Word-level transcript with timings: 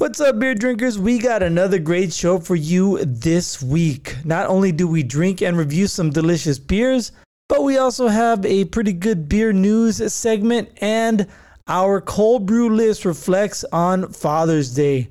What's 0.00 0.18
up, 0.18 0.38
beer 0.38 0.54
drinkers? 0.54 0.98
We 0.98 1.18
got 1.18 1.42
another 1.42 1.78
great 1.78 2.10
show 2.10 2.38
for 2.38 2.56
you 2.56 3.04
this 3.04 3.62
week. 3.62 4.16
Not 4.24 4.46
only 4.46 4.72
do 4.72 4.88
we 4.88 5.02
drink 5.02 5.42
and 5.42 5.58
review 5.58 5.88
some 5.88 6.08
delicious 6.08 6.58
beers, 6.58 7.12
but 7.50 7.64
we 7.64 7.76
also 7.76 8.08
have 8.08 8.46
a 8.46 8.64
pretty 8.64 8.94
good 8.94 9.28
beer 9.28 9.52
news 9.52 10.10
segment, 10.10 10.70
and 10.80 11.26
our 11.68 12.00
cold 12.00 12.46
brew 12.46 12.70
list 12.70 13.04
reflects 13.04 13.62
on 13.72 14.10
Father's 14.10 14.74
Day, 14.74 15.10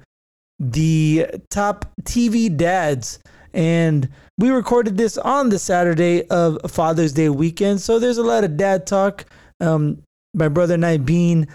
the 0.57 1.27
top 1.51 1.85
TV 2.01 2.57
dads. 2.57 3.19
And 3.53 4.09
we 4.39 4.49
recorded 4.49 4.97
this 4.97 5.19
on 5.19 5.49
the 5.49 5.59
Saturday 5.59 6.27
of 6.29 6.57
Father's 6.71 7.13
Day 7.13 7.29
weekend, 7.29 7.79
so 7.79 7.99
there's 7.99 8.17
a 8.17 8.23
lot 8.23 8.43
of 8.43 8.57
dad 8.57 8.87
talk. 8.87 9.25
Um, 9.59 10.01
my 10.33 10.47
brother 10.47 10.73
and 10.73 10.85
I 10.85 10.97
being 10.97 11.47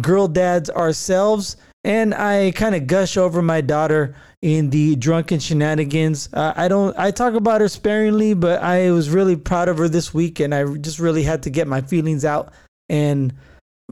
girl 0.00 0.26
dads 0.26 0.70
ourselves 0.70 1.58
and 1.88 2.14
I 2.14 2.50
kind 2.50 2.74
of 2.74 2.86
gush 2.86 3.16
over 3.16 3.40
my 3.40 3.62
daughter 3.62 4.14
in 4.42 4.68
the 4.68 4.94
drunken 4.94 5.40
shenanigans. 5.40 6.28
Uh, 6.34 6.52
I 6.54 6.68
don't. 6.68 6.96
I 6.98 7.10
talk 7.10 7.32
about 7.32 7.62
her 7.62 7.68
sparingly, 7.68 8.34
but 8.34 8.62
I 8.62 8.90
was 8.90 9.08
really 9.08 9.36
proud 9.36 9.70
of 9.70 9.78
her 9.78 9.88
this 9.88 10.12
week, 10.12 10.38
and 10.38 10.54
I 10.54 10.76
just 10.76 10.98
really 10.98 11.22
had 11.22 11.44
to 11.44 11.50
get 11.50 11.66
my 11.66 11.80
feelings 11.80 12.26
out. 12.26 12.52
And 12.90 13.32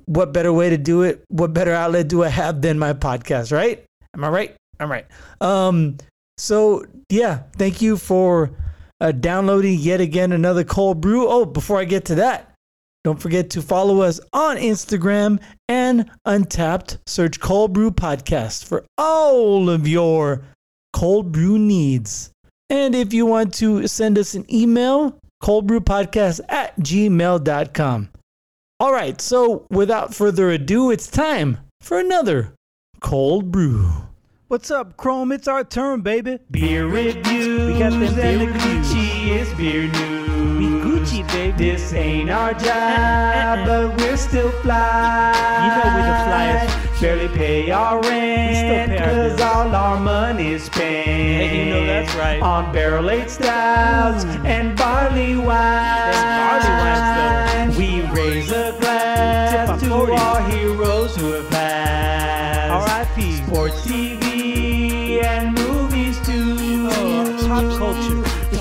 what 0.04 0.34
better 0.34 0.52
way 0.52 0.68
to 0.68 0.76
do 0.76 1.02
it? 1.02 1.24
What 1.28 1.54
better 1.54 1.72
outlet 1.72 2.08
do 2.08 2.22
I 2.22 2.28
have 2.28 2.60
than 2.60 2.78
my 2.78 2.92
podcast? 2.92 3.50
Right? 3.50 3.82
Am 4.14 4.22
I 4.22 4.28
right? 4.28 4.56
I'm 4.78 4.90
right. 4.90 5.06
Um. 5.40 5.96
So 6.36 6.84
yeah, 7.08 7.44
thank 7.56 7.80
you 7.80 7.96
for 7.96 8.50
uh, 9.00 9.12
downloading 9.12 9.78
yet 9.78 10.02
again 10.02 10.32
another 10.32 10.64
cold 10.64 11.00
brew. 11.00 11.26
Oh, 11.26 11.46
before 11.46 11.78
I 11.78 11.84
get 11.84 12.04
to 12.06 12.16
that, 12.16 12.52
don't 13.06 13.22
forget 13.22 13.50
to 13.50 13.62
follow 13.62 14.00
us 14.00 14.18
on 14.32 14.56
Instagram 14.56 15.38
and 15.68 16.10
Untappd. 16.26 16.98
Search 17.06 17.38
Cold 17.38 17.72
Brew 17.72 17.92
Podcast 17.92 18.64
for 18.64 18.84
all 18.98 19.70
of 19.70 19.86
your 19.86 20.42
cold 20.92 21.30
brew 21.30 21.56
needs. 21.56 22.32
And 22.68 22.96
if 22.96 23.14
you 23.14 23.24
want 23.24 23.54
to 23.54 23.86
send 23.86 24.18
us 24.18 24.34
an 24.34 24.44
email, 24.52 25.20
coldbrewpodcast 25.40 26.40
at 26.48 26.76
gmail.com. 26.80 28.08
All 28.80 28.92
right, 28.92 29.20
so 29.20 29.68
without 29.70 30.12
further 30.12 30.50
ado, 30.50 30.90
it's 30.90 31.06
time 31.06 31.58
for 31.80 32.00
another 32.00 32.54
cold 33.00 33.52
brew. 33.52 33.88
What's 34.48 34.70
up, 34.70 34.96
Chrome? 34.96 35.32
It's 35.32 35.48
our 35.48 35.64
turn, 35.64 36.02
baby. 36.02 36.38
Beer 36.52 36.86
reviews. 36.86 37.72
We 37.72 37.78
got 37.80 37.90
them 37.90 38.14
beer 38.14 38.38
and 38.38 38.40
the. 38.42 38.58
Gucci 38.58 39.26
is 39.28 39.52
beer 39.54 39.88
news. 39.88 40.58
We 40.58 40.66
Gucci, 40.66 41.26
baby. 41.32 41.56
This 41.72 41.92
ain't 41.92 42.30
our 42.30 42.50
uh, 42.50 42.52
uh, 42.52 42.54
uh, 42.54 42.60
job, 42.60 43.66
but 43.66 44.00
we're 44.00 44.16
still 44.16 44.50
fly. 44.62 45.32
You 45.66 45.70
know 45.74 45.96
we're 45.96 46.06
the 46.06 46.18
flyest. 46.30 47.00
Barely 47.00 47.28
pay 47.36 47.70
our 47.72 48.00
rent, 48.02 48.50
We 48.50 48.54
still 48.54 48.86
pay 48.86 48.98
our 48.98 49.28
bills. 49.30 49.40
all 49.40 49.74
our 49.74 49.98
money's 49.98 50.62
spent. 50.64 51.06
Hey, 51.06 51.64
you 51.66 51.74
know 51.74 51.84
that's 51.84 52.14
right. 52.14 52.40
On 52.40 52.72
barrel 52.72 53.10
aged 53.10 53.30
stouts 53.30 54.24
and 54.46 54.76
barley 54.78 55.36
wine. 55.36 56.12
barley 56.14 56.70
wines, 56.70 57.45
We 57.45 57.45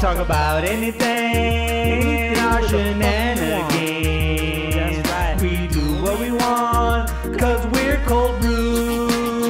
talk 0.05 0.17
about 0.19 0.63
anything, 0.63 1.01
Anything 1.01 2.37
our 2.37 2.61
with 2.61 2.69
a 2.69 2.75
fuck 2.75 2.83
we 2.83 2.93
shenanigans. 2.93 4.75
That's 4.75 5.09
right. 5.09 5.41
We 5.41 5.65
do 5.65 6.03
what 6.03 6.19
we 6.19 6.31
want, 6.31 7.09
cause 7.39 7.65
we're 7.73 7.97
cold 8.05 8.39
brew. 8.39 9.07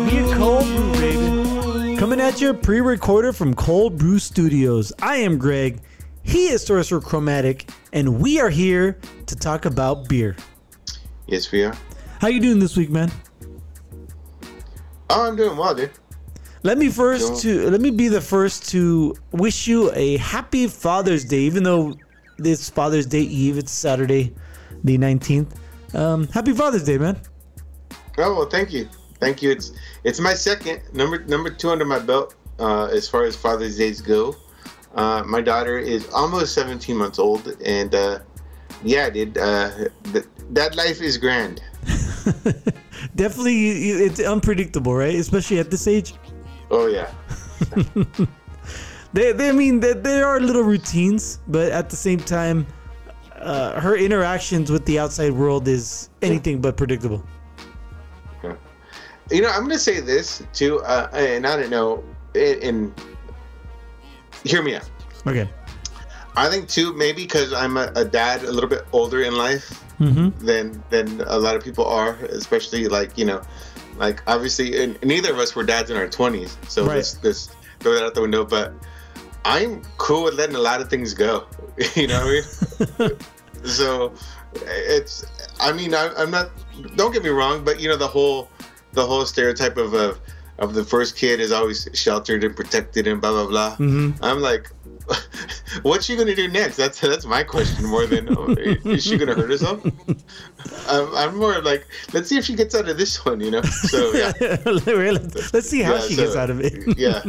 We're 0.08 0.34
Cold 0.38 0.64
Brew, 0.64 0.94
baby. 0.94 1.98
Coming 1.98 2.22
at 2.22 2.40
you 2.40 2.54
pre-recorded 2.54 3.36
from 3.36 3.54
Cold 3.54 3.98
Brew 3.98 4.18
Studios. 4.18 4.94
I 5.02 5.18
am 5.18 5.38
Greg. 5.38 5.82
He 6.24 6.48
is 6.48 6.66
Sorcerer 6.66 7.02
Chromatic, 7.02 7.70
and 7.92 8.22
we 8.22 8.40
are 8.40 8.50
here 8.50 8.98
to 9.26 9.36
talk 9.36 9.66
about 9.66 10.08
beer. 10.08 10.38
Yes, 11.28 11.52
we 11.52 11.66
are. 11.66 11.76
How 12.22 12.30
you 12.30 12.40
doing 12.40 12.60
this 12.60 12.78
week, 12.78 12.90
man? 12.90 13.12
Oh, 15.10 15.28
I'm 15.28 15.36
doing 15.36 15.58
well, 15.58 15.76
dude. 15.76 15.92
Let 16.66 16.80
me 16.80 16.90
first 16.90 17.44
to 17.44 17.70
let 17.70 17.80
me 17.80 17.92
be 17.92 18.08
the 18.08 18.20
first 18.20 18.70
to 18.70 19.14
wish 19.32 19.68
you 19.68 19.92
a 19.94 20.18
happy 20.18 20.66
Father's 20.66 21.24
Day, 21.24 21.42
even 21.42 21.62
though 21.62 21.94
it's 22.40 22.72
Father's 22.72 23.06
Day 23.06 23.22
Eve. 23.22 23.60
It's 23.60 23.72
Saturday, 23.72 24.34
the 24.84 24.98
nineteenth. 24.98 25.60
Um, 25.94 26.28
happy 26.30 26.54
Father's 26.54 26.84
Day, 26.84 26.98
man. 26.98 27.22
Oh 28.18 28.34
well, 28.34 28.50
thank 28.50 28.74
you, 28.74 28.90
thank 29.20 29.44
you. 29.44 29.52
It's 29.52 29.74
it's 30.04 30.20
my 30.20 30.34
second 30.34 30.82
number 30.92 31.24
number 31.26 31.52
two 31.52 31.70
under 31.70 31.86
my 31.86 32.00
belt 32.00 32.34
uh, 32.58 32.86
as 32.86 33.08
far 33.08 33.26
as 33.26 33.36
Father's 33.36 33.78
Days 33.78 34.02
go. 34.02 34.36
Uh, 34.96 35.22
my 35.24 35.42
daughter 35.42 35.78
is 35.78 36.10
almost 36.16 36.56
17 36.56 36.98
months 36.98 37.20
old, 37.20 37.56
and 37.64 37.94
uh, 37.94 38.18
yeah, 38.84 39.12
dude, 39.12 39.38
uh, 39.38 39.70
th- 40.06 40.26
that 40.50 40.76
life 40.76 41.00
is 41.00 41.20
grand. 41.20 41.62
Definitely, 43.16 43.92
it's 43.92 44.20
unpredictable, 44.20 44.96
right? 44.96 45.14
Especially 45.14 45.60
at 45.60 45.70
this 45.70 45.88
age. 45.88 46.16
Oh 46.78 46.88
yeah, 46.88 47.10
They, 49.16 49.32
they 49.32 49.48
I 49.48 49.54
mean, 49.54 49.80
there, 49.80 49.94
there 49.94 50.28
are 50.28 50.42
little 50.42 50.64
routines, 50.64 51.40
but 51.48 51.72
at 51.72 51.90
the 51.90 51.96
same 51.96 52.20
time, 52.20 52.68
uh, 53.38 53.80
her 53.80 53.96
interactions 53.96 54.70
with 54.70 54.86
the 54.86 55.00
outside 55.00 55.32
world 55.32 55.70
is 55.70 56.10
anything 56.22 56.60
but 56.60 56.76
predictable. 56.76 57.24
Yeah. 58.44 58.58
you 59.32 59.42
know, 59.42 59.48
I'm 59.48 59.62
gonna 59.62 59.80
say 59.80 60.02
this 60.02 60.44
too, 60.52 60.82
uh, 60.82 61.08
and 61.14 61.48
I 61.48 61.56
don't 61.56 61.70
know, 61.70 62.04
and, 62.36 62.62
and 62.62 63.02
hear 64.44 64.62
me 64.62 64.76
out. 64.76 64.90
Okay. 65.26 65.50
I 66.36 66.50
think 66.50 66.68
too, 66.68 66.92
maybe 66.92 67.24
because 67.24 67.54
I'm 67.54 67.78
a, 67.78 67.94
a 67.96 68.04
dad, 68.04 68.44
a 68.44 68.52
little 68.52 68.70
bit 68.70 68.86
older 68.92 69.22
in 69.22 69.38
life. 69.38 69.82
Mm-hmm. 69.98 70.46
than 70.46 70.84
than 70.90 71.22
a 71.22 71.40
lot 71.40 71.56
of 71.56 71.64
people 71.64 71.86
are, 71.86 72.16
especially 72.28 72.90
like 72.90 73.18
you 73.18 73.24
know, 73.24 73.42
like 73.98 74.22
obviously, 74.28 74.82
and 74.84 75.02
neither 75.04 75.32
of 75.32 75.40
us 75.40 75.56
were 75.56 75.64
dads 75.64 75.90
in 75.90 75.98
our 75.98 76.08
twenties, 76.08 76.58
so 76.68 76.86
Right. 76.86 76.96
let's 76.98 77.24
let's 77.24 77.50
throw 77.80 77.94
that 77.94 78.04
out 78.04 78.14
the 78.16 78.22
window. 78.22 78.46
But 78.46 78.74
I'm 79.44 79.82
cool 79.98 80.24
with 80.24 80.36
letting 80.36 80.56
a 80.56 80.60
lot 80.60 80.82
of 80.82 80.90
things 80.90 81.14
go. 81.14 81.46
you 81.96 82.08
know 82.08 82.24
what 82.26 83.00
I 83.00 83.08
mean? 83.10 83.20
so 83.66 84.14
it's, 84.64 85.26
I 85.60 85.72
mean, 85.74 85.94
I, 85.94 86.10
I'm 86.18 86.32
not. 86.32 86.50
Don't 86.96 87.12
get 87.14 87.24
me 87.24 87.30
wrong, 87.30 87.64
but 87.64 87.80
you 87.80 87.88
know 87.88 87.98
the 87.98 88.08
whole 88.08 88.50
the 88.94 89.06
whole 89.06 89.26
stereotype 89.26 89.78
of 89.78 89.94
of, 89.94 90.20
of 90.60 90.74
the 90.74 90.84
first 90.84 91.16
kid 91.18 91.40
is 91.40 91.52
always 91.52 91.88
sheltered 91.94 92.44
and 92.44 92.56
protected 92.56 93.08
and 93.08 93.22
blah 93.22 93.32
blah 93.32 93.48
blah. 93.48 93.72
Mm-hmm. 93.78 94.24
I'm 94.24 94.40
like, 94.40 94.72
what's 95.84 96.06
she 96.06 96.16
gonna 96.16 96.36
do 96.36 96.48
next? 96.48 96.78
That's 96.78 97.00
that's 97.00 97.26
my 97.26 97.44
question 97.44 97.86
more 97.86 98.06
than 98.06 98.28
oh, 98.38 98.50
is 98.58 99.04
she 99.04 99.18
gonna 99.18 99.34
hurt 99.36 99.50
herself? 99.50 99.84
I'm, 100.88 101.16
I'm 101.16 101.36
more 101.38 101.62
like, 101.62 101.86
let's 102.14 102.30
see 102.30 102.38
if 102.38 102.46
she 102.46 102.56
gets 102.56 102.74
out 102.76 102.88
of 102.90 102.98
this 102.98 103.24
one, 103.26 103.40
you 103.40 103.52
know. 103.52 103.62
So 103.62 104.12
yeah, 104.14 104.32
let's, 104.66 105.70
see 105.70 105.82
how 105.82 105.96
Yeah, 105.96 106.02
she 106.02 106.14
so- 106.16 106.24
gets 106.24 106.36
out 106.36 106.50
of 106.50 106.60
it. 106.62 106.98
yeah. 106.98 107.22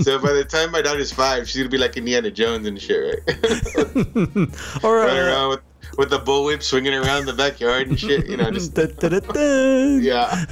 So 0.00 0.18
by 0.18 0.32
the 0.32 0.44
time 0.48 0.70
my 0.70 0.82
daughter's 0.82 1.12
five, 1.12 1.48
she's 1.48 1.58
gonna 1.58 1.70
be 1.70 1.78
like 1.78 1.96
Indiana 1.96 2.30
Jones 2.30 2.66
and 2.66 2.80
shit, 2.80 3.22
right? 3.26 4.84
or 4.84 4.96
Running 4.98 5.18
uh, 5.18 5.26
around 5.26 5.50
with 5.50 5.60
with 5.98 6.10
the 6.10 6.18
bullwhip 6.18 6.62
swinging 6.62 6.94
around 6.94 7.26
the 7.26 7.32
backyard 7.32 7.88
and 7.88 7.98
shit, 7.98 8.26
you 8.26 8.36
know, 8.36 8.50
just 8.50 8.74
da, 8.74 8.86
da, 8.86 9.08
da. 9.20 9.96
yeah, 9.98 10.44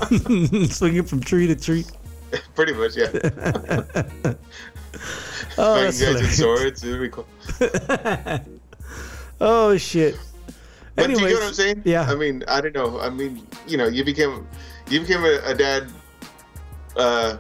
swinging 0.69 1.03
from 1.04 1.20
tree 1.20 1.47
to 1.47 1.56
tree. 1.56 1.84
pretty 2.54 2.72
much, 2.72 2.97
yeah. 2.97 4.34
Oh, 5.58 5.74
that's 5.80 5.98
hilarious. 5.98 6.36
swords, 6.38 6.84
it'd 6.84 7.00
be 7.00 7.08
cool. 7.08 7.26
oh 9.40 9.76
shit. 9.76 10.16
But 10.94 11.06
do 11.06 11.12
you 11.12 11.16
Anyways, 11.18 11.32
get 11.32 11.40
what 11.40 11.48
I'm 11.48 11.54
saying? 11.54 11.82
yeah. 11.84 12.02
I 12.10 12.14
mean, 12.14 12.44
I 12.48 12.60
don't 12.60 12.74
know. 12.74 13.00
I 13.00 13.08
mean, 13.10 13.46
you 13.66 13.76
know, 13.76 13.86
you 13.86 14.04
became 14.04 14.46
you 14.88 15.00
became 15.00 15.24
a, 15.24 15.40
a 15.44 15.54
dad 15.54 15.90
uh, 16.96 17.36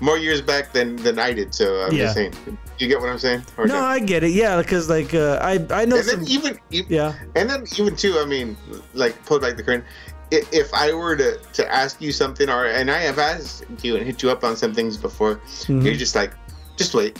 more 0.00 0.18
years 0.18 0.40
back 0.42 0.72
than 0.72 0.96
than 0.96 1.18
I 1.18 1.32
did. 1.32 1.54
So 1.54 1.82
I'm 1.82 1.92
Yeah. 1.92 2.04
just 2.04 2.14
saying. 2.14 2.34
You 2.78 2.86
get 2.86 3.00
what 3.00 3.08
I'm 3.10 3.18
saying? 3.18 3.42
Or 3.56 3.66
No, 3.66 3.78
I 3.78 3.98
get 3.98 4.22
it. 4.22 4.30
Yeah, 4.30 4.58
because 4.58 4.88
like 4.88 5.14
uh, 5.14 5.38
I 5.42 5.54
I 5.70 5.84
know 5.84 5.96
and 5.96 6.04
some. 6.04 6.20
then 6.20 6.28
even, 6.28 6.58
even 6.70 6.92
Yeah. 6.92 7.14
and 7.34 7.48
then 7.50 7.64
even 7.78 7.94
too. 7.96 8.18
I 8.18 8.24
mean, 8.24 8.56
like 8.94 9.14
pull 9.26 9.38
back 9.40 9.56
the 9.56 9.62
curtain. 9.62 9.84
If 10.30 10.74
I 10.74 10.92
were 10.92 11.16
to, 11.16 11.38
to 11.54 11.72
ask 11.72 12.02
you 12.02 12.12
something, 12.12 12.50
or 12.50 12.66
and 12.66 12.90
I 12.90 12.98
have 12.98 13.18
asked 13.18 13.64
you 13.82 13.96
and 13.96 14.04
hit 14.04 14.22
you 14.22 14.30
up 14.30 14.44
on 14.44 14.56
some 14.56 14.74
things 14.74 14.96
before, 14.98 15.36
Mhm. 15.66 15.82
you're 15.84 15.94
just 15.94 16.14
like, 16.14 16.32
just 16.76 16.94
wait, 16.94 17.18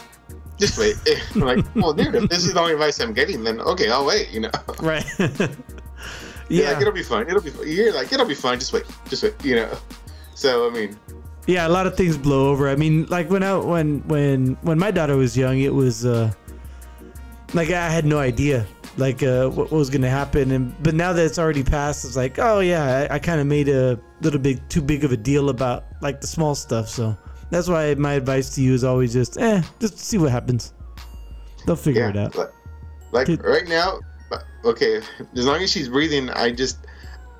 just 0.58 0.78
wait. 0.78 0.96
I'm 1.34 1.40
like, 1.50 1.64
well, 1.74 1.92
dude, 1.92 2.14
if 2.14 2.28
this 2.28 2.44
is 2.44 2.54
the 2.54 2.60
only 2.60 2.72
advice 2.72 3.00
I'm 3.00 3.12
getting, 3.12 3.44
then 3.44 3.60
okay, 3.60 3.90
I'll 3.90 4.06
wait. 4.06 4.30
You 4.30 4.40
know. 4.40 4.50
Right. 4.80 5.04
Yeah. 6.50 6.72
like, 6.72 6.80
it'll 6.80 6.94
be 6.94 7.02
fine. 7.02 7.28
It'll 7.28 7.42
be. 7.42 7.50
Fun. 7.50 7.68
You're 7.68 7.92
like, 7.92 8.10
it'll 8.10 8.24
be 8.24 8.34
fine. 8.34 8.58
Just 8.58 8.72
wait. 8.72 8.84
Just 9.10 9.22
wait. 9.22 9.34
You 9.44 9.56
know. 9.56 9.78
So 10.34 10.66
I 10.66 10.72
mean, 10.72 10.98
yeah 11.48 11.66
a 11.66 11.68
lot 11.68 11.86
of 11.86 11.96
things 11.96 12.16
blow 12.16 12.50
over 12.50 12.68
i 12.68 12.76
mean 12.76 13.06
like 13.06 13.28
when 13.30 13.42
i 13.42 13.56
when 13.56 14.06
when 14.06 14.56
when 14.60 14.78
my 14.78 14.90
daughter 14.90 15.16
was 15.16 15.36
young 15.36 15.58
it 15.58 15.74
was 15.74 16.04
uh 16.04 16.30
like 17.54 17.70
i 17.70 17.88
had 17.88 18.04
no 18.04 18.18
idea 18.18 18.66
like 18.98 19.22
uh 19.22 19.48
what, 19.48 19.70
what 19.70 19.78
was 19.78 19.88
gonna 19.88 20.10
happen 20.10 20.50
and 20.50 20.80
but 20.82 20.94
now 20.94 21.12
that 21.12 21.24
it's 21.24 21.38
already 21.38 21.64
passed 21.64 22.04
it's 22.04 22.16
like 22.16 22.38
oh 22.38 22.60
yeah 22.60 23.08
i, 23.10 23.14
I 23.14 23.18
kind 23.18 23.40
of 23.40 23.46
made 23.46 23.70
a 23.70 23.98
little 24.20 24.38
bit 24.38 24.68
too 24.68 24.82
big 24.82 25.04
of 25.04 25.10
a 25.10 25.16
deal 25.16 25.48
about 25.48 25.86
like 26.02 26.20
the 26.20 26.26
small 26.26 26.54
stuff 26.54 26.86
so 26.86 27.16
That's 27.50 27.68
why 27.68 27.94
my 27.94 28.12
advice 28.14 28.54
to 28.56 28.62
you 28.62 28.74
is 28.74 28.84
always 28.84 29.12
just, 29.12 29.38
eh, 29.38 29.62
just 29.80 29.98
see 29.98 30.18
what 30.18 30.30
happens. 30.30 30.74
They'll 31.66 31.76
figure 31.76 32.02
Yeah, 32.02 32.10
it 32.10 32.16
out. 32.16 32.36
like, 32.36 32.50
like 33.12 33.26
Did- 33.26 33.42
right 33.44 33.66
now, 33.66 34.00
okay. 34.64 35.00
As 35.36 35.46
long 35.46 35.62
as 35.62 35.70
she's 35.70 35.88
breathing, 35.88 36.28
I 36.30 36.50
just, 36.52 36.78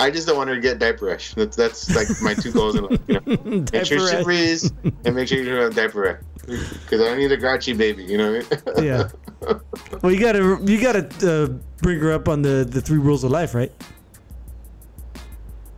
I 0.01 0.11
just 0.11 0.27
don't 0.27 0.37
want 0.37 0.49
her 0.49 0.55
to 0.55 0.61
get 0.61 0.79
diaper 0.79 1.07
rash. 1.07 1.35
That's 1.35 1.57
that's 1.57 1.95
like 1.95 2.09
my 2.23 2.33
two 2.35 2.53
goals 2.53 2.77
in 2.77 2.85
life. 2.85 3.01
You 3.09 3.15
know, 3.27 3.65
make 3.73 3.85
sure 3.85 3.99
she 4.09 4.23
breathes 4.23 4.73
and 5.05 5.15
make 5.17 5.27
sure 5.29 5.39
you 5.39 5.45
don't 5.45 5.61
have 5.61 5.75
diaper 5.75 6.01
rash. 6.01 6.21
Because 6.47 7.03
I 7.03 7.17
need 7.17 7.33
a 7.33 7.37
grouchy 7.37 7.73
baby. 7.75 8.05
You 8.05 8.17
know 8.19 8.33
what 8.33 8.63
I 8.79 8.79
mean? 8.79 8.85
Yeah. 8.87 9.09
Well, 10.03 10.13
you 10.13 10.21
gotta 10.21 10.59
you 10.65 10.81
gotta 10.81 11.09
uh, 11.29 11.49
bring 11.83 11.99
her 12.01 12.13
up 12.13 12.29
on 12.29 12.43
the 12.43 12.65
the 12.69 12.81
three 12.81 12.99
rules 12.99 13.25
of 13.25 13.31
life, 13.33 13.55
right? 13.55 13.73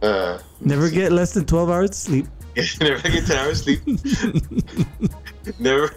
Uh, 0.02 0.38
Never 0.60 0.90
get 0.90 1.12
less 1.12 1.32
than 1.34 1.44
twelve 1.46 1.70
hours 1.70 1.90
of 1.90 1.96
sleep. 1.96 2.26
never 2.80 3.08
get 3.08 3.26
ten 3.26 3.36
hours 3.38 3.62
sleep. 3.62 3.80
never, 5.58 5.94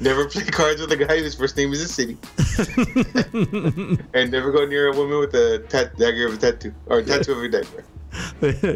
never 0.00 0.28
play 0.28 0.44
cards 0.44 0.80
with 0.80 0.92
a 0.92 0.96
guy 0.96 1.18
whose 1.18 1.34
first 1.34 1.56
name 1.56 1.72
is 1.72 1.80
a 1.80 1.88
city. 1.88 2.16
and 4.14 4.30
never 4.30 4.50
go 4.52 4.64
near 4.66 4.88
a 4.92 4.96
woman 4.96 5.18
with 5.18 5.34
a 5.34 5.58
tat- 5.68 5.96
dagger 5.96 6.26
of 6.26 6.34
a 6.34 6.36
tattoo 6.38 6.74
or 6.86 6.98
a 6.98 7.04
tattoo 7.04 7.32
of 7.32 7.42
a 7.42 7.48
dagger. 7.48 7.84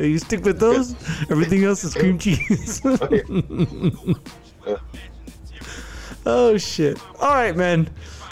you 0.05 0.19
stick 0.19 0.44
with 0.44 0.58
those. 0.58 0.94
Everything 1.31 1.64
else 1.64 1.84
is 1.84 1.94
cream 1.94 2.19
cheese. 2.19 2.81
oh 6.26 6.56
shit! 6.56 6.99
All 7.20 7.34
right, 7.34 7.56
man. 7.56 7.88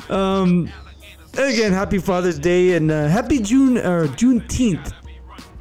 Um, 0.09 0.71
again, 1.35 1.73
happy 1.73 1.99
Father's 1.99 2.39
Day 2.39 2.75
and 2.75 2.91
uh, 2.91 3.09
happy 3.09 3.39
June 3.41 3.79
or 3.79 4.07
Juneteenth 4.09 4.93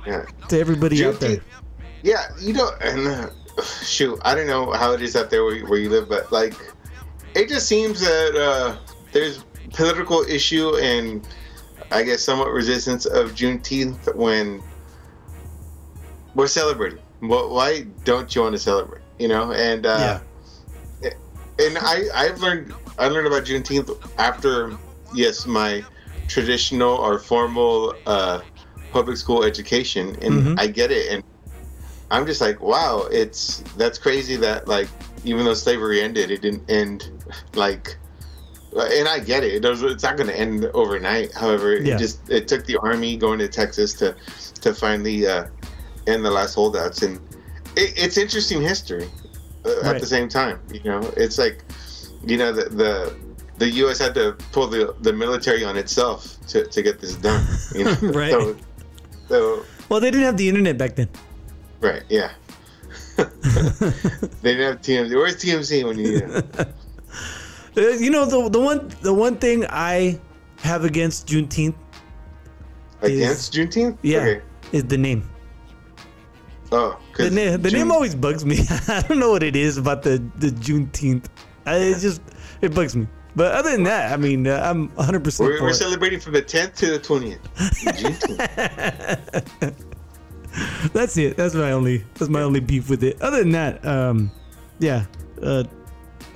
Yeah. 0.06 0.25
to 0.50 0.59
everybody 0.59 1.06
out 1.06 1.19
there. 1.19 1.41
Yeah, 2.04 2.26
you 2.40 2.54
know, 2.54 2.70
and 2.82 3.08
uh, 3.08 3.30
shoot, 3.84 4.20
I 4.24 4.36
don't 4.36 4.48
know 4.48 4.72
how 4.74 4.92
it 4.92 5.02
is 5.02 5.16
out 5.16 5.30
there 5.30 5.44
where 5.46 5.56
you, 5.56 5.66
where 5.66 5.80
you 5.80 5.90
live, 5.90 6.10
but 6.10 6.32
like, 6.32 6.54
it 7.34 7.48
just 7.48 7.68
seems 7.68 8.02
that 8.02 8.36
uh, 8.36 8.78
there's 9.14 9.44
political 9.74 10.22
issue 10.24 10.76
and 10.78 11.26
I 11.92 12.04
guess 12.04 12.22
somewhat 12.22 12.52
resistance 12.52 13.06
of 13.06 13.32
Juneteenth 13.32 14.14
when 14.16 14.62
we're 16.36 16.48
celebrating. 16.48 17.00
Well, 17.22 17.54
why 17.54 17.84
don't 18.04 18.36
you 18.36 18.42
want 18.42 18.54
to 18.54 18.60
celebrate? 18.60 19.02
You 19.18 19.30
know, 19.30 19.54
and 19.54 19.86
uh, 19.86 20.20
and 21.60 21.78
I 21.80 22.04
I've 22.14 22.40
learned 22.42 22.74
I 22.98 23.08
learned 23.08 23.28
about 23.28 23.46
Juneteenth 23.46 23.96
after 24.18 24.76
yes 25.14 25.46
my 25.46 25.84
traditional 26.28 26.96
or 26.96 27.20
formal 27.20 27.94
uh, 28.06 28.42
public 28.92 29.18
school 29.18 29.44
education, 29.44 30.18
and 30.22 30.42
Mhm. 30.42 30.60
I 30.60 30.68
get 30.68 30.92
it, 30.92 31.12
and 31.12 31.24
I'm 32.13 32.25
just 32.25 32.42
like 32.42 32.62
wow, 32.62 33.07
it's 33.12 33.63
that's 33.75 33.98
crazy 33.98 34.36
that 34.38 34.68
like 34.68 34.88
even 35.25 35.44
though 35.45 35.54
slavery 35.56 36.01
ended, 36.01 36.31
it 36.31 36.42
didn't 36.42 36.69
end 36.69 37.10
like. 37.56 37.98
And 38.75 39.07
I 39.07 39.19
get 39.19 39.44
it. 39.44 39.63
It's 39.63 40.04
not 40.04 40.18
going 40.18 40.30
to 40.30 40.36
end 40.39 40.65
overnight. 40.74 41.31
However, 41.33 41.75
Yeah. 41.75 41.94
it 41.95 42.00
just 42.00 42.27
it 42.30 42.48
took 42.48 42.65
the 42.65 42.77
army 42.77 43.15
going 43.18 43.38
to 43.39 43.48
Texas 43.48 43.94
to 43.95 44.15
to 44.62 44.74
finally 44.74 45.27
uh, 45.27 45.45
end 46.07 46.25
the 46.25 46.31
last 46.31 46.56
holdouts, 46.56 47.04
and 47.04 47.18
it, 47.75 47.94
it's 47.95 48.18
interesting 48.18 48.63
history 48.63 49.07
uh, 49.63 49.81
at 49.89 50.00
the 50.00 50.07
same 50.07 50.27
time. 50.27 50.59
You 50.74 50.81
know, 50.86 51.01
it's 51.16 51.38
like 51.38 51.63
you 52.25 52.38
know 52.38 52.51
the 52.51 52.63
the, 52.69 53.16
the 53.59 53.69
U.S. 53.86 54.00
had 54.00 54.16
to 54.16 54.33
pull 54.51 54.66
the 54.68 54.95
the 55.01 55.13
military 55.13 55.63
on 55.63 55.77
itself 55.77 56.38
to, 56.48 56.66
to 56.66 56.81
get 56.81 57.00
this 57.00 57.16
done. 57.16 57.45
You 57.75 57.83
know, 57.86 57.95
Right. 58.01 58.31
So, 58.31 58.56
so 59.30 59.66
Well, 59.89 60.00
they 60.00 60.09
didn't 60.09 60.25
have 60.25 60.38
the 60.38 60.50
internet 60.50 60.80
back 60.80 60.95
then. 60.95 61.09
Right, 61.83 62.03
yeah. 62.09 62.31
they 63.18 64.56
didn't 64.56 64.68
have 64.68 64.81
TMZ. 64.81 65.15
Where's 65.15 65.35
TMZ 65.35 65.83
when 65.85 65.97
you 66.00 66.03
need 66.03 66.24
it? 66.24 66.68
Uh, 67.75 67.81
you 67.97 68.12
know 68.12 68.24
the 68.24 68.50
the 68.50 68.59
one 68.59 68.88
the 69.01 69.12
one 69.12 69.35
thing 69.35 69.65
I 69.68 70.19
have 70.62 70.85
against 70.85 71.25
Juneteenth 71.25 71.74
Against 73.01 73.51
Juneteenth? 73.51 73.97
yeah 74.03 74.19
Okay. 74.19 74.41
is 74.71 74.83
the 74.83 74.97
name. 75.00 75.27
Oh, 76.71 77.00
The, 77.18 77.31
na- 77.31 77.57
the 77.57 77.71
June- 77.71 77.80
name 77.80 77.91
always 77.91 78.13
bugs 78.13 78.45
me. 78.45 78.59
I 78.88 79.01
don't 79.07 79.18
know 79.18 79.31
what 79.31 79.41
it 79.41 79.56
is 79.56 79.77
about 79.77 80.03
the 80.03 80.21
the 80.38 80.50
Juneteenth. 80.50 81.25
I, 81.65 81.77
it 81.77 81.97
just 81.97 82.21
it 82.62 82.75
bugs 82.75 82.95
me. 82.95 83.07
But 83.35 83.53
other 83.53 83.71
than 83.71 83.81
that, 83.85 84.13
I 84.13 84.18
mean, 84.18 84.45
uh, 84.45 84.62
I'm 84.63 84.89
100 84.89 85.24
percent 85.24 85.50
We're, 85.50 85.62
we're 85.63 85.74
celebrating 85.74 86.19
from 86.19 86.33
the 86.33 86.44
10th 86.44 86.75
to 86.75 86.91
the 86.91 87.00
20th. 87.00 87.41
That's 90.94 91.18
it. 91.18 91.38
That's 91.38 91.56
my 91.56 91.72
only 91.72 92.04
that's 92.16 92.30
my 92.30 92.42
only 92.42 92.60
beef 92.60 92.90
with 92.90 93.04
it. 93.04 93.22
Other 93.22 93.40
than 93.40 93.52
that, 93.54 93.84
um, 93.86 94.32
yeah, 94.80 95.06
uh, 95.42 95.64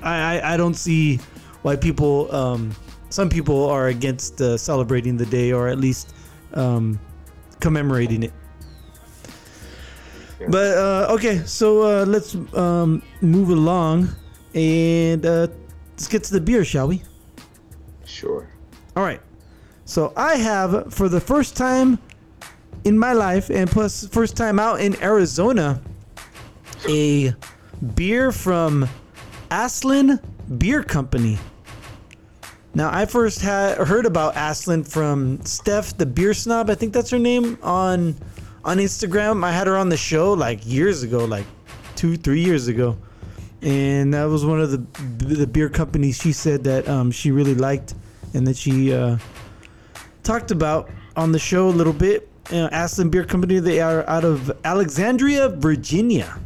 I, 0.02 0.40
I 0.40 0.54
I 0.54 0.58
don't 0.58 0.74
see 0.74 1.18
why 1.62 1.76
people 1.76 2.34
um 2.34 2.76
some 3.10 3.30
people 3.30 3.70
are 3.70 3.88
against 3.88 4.42
uh, 4.42 4.58
celebrating 4.58 5.18
the 5.18 5.26
day 5.26 5.52
or 5.52 5.68
at 5.68 5.78
least 5.78 6.14
um 6.54 7.00
commemorating 7.60 8.24
it. 8.24 8.34
Yeah. 10.40 10.48
But 10.50 10.78
uh, 10.78 11.14
okay, 11.16 11.42
so 11.46 11.84
uh, 11.84 12.06
let's 12.06 12.36
um, 12.56 13.02
move 13.22 13.50
along 13.50 14.10
and 14.54 15.26
uh, 15.26 15.48
let's 15.92 16.08
get 16.08 16.24
to 16.26 16.34
the 16.34 16.42
beer, 16.42 16.64
shall 16.64 16.88
we? 16.88 17.02
Sure. 18.06 18.48
All 18.96 19.04
right. 19.04 19.22
So 19.86 20.14
I 20.16 20.36
have, 20.36 20.94
for 20.94 21.10
the 21.10 21.20
first 21.20 21.56
time 21.56 21.98
in 22.84 22.98
my 22.98 23.14
life, 23.14 23.50
and 23.50 23.70
plus 23.70 24.08
first 24.08 24.36
time 24.36 24.60
out 24.60 24.82
in 24.82 25.02
Arizona, 25.02 25.82
a 26.88 27.34
beer 27.96 28.32
from 28.32 28.88
Aslin 29.50 30.22
Beer 30.58 30.84
Company. 30.84 31.38
Now 32.74 32.90
I 32.94 33.06
first 33.06 33.42
had 33.42 33.78
heard 33.78 34.06
about 34.06 34.36
Aslin 34.36 34.88
from 34.88 35.44
Steph, 35.44 35.98
the 35.98 36.06
beer 36.06 36.34
snob. 36.34 36.70
I 36.70 36.76
think 36.76 36.94
that's 36.94 37.10
her 37.10 37.20
name 37.20 37.58
on 37.64 38.16
on 38.64 38.78
Instagram. 38.78 39.44
I 39.44 39.52
had 39.52 39.68
her 39.68 39.78
on 39.78 39.90
the 39.90 39.98
show 39.98 40.34
like 40.34 40.60
years 40.66 41.04
ago, 41.04 41.26
like 41.26 41.46
two, 41.96 42.18
three 42.18 42.42
years 42.42 42.68
ago, 42.68 42.98
and 43.62 44.14
that 44.14 44.26
was 44.26 44.46
one 44.46 44.62
of 44.62 44.72
the 44.72 45.26
the 45.26 45.48
beer 45.48 45.70
companies 45.70 46.18
she 46.18 46.32
said 46.32 46.64
that 46.66 46.88
um, 46.88 47.10
she 47.12 47.32
really 47.32 47.56
liked 47.56 47.96
and 48.34 48.46
that 48.46 48.58
she 48.58 48.94
uh, 48.94 49.18
talked 50.24 50.52
about 50.52 50.90
on 51.16 51.32
the 51.32 51.40
show 51.40 51.70
a 51.70 51.72
little 51.72 51.94
bit. 51.94 52.30
Uh, 52.50 53.04
Beer 53.10 53.26
Company, 53.26 53.60
they 53.60 53.82
are 53.82 54.08
out 54.08 54.24
of 54.24 54.52
Alexandria, 54.64 55.50
Virginia. 55.50 56.40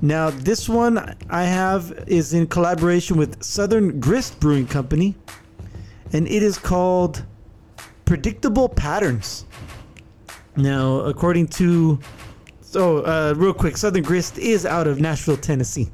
Now, 0.00 0.30
this 0.30 0.68
one 0.68 1.16
I 1.28 1.42
have 1.42 2.04
is 2.06 2.32
in 2.32 2.46
collaboration 2.46 3.16
with 3.18 3.42
Southern 3.42 4.00
Grist 4.00 4.40
Brewing 4.40 4.66
Company, 4.66 5.16
and 6.12 6.26
it 6.28 6.42
is 6.42 6.56
called 6.56 7.24
Predictable 8.06 8.70
Patterns. 8.70 9.44
Now, 10.56 11.00
according 11.00 11.48
to, 11.48 11.98
so 12.62 12.98
uh, 13.04 13.34
real 13.36 13.52
quick, 13.52 13.76
Southern 13.76 14.02
Grist 14.04 14.38
is 14.38 14.64
out 14.64 14.86
of 14.86 14.98
Nashville, 14.98 15.36
Tennessee. 15.36 15.90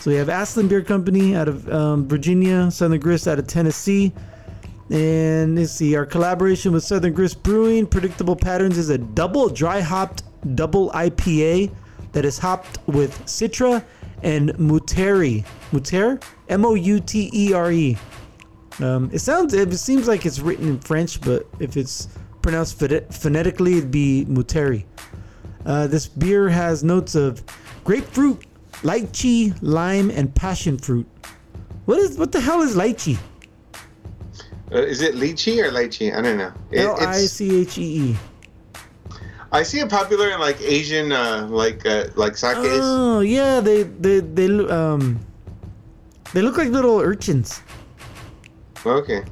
So 0.00 0.10
we 0.10 0.16
have 0.16 0.28
Aslin 0.28 0.68
Beer 0.68 0.82
Company 0.82 1.34
out 1.34 1.48
of 1.48 1.72
um, 1.72 2.06
Virginia, 2.06 2.70
Southern 2.70 3.00
Grist 3.00 3.26
out 3.26 3.38
of 3.38 3.46
Tennessee. 3.46 4.12
And 4.90 5.56
let's 5.56 5.72
see, 5.72 5.94
our 5.96 6.06
collaboration 6.06 6.72
with 6.72 6.82
Southern 6.82 7.12
Grist 7.12 7.42
Brewing, 7.42 7.86
Predictable 7.86 8.36
Patterns, 8.36 8.78
is 8.78 8.88
a 8.88 8.98
double 8.98 9.48
dry 9.48 9.80
hopped 9.80 10.22
double 10.54 10.90
IPA 10.90 11.70
that 12.12 12.24
is 12.24 12.38
hopped 12.38 12.78
with 12.86 13.18
Citra 13.26 13.84
and 14.22 14.50
Muteri. 14.54 15.44
Muter? 15.72 16.22
M 16.48 16.64
O 16.64 16.74
U 16.74 17.00
T 17.00 17.30
E 17.34 17.52
R 17.52 17.70
E. 17.70 17.96
Um, 18.80 19.10
it 19.12 19.18
sounds, 19.18 19.52
it 19.52 19.76
seems 19.76 20.08
like 20.08 20.24
it's 20.24 20.38
written 20.38 20.68
in 20.68 20.78
French, 20.78 21.20
but 21.20 21.46
if 21.58 21.76
it's 21.76 22.08
pronounced 22.42 22.78
phone- 22.78 23.04
phonetically, 23.10 23.78
it'd 23.78 23.90
be 23.90 24.24
Muteri. 24.26 24.84
Uh, 25.66 25.86
this 25.86 26.06
beer 26.06 26.48
has 26.48 26.82
notes 26.82 27.14
of 27.14 27.42
grapefruit, 27.84 28.42
lychee, 28.82 29.54
lime, 29.60 30.10
and 30.10 30.34
passion 30.34 30.78
fruit. 30.78 31.06
What 31.84 31.98
is 31.98 32.16
what 32.16 32.32
the 32.32 32.40
hell 32.40 32.62
is 32.62 32.74
lychee? 32.74 33.18
Uh, 34.70 34.78
is 34.78 35.00
it 35.00 35.14
lychee 35.14 35.62
or 35.62 35.70
lychee? 35.70 36.14
I 36.16 36.20
don't 36.20 36.36
know. 36.36 36.52
It, 36.70 36.80
L 36.80 36.96
I 37.00 37.18
C 37.18 37.60
H 37.60 37.78
E 37.78 38.10
E. 38.10 38.16
I 39.50 39.62
see 39.62 39.80
it 39.80 39.88
popular 39.88 40.28
in 40.28 40.40
like 40.40 40.60
Asian, 40.60 41.10
uh, 41.10 41.46
like 41.50 41.86
uh, 41.86 42.08
like 42.16 42.36
sakes. 42.36 42.58
Oh 42.60 43.20
yeah, 43.20 43.60
they 43.60 43.84
they 43.84 44.20
they 44.20 44.46
um 44.68 45.18
they 46.34 46.42
look 46.42 46.58
like 46.58 46.68
little 46.68 47.00
urchins. 47.00 47.62
okay. 48.84 49.24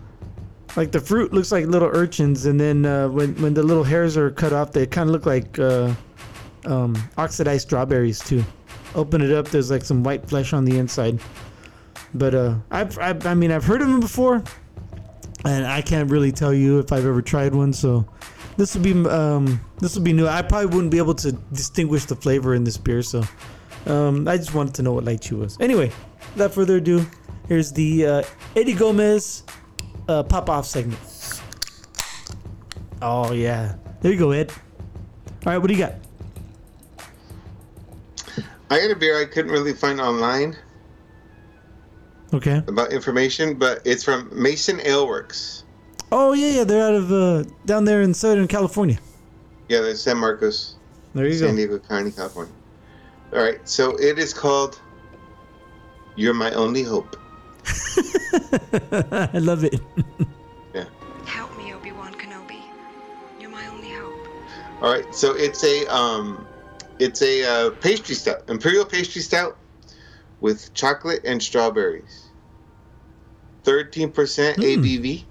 Like 0.74 0.92
the 0.92 1.00
fruit 1.00 1.32
looks 1.32 1.52
like 1.52 1.66
little 1.66 1.88
urchins, 1.88 2.46
and 2.46 2.60
then 2.60 2.86
uh, 2.86 3.08
when 3.08 3.34
when 3.42 3.54
the 3.54 3.62
little 3.62 3.84
hairs 3.84 4.16
are 4.16 4.30
cut 4.30 4.52
off, 4.52 4.72
they 4.72 4.86
kind 4.86 5.08
of 5.08 5.12
look 5.12 5.26
like 5.26 5.58
uh, 5.58 5.94
um, 6.64 6.96
oxidized 7.16 7.68
strawberries 7.68 8.20
too. 8.20 8.44
Open 8.94 9.20
it 9.20 9.30
up, 9.30 9.48
there's 9.48 9.70
like 9.70 9.84
some 9.84 10.02
white 10.02 10.26
flesh 10.28 10.52
on 10.52 10.64
the 10.64 10.78
inside. 10.78 11.20
But 12.14 12.34
uh, 12.34 12.56
I've, 12.70 12.98
I've 12.98 13.26
I 13.26 13.34
mean 13.34 13.50
I've 13.52 13.64
heard 13.64 13.82
of 13.82 13.88
them 13.88 14.00
before, 14.00 14.42
and 15.46 15.66
I 15.66 15.80
can't 15.80 16.10
really 16.10 16.32
tell 16.32 16.52
you 16.52 16.78
if 16.80 16.92
I've 16.92 17.06
ever 17.06 17.22
tried 17.22 17.54
one. 17.54 17.72
So 17.72 18.06
this 18.56 18.74
would 18.74 18.82
be 18.82 19.08
um, 19.08 19.60
this 19.78 19.94
would 19.94 20.04
be 20.04 20.12
new. 20.12 20.26
I 20.26 20.42
probably 20.42 20.66
wouldn't 20.66 20.90
be 20.90 20.98
able 20.98 21.14
to 21.14 21.32
distinguish 21.52 22.04
the 22.04 22.16
flavor 22.16 22.54
in 22.54 22.64
this 22.64 22.76
beer. 22.76 23.02
So 23.02 23.22
Um, 23.86 24.26
I 24.26 24.36
just 24.36 24.52
wanted 24.52 24.74
to 24.74 24.82
know 24.82 24.92
what 24.92 25.04
light 25.04 25.20
lychee 25.20 25.38
was. 25.38 25.56
Anyway, 25.60 25.92
without 26.34 26.52
further 26.52 26.76
ado, 26.76 27.06
here's 27.48 27.70
the 27.70 28.06
uh, 28.06 28.22
Eddie 28.56 28.74
Gomez 28.74 29.44
uh, 30.08 30.24
pop 30.24 30.50
off 30.50 30.66
segment. 30.66 30.98
Oh 33.00 33.32
yeah, 33.32 33.76
there 34.00 34.10
you 34.10 34.18
go, 34.18 34.32
Ed. 34.32 34.50
All 34.50 35.52
right, 35.52 35.58
what 35.58 35.68
do 35.68 35.74
you 35.74 35.78
got? 35.78 35.94
I 38.70 38.80
got 38.80 38.90
a 38.90 38.96
beer 38.96 39.20
I 39.20 39.26
couldn't 39.26 39.52
really 39.52 39.72
find 39.72 40.00
online 40.00 40.56
Okay. 42.34 42.58
about 42.66 42.92
information, 42.92 43.54
but 43.54 43.80
it's 43.84 44.02
from 44.04 44.28
Mason 44.32 44.80
Ale 44.84 45.06
Works. 45.06 45.64
Oh 46.12 46.32
yeah, 46.32 46.48
yeah, 46.58 46.64
they're 46.64 46.86
out 46.86 46.94
of 46.94 47.12
uh, 47.12 47.44
down 47.64 47.84
there 47.84 48.02
in 48.02 48.14
Southern 48.14 48.48
California. 48.48 48.98
Yeah, 49.68 49.80
that's 49.80 50.00
San 50.00 50.18
Marcos, 50.18 50.76
There 51.14 51.26
you 51.26 51.34
San 51.34 51.50
go. 51.50 51.56
Diego 51.56 51.78
County, 51.78 52.10
California. 52.12 52.52
All 53.32 53.42
right, 53.42 53.58
so 53.68 53.96
it 53.96 54.18
is 54.18 54.32
called 54.34 54.80
"You're 56.16 56.34
My 56.34 56.52
Only 56.52 56.82
Hope." 56.82 57.16
I 59.12 59.38
love 59.38 59.64
it. 59.64 59.80
Yeah. 60.74 60.84
Help 61.24 61.56
me, 61.56 61.72
Obi-Wan 61.72 62.14
Kenobi. 62.14 62.60
You're 63.40 63.50
my 63.50 63.66
only 63.68 63.88
hope. 63.90 64.28
All 64.82 64.92
right, 64.92 65.12
so 65.14 65.32
it's 65.34 65.64
a 65.64 65.86
um, 65.86 66.46
it's 66.98 67.22
a 67.22 67.44
uh, 67.44 67.70
pastry 67.80 68.14
stout, 68.14 68.42
imperial 68.48 68.84
pastry 68.84 69.22
stout 69.22 69.56
with 70.40 70.72
chocolate 70.74 71.24
and 71.24 71.42
strawberries. 71.42 72.24
Thirteen 73.64 74.10
percent 74.12 74.58
Mm. 74.58 74.78
ABV. 74.78 75.24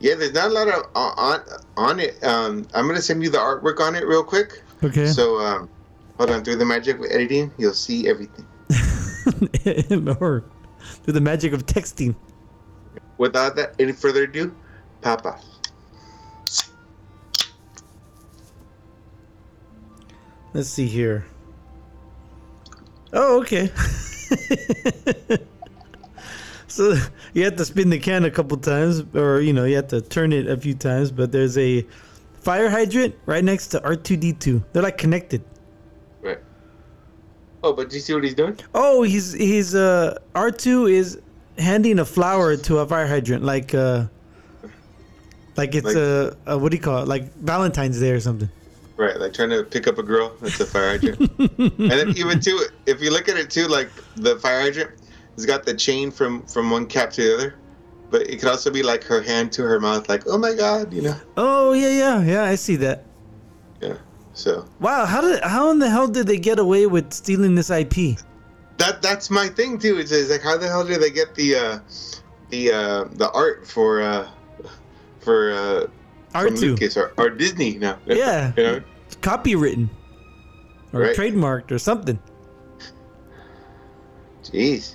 Yeah, 0.00 0.16
there's 0.16 0.34
not 0.34 0.50
a 0.50 0.52
lot 0.52 0.68
of 0.68 0.82
uh, 0.94 1.14
on 1.16 1.40
on 1.76 2.00
it. 2.00 2.22
Um, 2.24 2.66
I'm 2.74 2.86
gonna 2.86 3.00
send 3.00 3.22
you 3.22 3.30
the 3.30 3.38
artwork 3.38 3.80
on 3.80 3.94
it 3.94 4.06
real 4.06 4.24
quick. 4.24 4.62
Okay. 4.82 5.06
So 5.06 5.38
um, 5.38 5.68
hold 6.18 6.30
on, 6.30 6.44
through 6.44 6.56
the 6.56 6.64
magic 6.66 6.98
of 6.98 7.04
editing, 7.04 7.52
you'll 7.56 7.72
see 7.72 8.08
everything. 8.08 8.46
or 10.20 10.44
through 11.04 11.12
the 11.14 11.20
magic 11.20 11.52
of 11.52 11.66
texting. 11.66 12.14
Without 13.18 13.54
that, 13.56 13.74
any 13.78 13.92
further 13.92 14.24
ado, 14.24 14.54
Papa. 15.00 15.40
Let's 20.54 20.68
see 20.68 20.86
here. 20.86 21.24
Oh, 23.12 23.40
okay. 23.42 23.70
so 26.68 26.96
you 27.34 27.44
have 27.44 27.56
to 27.56 27.64
spin 27.64 27.90
the 27.90 27.98
can 27.98 28.24
a 28.24 28.30
couple 28.30 28.56
times, 28.56 29.02
or 29.14 29.40
you 29.40 29.52
know, 29.52 29.64
you 29.64 29.76
have 29.76 29.88
to 29.88 30.00
turn 30.00 30.32
it 30.32 30.46
a 30.48 30.56
few 30.56 30.74
times. 30.74 31.10
But 31.10 31.32
there's 31.32 31.58
a 31.58 31.86
fire 32.40 32.70
hydrant 32.70 33.14
right 33.26 33.44
next 33.44 33.68
to 33.68 33.80
R2D2. 33.80 34.62
They're 34.72 34.82
like 34.82 34.98
connected. 34.98 35.42
Right. 36.22 36.38
Oh, 37.62 37.72
but 37.72 37.90
do 37.90 37.96
you 37.96 38.00
see 38.00 38.14
what 38.14 38.24
he's 38.24 38.34
doing? 38.34 38.58
Oh, 38.74 39.02
he's 39.02 39.32
he's 39.32 39.74
uh 39.74 40.18
R2 40.34 40.90
is 40.90 41.20
handing 41.58 41.98
a 41.98 42.04
flower 42.04 42.56
to 42.56 42.78
a 42.78 42.86
fire 42.86 43.06
hydrant, 43.06 43.44
like 43.44 43.74
uh, 43.74 44.06
like 45.56 45.74
it's 45.74 45.84
Like- 45.84 45.96
a, 45.96 46.36
a 46.46 46.56
what 46.58 46.70
do 46.70 46.76
you 46.78 46.82
call 46.82 47.02
it, 47.02 47.08
like 47.08 47.32
Valentine's 47.36 48.00
Day 48.00 48.12
or 48.12 48.20
something. 48.20 48.48
Right, 48.96 49.18
like 49.18 49.32
trying 49.32 49.50
to 49.50 49.64
pick 49.64 49.86
up 49.86 49.98
a 49.98 50.02
girl. 50.02 50.36
That's 50.40 50.60
a 50.60 50.66
fire 50.66 50.90
hydrant. 50.90 51.20
and 51.38 51.90
then 51.90 52.10
even 52.16 52.40
too, 52.40 52.66
if 52.86 53.00
you 53.00 53.10
look 53.10 53.28
at 53.28 53.36
it 53.36 53.50
too, 53.50 53.66
like 53.66 53.90
the 54.16 54.38
fire 54.38 54.60
hydrant 54.60 54.90
has 55.36 55.46
got 55.46 55.64
the 55.64 55.74
chain 55.74 56.10
from 56.10 56.42
from 56.42 56.70
one 56.70 56.86
cap 56.86 57.10
to 57.12 57.22
the 57.22 57.34
other, 57.34 57.54
but 58.10 58.22
it 58.22 58.38
could 58.38 58.48
also 58.48 58.70
be 58.70 58.82
like 58.82 59.02
her 59.04 59.22
hand 59.22 59.50
to 59.52 59.62
her 59.62 59.80
mouth, 59.80 60.08
like 60.08 60.24
oh 60.26 60.38
my 60.38 60.54
god, 60.54 60.92
you 60.92 61.02
know. 61.02 61.16
Oh 61.36 61.72
yeah, 61.72 61.88
yeah, 61.88 62.22
yeah. 62.22 62.44
I 62.44 62.54
see 62.54 62.76
that. 62.76 63.06
Yeah. 63.80 63.96
So 64.34 64.68
Wow, 64.80 65.06
how 65.06 65.20
did 65.20 65.42
how 65.42 65.70
in 65.70 65.78
the 65.78 65.90
hell 65.90 66.08
did 66.08 66.26
they 66.26 66.38
get 66.38 66.58
away 66.58 66.86
with 66.86 67.12
stealing 67.12 67.54
this 67.54 67.70
IP? 67.70 68.18
that 68.82 69.02
that's 69.02 69.30
my 69.30 69.48
thing 69.48 69.78
too. 69.78 69.98
It's, 69.98 70.10
it's 70.10 70.30
like 70.30 70.42
how 70.42 70.56
the 70.56 70.68
hell 70.68 70.84
did 70.84 71.00
they 71.00 71.10
get 71.10 71.34
the 71.34 71.54
uh, 71.54 71.78
the 72.50 72.72
uh, 72.72 73.04
the 73.12 73.30
art 73.32 73.66
for 73.66 74.02
uh, 74.02 74.28
for 75.20 75.52
uh, 75.52 75.86
R2. 76.34 76.60
Lucas 76.60 76.96
or, 76.96 77.12
or 77.18 77.30
Disney 77.30 77.78
now? 77.78 77.98
Yeah. 78.06 78.52
you 78.56 78.62
know. 78.62 78.82
Copywritten. 79.20 79.88
Or 80.92 81.00
Right. 81.00 81.16
trademarked 81.16 81.70
or 81.70 81.78
something. 81.78 82.18
Jeez. 84.44 84.94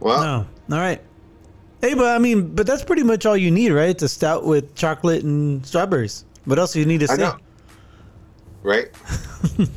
Well, 0.00 0.46
No. 0.68 0.76
All 0.76 0.82
right. 0.82 1.00
Hey, 1.80 1.94
but 1.94 2.06
I 2.16 2.18
mean, 2.18 2.54
but 2.54 2.66
that's 2.66 2.82
pretty 2.82 3.02
much 3.02 3.26
all 3.26 3.36
you 3.36 3.50
need, 3.50 3.70
right? 3.70 3.90
It's 3.90 4.02
a 4.02 4.08
stout 4.08 4.44
with 4.46 4.74
chocolate 4.74 5.22
and 5.22 5.64
strawberries. 5.66 6.24
What 6.46 6.58
else 6.58 6.72
do 6.72 6.80
you 6.80 6.86
need 6.86 7.00
to 7.00 7.10
I 7.12 7.16
say? 7.16 7.22
know. 7.22 7.36
Right. 8.62 8.88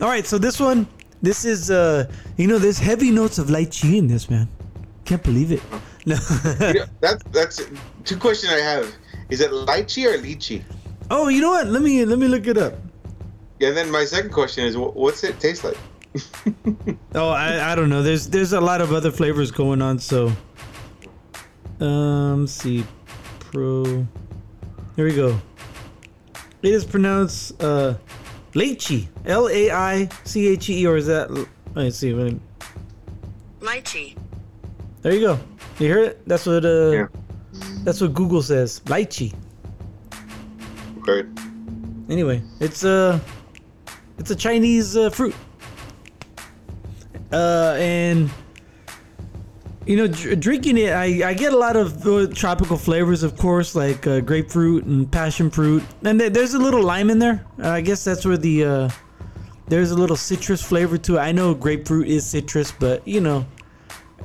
All 0.00 0.08
right, 0.08 0.26
so 0.26 0.38
this 0.38 0.60
one, 0.60 0.86
this 1.22 1.44
is, 1.44 1.70
uh, 1.70 2.08
you 2.36 2.46
know, 2.46 2.58
there's 2.58 2.78
heavy 2.78 3.10
notes 3.10 3.38
of 3.38 3.48
lychee 3.48 3.96
in 3.96 4.06
this, 4.06 4.28
man. 4.30 4.48
Can't 5.04 5.22
believe 5.22 5.50
it. 5.52 5.62
No. 6.08 6.16
Yeah, 6.60 6.84
that's 7.00 7.24
that's 7.32 7.62
two 8.04 8.16
questions 8.16 8.52
I 8.52 8.58
have. 8.58 8.94
Is 9.30 9.40
it 9.40 9.50
lychee 9.50 10.06
or 10.06 10.18
lychee? 10.18 10.62
oh, 11.10 11.28
you 11.28 11.40
know 11.40 11.50
what? 11.50 11.66
Let 11.68 11.82
me 11.82 12.04
let 12.04 12.18
me 12.18 12.28
look 12.28 12.46
it 12.46 12.58
up. 12.58 12.74
Yeah, 13.58 13.68
and 13.68 13.76
then 13.76 13.90
my 13.90 14.04
second 14.04 14.30
question 14.32 14.64
is, 14.66 14.76
what's 14.76 15.24
it 15.24 15.40
taste 15.40 15.64
like? 15.64 15.78
Oh, 17.14 17.30
I, 17.30 17.72
I 17.72 17.74
don't 17.74 17.88
know. 17.88 18.02
There's 18.02 18.28
there's 18.28 18.52
a 18.52 18.60
lot 18.60 18.80
of 18.82 18.92
other 18.92 19.10
flavors 19.10 19.50
going 19.50 19.80
on. 19.80 19.98
So, 19.98 20.30
um, 21.80 22.40
let's 22.40 22.52
see, 22.52 22.84
pro. 23.40 24.06
Here 24.96 25.04
we 25.06 25.14
go. 25.14 25.40
It 26.62 26.72
is 26.74 26.84
pronounced 26.84 27.62
uh, 27.62 27.94
lychee. 28.52 29.08
L 29.24 29.48
A 29.48 29.70
I 29.70 30.08
C 30.24 30.48
H 30.48 30.68
E, 30.70 30.86
or 30.86 30.96
is 30.96 31.06
that? 31.06 31.30
Let's 31.74 31.96
see. 31.96 32.12
wait. 32.12 32.38
Lychee. 33.60 34.16
There 35.02 35.12
you 35.14 35.20
go. 35.20 35.38
You 35.78 35.86
hear 35.86 35.98
it? 36.04 36.26
That's 36.26 36.44
what 36.46 36.64
uh, 36.64 36.90
Yeah. 36.90 37.06
That's 37.84 38.00
what 38.00 38.14
Google 38.14 38.42
says. 38.42 38.80
Lychee. 38.86 39.34
Right. 41.06 41.26
Anyway, 42.08 42.42
it's 42.60 42.84
a 42.84 43.20
it's 44.18 44.30
a 44.30 44.36
Chinese 44.36 44.96
uh, 44.96 45.10
fruit. 45.10 45.34
Uh, 47.32 47.74
and 47.78 48.30
you 49.86 49.96
know, 49.96 50.08
dr- 50.08 50.40
drinking 50.40 50.78
it, 50.78 50.92
I, 50.92 51.28
I 51.28 51.34
get 51.34 51.52
a 51.52 51.56
lot 51.56 51.76
of 51.76 52.06
uh, 52.06 52.26
tropical 52.28 52.76
flavors, 52.76 53.22
of 53.22 53.36
course, 53.36 53.74
like 53.74 54.06
uh, 54.06 54.20
grapefruit 54.20 54.84
and 54.84 55.10
passion 55.10 55.50
fruit, 55.50 55.82
and 56.04 56.18
th- 56.18 56.32
there's 56.32 56.54
a 56.54 56.58
little 56.58 56.82
lime 56.82 57.08
in 57.08 57.18
there. 57.18 57.44
Uh, 57.62 57.70
I 57.70 57.80
guess 57.80 58.02
that's 58.02 58.24
where 58.24 58.36
the 58.36 58.64
uh, 58.64 58.90
there's 59.68 59.92
a 59.92 59.96
little 59.96 60.16
citrus 60.16 60.62
flavor 60.62 60.98
to 60.98 61.16
it. 61.16 61.20
I 61.20 61.32
know 61.32 61.54
grapefruit 61.54 62.08
is 62.08 62.26
citrus, 62.26 62.72
but 62.72 63.06
you 63.06 63.20
know, 63.20 63.46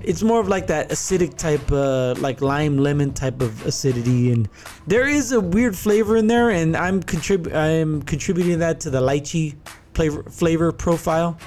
it's 0.03 0.23
more 0.23 0.39
of 0.39 0.47
like 0.47 0.67
that 0.67 0.89
acidic 0.89 1.37
type, 1.37 1.71
uh, 1.71 2.15
like 2.19 2.41
lime 2.41 2.77
lemon 2.77 3.13
type 3.13 3.41
of 3.41 3.65
acidity, 3.65 4.31
and 4.31 4.49
there 4.87 5.07
is 5.07 5.31
a 5.31 5.39
weird 5.39 5.75
flavor 5.75 6.17
in 6.17 6.27
there, 6.27 6.49
and 6.49 6.75
I'm 6.75 7.01
contrib- 7.01 7.53
I'm 7.53 8.01
contributing 8.03 8.59
that 8.59 8.79
to 8.81 8.89
the 8.89 9.01
lychee 9.01 9.55
flavor 9.93 10.23
flavor 10.23 10.71
profile. 10.71 11.37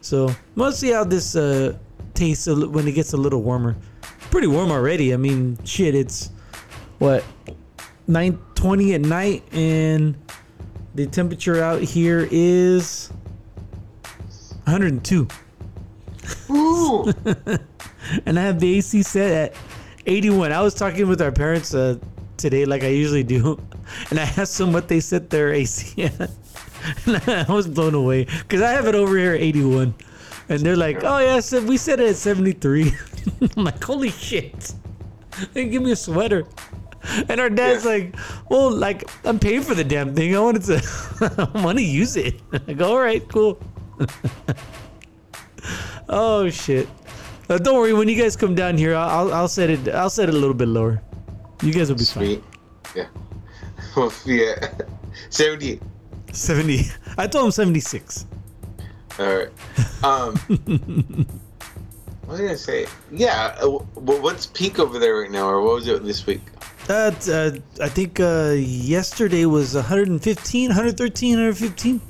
So 0.00 0.34
we'll 0.56 0.72
see 0.72 0.90
how 0.90 1.04
this 1.04 1.36
uh, 1.36 1.76
tastes 2.14 2.46
a 2.46 2.68
when 2.68 2.86
it 2.88 2.92
gets 2.92 3.12
a 3.12 3.16
little 3.16 3.42
warmer. 3.42 3.76
Pretty 4.30 4.46
warm 4.46 4.70
already. 4.70 5.12
I 5.12 5.16
mean, 5.16 5.58
shit, 5.64 5.94
it's 5.94 6.30
what 6.98 7.24
9:20 8.08 8.94
at 8.94 9.00
night, 9.00 9.42
and 9.52 10.16
the 10.94 11.06
temperature 11.06 11.62
out 11.62 11.80
here 11.80 12.28
is 12.30 13.10
102 14.64 15.26
Ooh. 16.50 17.12
and 18.26 18.38
I 18.38 18.42
have 18.42 18.58
the 18.60 18.78
AC 18.78 19.02
set 19.02 19.30
at 19.52 19.56
81. 20.06 20.52
I 20.52 20.60
was 20.60 20.74
talking 20.74 21.08
with 21.08 21.20
our 21.22 21.32
parents 21.32 21.74
uh, 21.74 21.98
today, 22.36 22.64
like 22.64 22.82
I 22.82 22.88
usually 22.88 23.22
do, 23.22 23.60
and 24.10 24.18
I 24.18 24.24
asked 24.36 24.58
them 24.58 24.72
what 24.72 24.88
they 24.88 25.00
set 25.00 25.30
their 25.30 25.52
AC 25.52 26.02
at. 26.04 26.30
and 27.06 27.16
I 27.48 27.52
was 27.52 27.68
blown 27.68 27.94
away 27.94 28.24
because 28.24 28.60
I 28.62 28.72
have 28.72 28.86
it 28.86 28.94
over 28.94 29.16
here 29.16 29.34
at 29.34 29.40
81, 29.40 29.94
and 30.48 30.60
they're 30.60 30.76
like, 30.76 31.04
"Oh 31.04 31.18
yeah, 31.18 31.38
so 31.40 31.62
we 31.62 31.76
set 31.76 32.00
it 32.00 32.08
at 32.10 32.16
73." 32.16 32.92
I'm 33.56 33.64
like, 33.64 33.82
"Holy 33.84 34.10
shit!" 34.10 34.72
They 35.52 35.68
give 35.68 35.82
me 35.82 35.92
a 35.92 35.96
sweater. 35.96 36.44
And 37.28 37.40
our 37.40 37.50
dad's 37.50 37.84
Yeah. 37.84 37.90
like, 37.90 38.16
well, 38.48 38.70
like 38.70 39.08
I'm 39.24 39.38
paying 39.38 39.62
for 39.62 39.74
the 39.74 39.82
damn 39.82 40.14
thing. 40.14 40.36
I 40.36 40.40
wanted 40.40 40.62
to, 40.64 41.48
I 41.56 41.62
want 41.62 41.78
to 41.78 41.84
use 41.84 42.16
it. 42.16 42.40
I 42.68 42.74
go, 42.74 42.90
all 42.92 43.00
right, 43.00 43.26
cool. 43.28 43.58
oh 46.08 46.48
shit. 46.50 46.88
Uh, 47.48 47.58
don't 47.58 47.76
worry. 47.76 47.92
When 47.92 48.08
you 48.08 48.16
guys 48.20 48.36
come 48.36 48.54
down 48.54 48.78
here, 48.78 48.94
I'll, 48.94 49.10
I'll 49.28 49.34
I'll 49.34 49.48
set 49.48 49.70
it. 49.70 49.88
I'll 49.88 50.10
set 50.10 50.28
it 50.28 50.34
a 50.34 50.38
little 50.38 50.54
bit 50.54 50.68
lower. 50.68 51.02
You 51.62 51.72
guys 51.72 51.88
will 51.88 51.96
be 51.96 52.04
Sweet. 52.04 52.42
Yeah. 52.94 53.06
Well, 53.96 54.12
yeah. 54.26 54.72
Seventy. 55.30 55.80
Seventy. 56.32 56.86
I 57.18 57.26
told 57.26 57.46
him 57.46 57.50
seventy-six. 57.52 58.26
All 59.18 59.26
right. 59.36 59.48
Um, 60.02 60.36
what 62.24 62.28
was 62.28 62.40
I 62.40 62.44
gonna 62.44 62.56
say? 62.56 62.86
Yeah. 63.10 63.56
Uh, 63.60 63.68
wh- 63.68 64.22
what's 64.22 64.46
peak 64.46 64.78
over 64.78 64.98
there 64.98 65.20
right 65.20 65.30
now, 65.30 65.48
or 65.48 65.60
what 65.60 65.74
was 65.74 65.88
it 65.88 66.02
this 66.04 66.24
week? 66.26 66.40
Uh, 66.88 67.12
uh, 67.28 67.50
I 67.80 67.88
think 67.88 68.18
uh, 68.18 68.54
yesterday 68.56 69.44
was 69.46 69.74
115, 69.74 70.68
113, 70.70 71.34
115. 71.34 72.00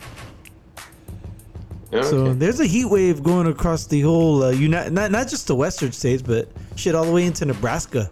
Yeah, 1.92 2.02
So 2.02 2.16
okay. 2.26 2.32
there's 2.38 2.58
a 2.60 2.64
heat 2.66 2.86
wave 2.86 3.22
going 3.22 3.46
across 3.46 3.86
the 3.86 4.00
whole 4.00 4.42
uh, 4.44 4.50
United, 4.50 4.92
not 4.92 5.10
not 5.10 5.28
just 5.28 5.46
the 5.46 5.54
western 5.54 5.92
states, 5.92 6.22
but 6.22 6.48
shit 6.76 6.94
all 6.94 7.04
the 7.04 7.12
way 7.12 7.26
into 7.26 7.44
Nebraska. 7.44 8.10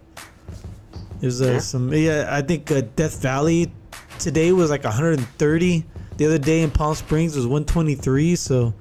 There's 1.19 1.41
uh, 1.41 1.53
Yeah. 1.53 1.59
some 1.59 1.91
yeah. 1.93 2.27
I 2.29 2.41
think 2.41 2.71
uh, 2.71 2.81
Death 2.95 3.21
Valley 3.21 3.71
today 4.19 4.51
was 4.51 4.69
like 4.69 4.83
130. 4.83 5.85
The 6.17 6.25
other 6.25 6.37
day 6.37 6.61
in 6.61 6.69
Palm 6.71 6.93
Springs 6.93 7.35
was 7.35 7.47
123. 7.47 8.35
So 8.35 8.73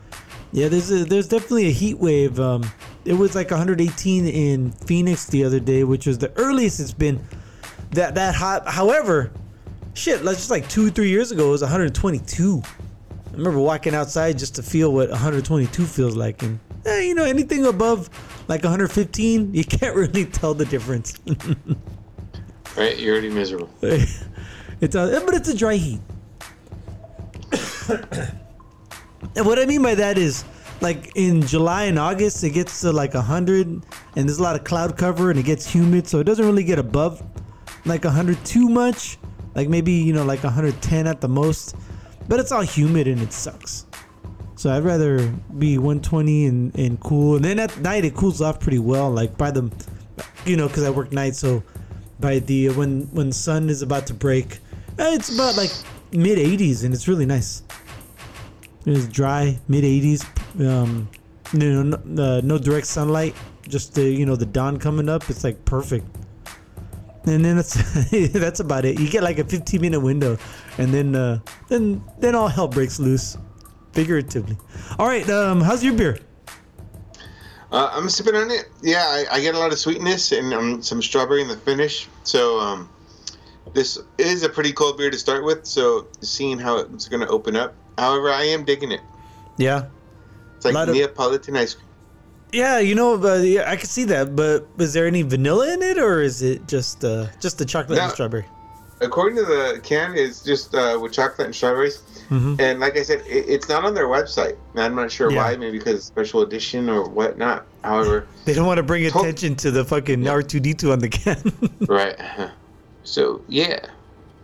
yeah, 0.52 0.68
there's 0.68 0.90
a, 0.90 1.04
there's 1.04 1.28
definitely 1.28 1.68
a 1.68 1.72
heat 1.72 1.98
wave. 1.98 2.38
Um, 2.38 2.70
it 3.06 3.14
was 3.14 3.34
like 3.34 3.50
118 3.50 4.26
in 4.26 4.72
Phoenix 4.72 5.26
the 5.26 5.44
other 5.44 5.60
day, 5.60 5.84
which 5.84 6.06
was 6.06 6.18
the 6.18 6.30
earliest 6.36 6.80
it's 6.80 6.92
been 6.92 7.24
that 7.92 8.14
that 8.16 8.34
hot. 8.34 8.68
However, 8.68 9.30
shit, 9.94 10.24
like 10.24 10.36
just 10.36 10.50
like 10.50 10.68
two 10.68 10.90
three 10.90 11.08
years 11.08 11.30
ago, 11.32 11.48
it 11.48 11.52
was 11.52 11.62
122. 11.62 12.62
I 13.40 13.42
remember 13.42 13.60
walking 13.60 13.94
outside 13.94 14.36
just 14.36 14.56
to 14.56 14.62
feel 14.62 14.92
what 14.92 15.08
122 15.08 15.86
feels 15.86 16.14
like, 16.14 16.42
and 16.42 16.60
eh, 16.84 17.00
you 17.00 17.14
know 17.14 17.24
anything 17.24 17.64
above 17.64 18.10
like 18.48 18.62
115, 18.62 19.54
you 19.54 19.64
can't 19.64 19.96
really 19.96 20.26
tell 20.40 20.52
the 20.52 20.66
difference. 20.66 21.18
Right, 22.76 22.96
you're 22.98 23.14
already 23.14 23.30
miserable. 23.30 23.68
it's 23.82 24.94
a, 24.94 25.22
but 25.26 25.34
it's 25.34 25.48
a 25.48 25.56
dry 25.56 25.74
heat. 25.74 26.00
and 29.34 29.44
what 29.44 29.58
I 29.58 29.66
mean 29.66 29.82
by 29.82 29.96
that 29.96 30.16
is, 30.16 30.44
like 30.80 31.10
in 31.16 31.42
July 31.42 31.86
and 31.86 31.98
August, 31.98 32.44
it 32.44 32.50
gets 32.50 32.80
to 32.82 32.92
like 32.92 33.14
100, 33.14 33.66
and 33.66 33.84
there's 34.14 34.38
a 34.38 34.42
lot 34.42 34.54
of 34.54 34.62
cloud 34.62 34.96
cover, 34.96 35.30
and 35.30 35.40
it 35.40 35.42
gets 35.42 35.66
humid, 35.66 36.06
so 36.06 36.20
it 36.20 36.24
doesn't 36.24 36.46
really 36.46 36.62
get 36.62 36.78
above 36.78 37.20
like 37.86 38.04
100 38.04 38.44
too 38.44 38.68
much. 38.68 39.18
Like 39.56 39.68
maybe 39.68 39.92
you 39.92 40.12
know 40.12 40.24
like 40.24 40.44
110 40.44 41.08
at 41.08 41.20
the 41.20 41.28
most, 41.28 41.74
but 42.30 42.38
it's 42.38 42.52
all 42.52 42.62
humid 42.62 43.08
and 43.08 43.20
it 43.20 43.32
sucks. 43.32 43.86
So 44.54 44.70
I'd 44.70 44.84
rather 44.84 45.26
be 45.58 45.78
120 45.78 46.46
and, 46.46 46.74
and 46.78 47.00
cool. 47.00 47.34
And 47.34 47.44
then 47.44 47.58
at 47.58 47.76
night 47.80 48.04
it 48.04 48.14
cools 48.14 48.40
off 48.40 48.60
pretty 48.60 48.78
well. 48.78 49.10
Like 49.10 49.36
by 49.36 49.50
the, 49.50 49.68
you 50.46 50.56
know, 50.56 50.68
because 50.68 50.84
I 50.84 50.90
work 50.90 51.10
night, 51.10 51.34
so 51.34 51.60
by 52.20 52.38
the 52.38 52.68
when 52.68 53.08
when 53.12 53.32
sun 53.32 53.68
is 53.68 53.82
about 53.82 54.06
to 54.06 54.14
break, 54.14 54.60
eh, 55.00 55.14
it's 55.14 55.34
about 55.34 55.56
like 55.56 55.72
mid 56.12 56.38
80s 56.38 56.84
and 56.84 56.94
it's 56.94 57.08
really 57.08 57.26
nice. 57.26 57.64
It's 58.86 59.08
dry, 59.08 59.58
mid 59.66 59.82
80s. 59.82 60.24
Um, 60.64 61.08
you 61.52 61.82
know, 61.82 61.98
no, 62.04 62.22
uh, 62.22 62.40
no 62.44 62.58
direct 62.58 62.86
sunlight, 62.86 63.34
just 63.66 63.96
the 63.96 64.04
you 64.04 64.24
know 64.24 64.36
the 64.36 64.46
dawn 64.46 64.78
coming 64.78 65.08
up. 65.08 65.28
It's 65.28 65.42
like 65.42 65.64
perfect. 65.64 66.06
And 67.30 67.44
then 67.44 67.56
that's 67.56 67.74
that's 68.32 68.58
about 68.58 68.84
it. 68.84 68.98
You 68.98 69.08
get 69.08 69.22
like 69.22 69.38
a 69.38 69.44
15 69.44 69.80
minute 69.80 70.00
window, 70.00 70.36
and 70.78 70.92
then 70.92 71.14
uh, 71.14 71.38
then 71.68 72.02
then 72.18 72.34
all 72.34 72.48
hell 72.48 72.66
breaks 72.66 72.98
loose, 72.98 73.38
figuratively. 73.92 74.58
All 74.98 75.06
right, 75.06 75.28
um, 75.30 75.60
how's 75.60 75.84
your 75.84 75.94
beer? 75.94 76.18
Uh, 77.70 77.88
I'm 77.92 78.08
sipping 78.08 78.34
on 78.34 78.50
it. 78.50 78.68
Yeah, 78.82 79.04
I, 79.06 79.36
I 79.36 79.40
get 79.40 79.54
a 79.54 79.58
lot 79.58 79.70
of 79.70 79.78
sweetness 79.78 80.32
and 80.32 80.52
um, 80.52 80.82
some 80.82 81.00
strawberry 81.00 81.40
in 81.42 81.46
the 81.46 81.56
finish. 81.56 82.08
So 82.24 82.58
um, 82.58 82.88
this 83.74 83.96
is 84.18 84.42
a 84.42 84.48
pretty 84.48 84.72
cold 84.72 84.98
beer 84.98 85.08
to 85.10 85.18
start 85.18 85.44
with. 85.44 85.64
So 85.66 86.08
seeing 86.20 86.58
how 86.58 86.78
it's 86.78 87.06
going 87.06 87.20
to 87.20 87.28
open 87.28 87.54
up. 87.54 87.74
However, 87.96 88.32
I 88.32 88.42
am 88.42 88.64
digging 88.64 88.90
it. 88.90 89.02
Yeah, 89.56 89.84
It's 90.56 90.64
like 90.64 90.74
Lot 90.74 90.88
of- 90.88 90.96
Neapolitan 90.96 91.56
ice 91.56 91.74
cream. 91.74 91.86
Yeah, 92.52 92.78
you 92.78 92.94
know, 92.94 93.16
but 93.18 93.42
yeah, 93.44 93.70
I 93.70 93.76
can 93.76 93.86
see 93.88 94.04
that. 94.04 94.34
But 94.36 94.66
is 94.78 94.92
there 94.92 95.06
any 95.06 95.22
vanilla 95.22 95.72
in 95.72 95.82
it, 95.82 95.98
or 95.98 96.20
is 96.20 96.42
it 96.42 96.66
just 96.68 97.04
uh, 97.04 97.26
just 97.40 97.58
the 97.58 97.64
chocolate 97.64 97.98
and 97.98 98.10
strawberry? 98.12 98.44
According 99.02 99.36
to 99.36 99.44
the 99.44 99.80
can, 99.82 100.14
it's 100.14 100.42
just 100.42 100.74
uh, 100.74 100.98
with 101.00 101.12
chocolate 101.12 101.46
and 101.46 101.54
strawberries. 101.54 102.02
Mhm. 102.28 102.60
And 102.60 102.80
like 102.80 102.96
I 102.98 103.02
said, 103.02 103.20
it, 103.26 103.46
it's 103.48 103.68
not 103.68 103.84
on 103.84 103.94
their 103.94 104.06
website. 104.08 104.56
I'm 104.76 104.94
not 104.94 105.10
sure 105.10 105.30
Yeah. 105.32 105.42
why. 105.44 105.56
Maybe 105.56 105.78
because 105.78 106.04
special 106.04 106.42
edition 106.42 106.88
or 106.90 107.08
whatnot. 107.08 107.66
However, 107.82 108.26
They 108.44 108.52
don't 108.52 108.66
want 108.66 108.76
to 108.76 108.82
bring 108.82 109.10
To- 109.10 109.18
attention 109.18 109.56
to 109.56 109.70
the 109.70 109.84
fucking 109.84 110.22
Yeah. 110.22 110.32
R2D2 110.32 110.92
on 110.92 110.98
the 110.98 111.08
can. 111.08 111.52
right. 111.88 112.16
So 113.04 113.42
yeah. 113.48 113.80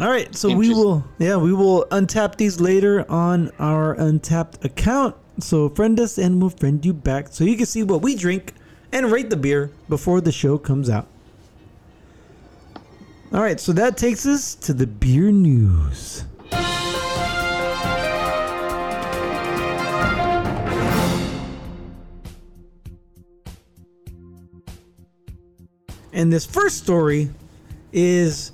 All 0.01 0.09
right, 0.11 0.35
so 0.35 0.55
we 0.55 0.69
will, 0.75 1.05
yeah, 1.19 1.37
we 1.37 1.55
will 1.55 1.87
untap 1.91 2.37
these 2.37 2.61
later 2.61 3.11
on 3.11 3.51
our 3.59 3.95
Untappd 3.97 4.63
account. 4.63 5.17
So 5.39 5.69
friend 5.69 6.01
us, 6.01 6.19
and 6.19 6.41
we'll 6.41 6.51
friend 6.51 6.85
you 6.85 6.95
back, 6.95 7.29
so 7.31 7.45
you 7.45 7.57
can 7.57 7.67
see 7.67 7.83
what 7.83 8.03
we 8.03 8.17
drink 8.17 8.55
and 8.93 9.13
rate 9.13 9.31
the 9.31 9.37
beer 9.37 9.71
before 9.89 10.21
the 10.21 10.33
show 10.33 10.57
comes 10.57 10.89
out. 10.89 11.07
All 13.33 13.43
right, 13.43 13.61
so 13.61 13.73
that 13.73 13.97
takes 13.97 14.25
us 14.25 14.55
to 14.55 14.73
the 14.73 14.87
beer 14.87 15.31
news. 15.31 16.25
And 26.13 26.33
this 26.33 26.47
first 26.47 26.79
story 26.79 27.29
is 27.93 28.53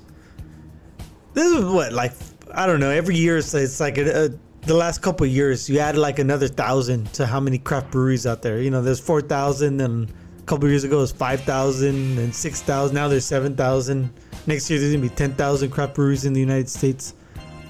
this 1.33 1.49
is 1.49 1.63
what 1.63 1.93
like 1.93 2.11
I 2.53 2.67
don't 2.67 2.81
know. 2.81 2.89
Every 2.89 3.15
year 3.15 3.37
it's, 3.37 3.53
it's 3.53 3.79
like 3.79 3.97
a, 3.97 4.25
a, 4.25 4.29
the 4.65 4.73
last 4.73 5.01
couple 5.01 5.25
years 5.25 5.69
you 5.69 5.79
add 5.79 5.97
like 5.97 6.19
another 6.19 6.47
thousand 6.47 7.11
to 7.13 7.25
how 7.25 7.39
many 7.39 7.57
craft 7.57 7.91
breweries 7.91 8.25
out 8.25 8.41
there. 8.41 8.61
You 8.61 8.71
know, 8.71 8.81
there's 8.81 8.99
four 8.99 9.21
thousand, 9.21 9.81
and 9.81 10.09
a 10.09 10.43
couple 10.43 10.65
of 10.65 10.71
years 10.71 10.83
ago 10.83 10.97
it 10.97 11.01
was 11.01 11.11
five 11.11 11.41
thousand 11.41 12.17
and 12.17 12.33
six 12.33 12.61
thousand. 12.61 12.95
Now 12.95 13.07
there's 13.07 13.25
seven 13.25 13.55
thousand. 13.55 14.09
Next 14.47 14.69
year 14.69 14.79
there's 14.79 14.93
gonna 14.93 15.01
be 15.07 15.15
ten 15.15 15.33
thousand 15.33 15.71
craft 15.71 15.95
breweries 15.95 16.25
in 16.25 16.33
the 16.33 16.39
United 16.39 16.69
States. 16.69 17.13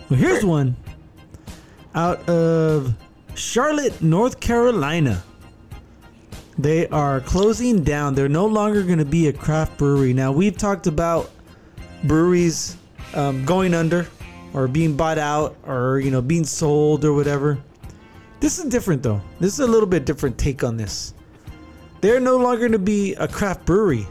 Well, 0.09 0.19
here's 0.19 0.45
one 0.45 0.75
out 1.95 2.27
of 2.27 2.93
Charlotte, 3.35 4.01
North 4.01 4.39
Carolina. 4.39 5.23
They 6.57 6.87
are 6.89 7.19
closing 7.21 7.83
down. 7.83 8.13
They're 8.13 8.29
no 8.29 8.45
longer 8.45 8.83
going 8.83 8.99
to 8.99 9.05
be 9.05 9.27
a 9.27 9.33
craft 9.33 9.77
brewery. 9.77 10.13
Now, 10.13 10.31
we've 10.31 10.55
talked 10.55 10.85
about 10.85 11.31
breweries 12.03 12.77
um, 13.15 13.43
going 13.43 13.73
under 13.73 14.07
or 14.53 14.67
being 14.67 14.95
bought 14.95 15.17
out 15.17 15.55
or, 15.65 15.99
you 15.99 16.11
know, 16.11 16.21
being 16.21 16.45
sold 16.45 17.03
or 17.03 17.13
whatever. 17.13 17.57
This 18.39 18.59
is 18.59 18.65
different, 18.65 19.03
though. 19.03 19.21
This 19.39 19.53
is 19.53 19.59
a 19.59 19.67
little 19.67 19.87
bit 19.87 20.05
different 20.05 20.37
take 20.37 20.63
on 20.63 20.77
this. 20.77 21.13
They're 22.01 22.19
no 22.19 22.37
longer 22.37 22.59
going 22.59 22.73
to 22.73 22.79
be 22.79 23.13
a 23.15 23.27
craft 23.27 23.65
brewery. 23.65 24.05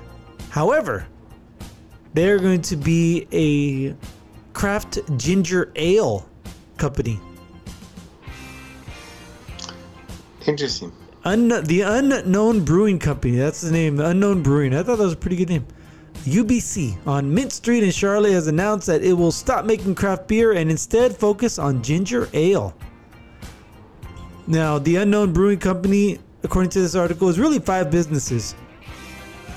However, 0.51 1.07
they're 2.15 2.39
going 2.39 2.63
to 2.63 2.77
be 2.77 3.27
a 3.33 3.95
craft 4.53 4.99
ginger 5.17 5.71
ale 5.77 6.29
company. 6.77 7.21
Interesting. 10.47 10.93
Un- 11.25 11.49
the 11.65 11.83
Unknown 11.83 12.65
Brewing 12.65 12.99
Company. 12.99 13.37
That's 13.37 13.61
the 13.61 13.71
name. 13.71 14.01
Unknown 14.01 14.43
Brewing. 14.43 14.75
I 14.75 14.83
thought 14.83 14.97
that 14.97 15.05
was 15.05 15.13
a 15.13 15.17
pretty 15.17 15.37
good 15.37 15.49
name. 15.49 15.67
UBC 16.25 17.05
on 17.07 17.33
Mint 17.35 17.53
Street 17.53 17.83
in 17.83 17.91
Charlotte 17.91 18.33
has 18.33 18.47
announced 18.47 18.87
that 18.87 19.03
it 19.03 19.13
will 19.13 19.33
stop 19.33 19.65
making 19.65 19.97
craft 19.97 20.29
beer 20.29 20.53
and 20.53 20.71
instead 20.71 21.17
focus 21.17 21.59
on 21.59 21.83
ginger 21.83 22.29
ale. 22.33 22.75
Now, 24.47 24.79
the 24.79 24.97
Unknown 24.97 25.33
Brewing 25.33 25.59
Company, 25.59 26.19
according 26.45 26.71
to 26.71 26.81
this 26.81 26.95
article, 26.95 27.29
is 27.29 27.39
really 27.39 27.59
five 27.59 27.91
businesses 27.91 28.55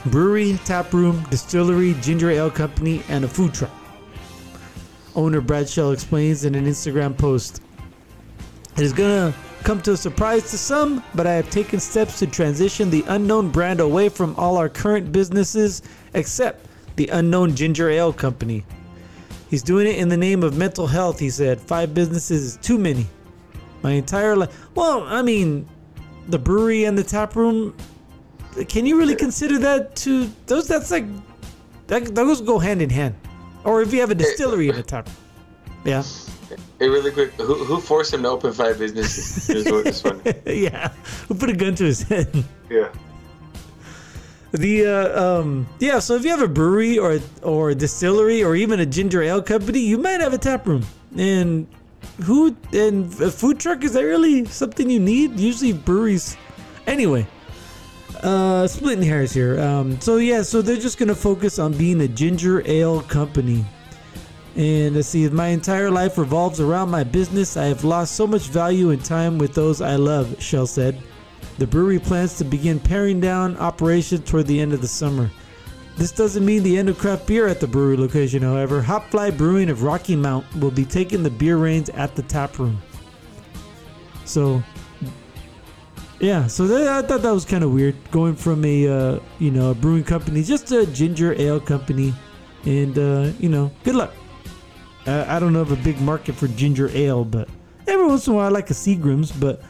brewery, 0.08 0.60
tap 0.65 0.93
room, 0.93 1.23
distillery, 1.30 1.95
ginger 2.01 2.30
ale 2.30 2.51
company, 2.51 3.04
and 3.10 3.25
a 3.25 3.28
food 3.28 3.54
truck. 3.54 3.71
Owner 5.15 5.41
Brad 5.41 5.69
Shell 5.69 5.91
explains 5.91 6.45
in 6.45 6.56
an 6.56 6.65
Instagram 6.65 7.17
post. 7.17 7.62
It 8.78 8.84
is 8.84 8.93
gonna 8.93 9.34
come 9.65 9.82
to 9.82 9.93
a 9.93 9.97
surprise 9.97 10.51
to 10.51 10.60
some, 10.60 11.04
but 11.15 11.25
I 11.25 11.34
have 11.34 11.49
taken 11.49 11.80
steps 11.80 12.19
to 12.19 12.28
transition 12.28 12.91
the 12.91 13.04
unknown 13.08 13.49
brand 13.49 13.80
away 13.80 14.10
from 14.10 14.36
all 14.38 14.58
our 14.58 14.69
current 14.69 15.12
businesses 15.12 15.82
except 16.13 16.67
the 16.97 17.08
unknown 17.08 17.56
ginger 17.56 17.89
ale 17.89 18.13
company. 18.13 18.63
He's 19.49 19.63
doing 19.63 19.88
it 19.88 19.97
in 19.97 20.08
the 20.08 20.17
name 20.17 20.43
of 20.43 20.56
mental 20.56 20.86
health, 20.86 21.19
he 21.19 21.32
said. 21.32 21.60
Five 21.60 21.95
businesses 21.95 22.43
is 22.43 22.58
too 22.58 22.78
many. 22.78 23.08
My 23.82 23.93
entire 23.93 24.36
life. 24.36 24.56
Well, 24.75 25.01
I 25.04 25.23
mean, 25.23 25.67
the 26.28 26.38
brewery 26.38 26.84
and 26.84 26.95
the 26.95 27.04
tap 27.04 27.36
room. 27.36 27.75
Can 28.69 28.86
you 28.86 28.99
really 28.99 29.15
consider 29.15 29.58
that 29.60 29.95
to 29.97 30.30
those? 30.45 30.67
That's 30.67 30.91
like 30.91 31.06
that, 31.88 32.13
those 32.13 32.39
go 32.39 32.60
hand 32.60 32.84
in 32.84 32.91
hand. 32.91 33.15
Or 33.63 33.82
if 33.82 33.91
you 33.91 33.99
have 34.01 34.12
a 34.12 34.15
distillery 34.15 34.69
and 34.69 34.78
a 34.78 34.84
tap 34.84 35.08
room. 35.08 35.15
Yeah. 35.86 36.04
Hey, 36.79 36.89
really 36.89 37.12
quick, 37.12 37.34
who, 37.34 37.63
who 37.63 37.79
forced 37.79 38.13
him 38.13 38.23
to 38.23 38.29
open 38.29 38.53
five 38.53 38.79
businesses? 38.79 39.49
Is 39.49 39.71
what 39.71 39.84
this 39.86 40.03
one. 40.03 40.21
yeah. 40.45 40.89
Who 41.27 41.36
put 41.36 41.49
a 41.49 41.55
gun 41.55 41.75
to 41.75 41.86
his 41.86 42.03
head? 42.03 42.43
Yeah. 42.69 42.89
The 44.51 44.86
uh, 44.86 45.39
um 45.39 45.67
yeah, 45.79 45.99
so 45.99 46.15
if 46.15 46.23
you 46.23 46.29
have 46.29 46.41
a 46.41 46.47
brewery 46.47 46.97
or 46.97 47.19
or 47.41 47.71
a 47.71 47.75
distillery 47.75 48.43
or 48.43 48.55
even 48.55 48.79
a 48.79 48.86
ginger 48.86 49.21
ale 49.21 49.41
company, 49.41 49.79
you 49.79 49.97
might 49.97 50.21
have 50.21 50.34
a 50.34 50.38
tap 50.38 50.65
room. 50.65 50.86
And 51.17 51.67
who 52.23 52.55
and 52.71 53.12
a 53.21 53.29
food 53.29 53.60
truck 53.60 53.84
is 53.84 53.93
that 53.93 54.03
really 54.03 54.45
something 54.45 54.89
you 54.89 54.99
need? 54.99 55.39
Usually 55.39 55.73
breweries. 55.73 56.38
Anyway, 56.88 57.27
uh 58.21 58.65
splitting 58.67 59.03
hairs 59.03 59.34
here. 59.34 59.60
Um 59.60 59.99
so 59.99 60.17
yeah, 60.17 60.41
so 60.41 60.62
they're 60.62 60.77
just 60.77 60.97
going 60.97 61.10
to 61.10 61.15
focus 61.15 61.60
on 61.60 61.73
being 61.73 61.99
a 62.01 62.08
ginger 62.08 62.63
ale 62.65 63.01
company. 63.01 63.65
And 64.55 64.95
let's 64.95 65.09
see, 65.09 65.27
my 65.27 65.47
entire 65.47 65.91
life 65.91 66.17
revolves 66.17 66.61
around 66.61 66.89
my 66.89 67.03
business. 67.03 67.57
I 67.57 67.65
have 67.65 67.83
lost 67.83 68.15
so 68.15 68.25
much 68.25 68.43
value 68.43 68.91
and 68.91 69.03
time 69.03 69.37
with 69.37 69.53
those 69.53 69.81
I 69.81 69.97
love, 69.97 70.41
Shell 70.41 70.67
said. 70.67 71.01
The 71.57 71.67
brewery 71.67 71.99
plans 71.99 72.37
to 72.37 72.45
begin 72.45 72.79
paring 72.79 73.19
down 73.19 73.57
operations 73.57 74.29
toward 74.29 74.47
the 74.47 74.59
end 74.59 74.71
of 74.71 74.81
the 74.81 74.87
summer. 74.87 75.29
This 75.97 76.11
doesn't 76.11 76.45
mean 76.45 76.63
the 76.63 76.77
end 76.77 76.89
of 76.89 76.97
craft 76.97 77.27
beer 77.27 77.47
at 77.47 77.59
the 77.59 77.67
brewery 77.67 77.97
location, 77.97 78.41
however. 78.41 78.81
Hopfly 78.81 79.31
Brewing 79.31 79.69
of 79.69 79.83
Rocky 79.83 80.15
Mount 80.15 80.45
will 80.55 80.71
be 80.71 80.85
taking 80.85 81.23
the 81.23 81.29
beer 81.29 81.57
reins 81.57 81.89
at 81.89 82.15
the 82.15 82.21
tap 82.21 82.59
room. 82.59 82.81
So, 84.25 84.61
yeah, 86.19 86.47
so 86.47 86.65
I 86.65 87.01
thought 87.01 87.21
that 87.21 87.31
was 87.31 87.45
kind 87.45 87.63
of 87.63 87.73
weird, 87.73 87.95
going 88.11 88.35
from 88.35 88.65
a 88.65 88.87
uh, 88.87 89.19
you 89.39 89.51
know 89.51 89.71
a 89.71 89.75
brewing 89.75 90.03
company 90.03 90.43
just 90.43 90.71
a 90.71 90.85
ginger 90.87 91.33
ale 91.39 91.59
company, 91.59 92.13
and 92.65 92.97
uh, 92.97 93.31
you 93.39 93.47
know, 93.47 93.71
good 93.83 93.95
luck. 93.95 94.13
Uh, 95.07 95.25
I 95.27 95.39
don't 95.39 95.53
know 95.53 95.61
of 95.61 95.71
a 95.71 95.75
big 95.77 95.99
market 96.01 96.35
for 96.35 96.47
ginger 96.47 96.89
ale, 96.93 97.23
but 97.23 97.47
every 97.87 98.07
once 98.07 98.27
in 98.27 98.33
a 98.33 98.35
while 98.35 98.45
I 98.45 98.49
like 98.49 98.69
a 98.71 98.73
Seagram's. 98.73 99.31
But 99.31 99.61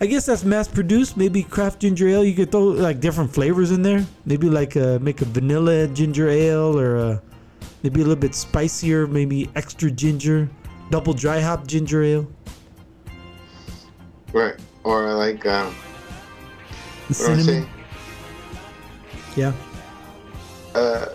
I 0.00 0.06
guess 0.06 0.26
that's 0.26 0.44
mass 0.44 0.66
produced. 0.68 1.16
Maybe 1.16 1.42
craft 1.42 1.80
ginger 1.80 2.08
ale. 2.08 2.24
You 2.24 2.34
could 2.34 2.50
throw 2.50 2.64
like 2.64 3.00
different 3.00 3.32
flavors 3.32 3.70
in 3.70 3.82
there. 3.82 4.06
Maybe 4.24 4.48
like 4.48 4.76
uh, 4.76 4.98
make 5.00 5.20
a 5.20 5.26
vanilla 5.26 5.88
ginger 5.88 6.28
ale, 6.28 6.78
or 6.78 6.96
uh, 6.96 7.18
maybe 7.82 8.00
a 8.00 8.04
little 8.04 8.16
bit 8.20 8.34
spicier. 8.34 9.06
Maybe 9.06 9.50
extra 9.56 9.90
ginger, 9.90 10.48
double 10.90 11.12
dry 11.12 11.40
hop 11.40 11.66
ginger 11.66 12.02
ale. 12.02 12.26
Right. 14.32 14.54
Or 14.84 15.12
like 15.14 15.44
um, 15.46 15.74
The 17.08 17.14
what 17.14 17.26
do 17.26 17.32
I 17.32 17.36
say? 17.36 17.42
cinnamon. 17.42 17.68
Yeah. 19.36 19.52
Uh, 20.74 21.06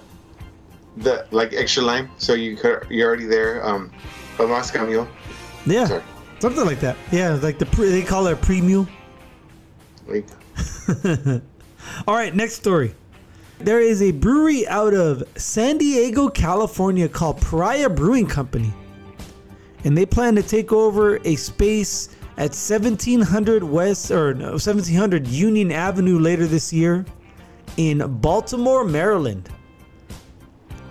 the 0.98 1.28
like 1.32 1.54
extra 1.54 1.84
lime. 1.84 2.10
So 2.18 2.34
you 2.34 2.56
could, 2.56 2.86
you're 2.90 3.08
already 3.08 3.26
there. 3.26 3.66
Um, 3.66 3.92
a 4.40 4.48
Moscow 4.48 4.86
Mule. 4.86 5.08
Yeah. 5.66 5.86
Sorry. 5.86 6.04
Something 6.40 6.66
like 6.66 6.82
that. 6.82 6.98
Yeah, 7.12 7.36
like 7.36 7.58
the 7.58 7.66
pre- 7.66 7.90
they 7.90 8.02
call 8.02 8.28
it 8.28 8.34
a 8.34 8.36
pre-mule. 8.36 8.88
Like 10.06 10.28
All 12.08 12.16
right, 12.16 12.36
next 12.36 12.56
story. 12.56 12.94
There 13.60 13.80
is 13.80 14.02
a 14.02 14.12
brewery 14.12 14.68
out 14.68 14.94
of 14.94 15.24
San 15.38 15.78
Diego, 15.78 16.28
California 16.28 17.08
called 17.08 17.40
Pariah 17.40 17.90
Brewing 17.90 18.28
Company. 18.28 18.74
And 19.86 19.98
they 19.98 20.06
plan 20.06 20.36
to 20.36 20.44
take 20.44 20.74
over 20.74 21.18
a 21.24 21.36
space 21.36 22.10
at 22.36 22.52
1700 22.52 23.64
West 23.64 24.12
or 24.12 24.34
no, 24.34 24.52
1700 24.52 25.28
Union 25.28 25.72
Avenue 25.72 26.20
later 26.20 26.46
this 26.48 26.74
year 26.74 27.06
in 27.78 28.00
Baltimore, 28.20 28.84
Maryland. 28.84 29.50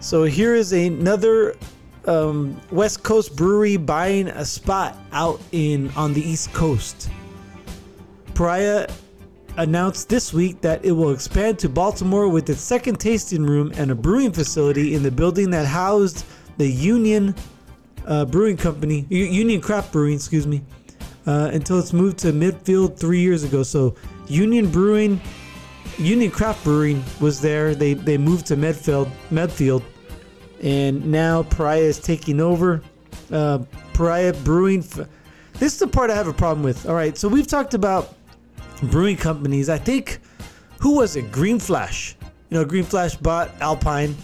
So 0.02 0.24
here 0.24 0.56
is 0.56 0.72
another 0.72 1.54
um, 2.06 2.60
West 2.72 3.04
Coast 3.04 3.36
brewery 3.36 3.76
buying 3.76 4.26
a 4.26 4.44
spot 4.44 4.98
out 5.12 5.40
in 5.52 5.90
on 5.90 6.12
the 6.12 6.20
East 6.20 6.52
Coast. 6.52 7.08
Pariah 8.34 8.88
announced 9.58 10.08
this 10.08 10.32
week 10.32 10.60
that 10.60 10.84
it 10.84 10.90
will 10.90 11.12
expand 11.12 11.60
to 11.60 11.68
Baltimore 11.68 12.28
with 12.28 12.50
its 12.50 12.60
second 12.60 12.98
tasting 12.98 13.44
room 13.44 13.70
and 13.76 13.92
a 13.92 13.94
brewing 13.94 14.32
facility 14.32 14.94
in 14.94 15.04
the 15.04 15.10
building 15.10 15.50
that 15.50 15.66
housed 15.66 16.24
the 16.58 16.66
Union 16.66 17.32
uh, 18.04 18.24
Brewing 18.24 18.56
Company, 18.56 19.06
U- 19.08 19.24
Union 19.24 19.60
Craft 19.60 19.92
Brewing, 19.92 20.14
excuse 20.14 20.48
me, 20.48 20.62
uh, 21.28 21.50
until 21.52 21.78
it's 21.78 21.92
moved 21.92 22.18
to 22.18 22.32
Midfield 22.32 22.98
three 22.98 23.20
years 23.20 23.44
ago. 23.44 23.62
So 23.62 23.94
Union 24.26 24.68
Brewing, 24.68 25.20
Union 25.96 26.32
Craft 26.32 26.64
Brewing 26.64 27.04
was 27.20 27.40
there. 27.40 27.76
They 27.76 27.94
they 27.94 28.18
moved 28.18 28.46
to 28.46 28.56
Medfield, 28.56 29.08
Medfield, 29.30 29.84
and 30.62 31.04
now 31.04 31.42
Pariah 31.42 31.80
is 31.80 31.98
taking 31.98 32.40
over. 32.40 32.82
Uh, 33.30 33.60
Pariah 33.94 34.32
Brewing. 34.32 34.80
This 35.54 35.74
is 35.74 35.78
the 35.78 35.86
part 35.86 36.10
I 36.10 36.14
have 36.14 36.28
a 36.28 36.32
problem 36.32 36.62
with. 36.62 36.88
All 36.88 36.94
right, 36.94 37.16
so 37.16 37.28
we've 37.28 37.46
talked 37.46 37.74
about 37.74 38.14
brewing 38.84 39.16
companies. 39.16 39.68
I 39.68 39.78
think 39.78 40.20
who 40.80 40.96
was 40.96 41.16
it? 41.16 41.30
Green 41.30 41.58
Flash. 41.58 42.16
You 42.50 42.58
know, 42.58 42.64
Green 42.64 42.84
Flash 42.84 43.16
bought 43.16 43.50
Alpine, 43.60 44.14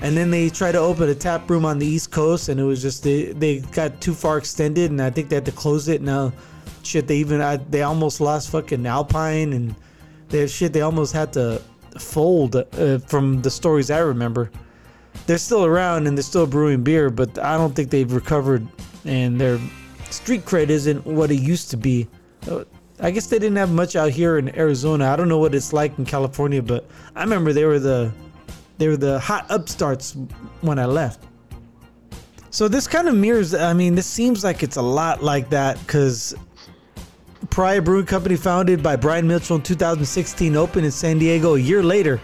and 0.00 0.16
then 0.16 0.30
they 0.30 0.50
tried 0.50 0.72
to 0.72 0.78
open 0.78 1.08
a 1.08 1.14
tap 1.14 1.48
room 1.48 1.64
on 1.64 1.78
the 1.78 1.86
East 1.86 2.10
Coast, 2.10 2.48
and 2.48 2.60
it 2.60 2.64
was 2.64 2.82
just 2.82 3.02
they 3.02 3.32
they 3.32 3.60
got 3.60 4.00
too 4.00 4.14
far 4.14 4.38
extended, 4.38 4.90
and 4.90 5.00
I 5.00 5.10
think 5.10 5.28
they 5.28 5.36
had 5.36 5.46
to 5.46 5.52
close 5.52 5.88
it. 5.88 6.02
Now, 6.02 6.32
shit, 6.82 7.06
they 7.06 7.16
even 7.16 7.40
I, 7.40 7.56
they 7.56 7.82
almost 7.82 8.20
lost 8.20 8.50
fucking 8.50 8.86
Alpine, 8.86 9.52
and 9.52 9.74
they 10.28 10.46
shit 10.46 10.72
they 10.72 10.82
almost 10.82 11.12
had 11.12 11.32
to 11.34 11.62
fold 11.98 12.56
uh, 12.56 12.98
from 12.98 13.42
the 13.42 13.50
stories 13.50 13.90
I 13.90 13.98
remember. 13.98 14.50
They're 15.26 15.38
still 15.38 15.64
around 15.64 16.06
and 16.06 16.16
they're 16.16 16.22
still 16.22 16.46
brewing 16.46 16.82
beer, 16.82 17.10
but 17.10 17.38
I 17.38 17.56
don't 17.56 17.74
think 17.74 17.90
they've 17.90 18.10
recovered, 18.10 18.66
and 19.04 19.40
their 19.40 19.58
street 20.10 20.44
cred 20.44 20.70
isn't 20.70 21.04
what 21.06 21.30
it 21.30 21.40
used 21.40 21.70
to 21.70 21.76
be. 21.76 22.08
Uh, 22.48 22.64
I 23.00 23.10
guess 23.10 23.26
they 23.26 23.38
didn't 23.38 23.56
have 23.56 23.70
much 23.70 23.94
out 23.94 24.10
here 24.10 24.38
in 24.38 24.56
Arizona. 24.56 25.08
I 25.10 25.16
don't 25.16 25.28
know 25.28 25.38
what 25.38 25.54
it's 25.54 25.72
like 25.72 25.98
in 25.98 26.04
California, 26.04 26.62
but 26.62 26.88
I 27.14 27.22
remember 27.22 27.52
they 27.52 27.64
were 27.64 27.78
the 27.78 28.12
they 28.78 28.88
were 28.88 28.96
the 28.96 29.18
hot 29.18 29.46
upstarts 29.50 30.16
when 30.60 30.78
I 30.78 30.86
left. 30.86 31.24
So 32.50 32.66
this 32.66 32.86
kind 32.86 33.08
of 33.08 33.14
mirrors. 33.14 33.54
I 33.54 33.72
mean, 33.72 33.94
this 33.94 34.06
seems 34.06 34.42
like 34.42 34.62
it's 34.62 34.76
a 34.76 34.82
lot 34.82 35.22
like 35.22 35.50
that 35.50 35.78
because 35.80 36.34
Pariah 37.50 37.82
Brewing 37.82 38.06
Company, 38.06 38.36
founded 38.36 38.82
by 38.82 38.96
Brian 38.96 39.28
Mitchell 39.28 39.56
in 39.56 39.62
2016, 39.62 40.56
opened 40.56 40.86
in 40.86 40.92
San 40.92 41.18
Diego 41.18 41.54
a 41.54 41.58
year 41.58 41.82
later 41.82 42.20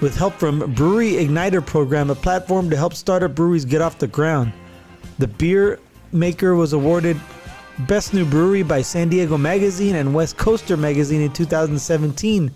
with 0.00 0.16
help 0.16 0.34
from 0.34 0.72
Brewery 0.74 1.12
Igniter 1.12 1.64
program, 1.64 2.10
a 2.10 2.14
platform 2.14 2.70
to 2.70 2.76
help 2.76 2.94
startup 2.94 3.34
breweries 3.34 3.64
get 3.64 3.80
off 3.80 3.98
the 3.98 4.06
ground. 4.06 4.52
The 5.18 5.28
beer 5.28 5.78
maker 6.12 6.54
was 6.54 6.72
awarded 6.72 7.20
Best 7.80 8.14
New 8.14 8.24
Brewery 8.24 8.62
by 8.62 8.82
San 8.82 9.08
Diego 9.08 9.36
Magazine 9.36 9.96
and 9.96 10.14
West 10.14 10.36
Coaster 10.36 10.76
Magazine 10.76 11.20
in 11.20 11.32
2017 11.32 12.50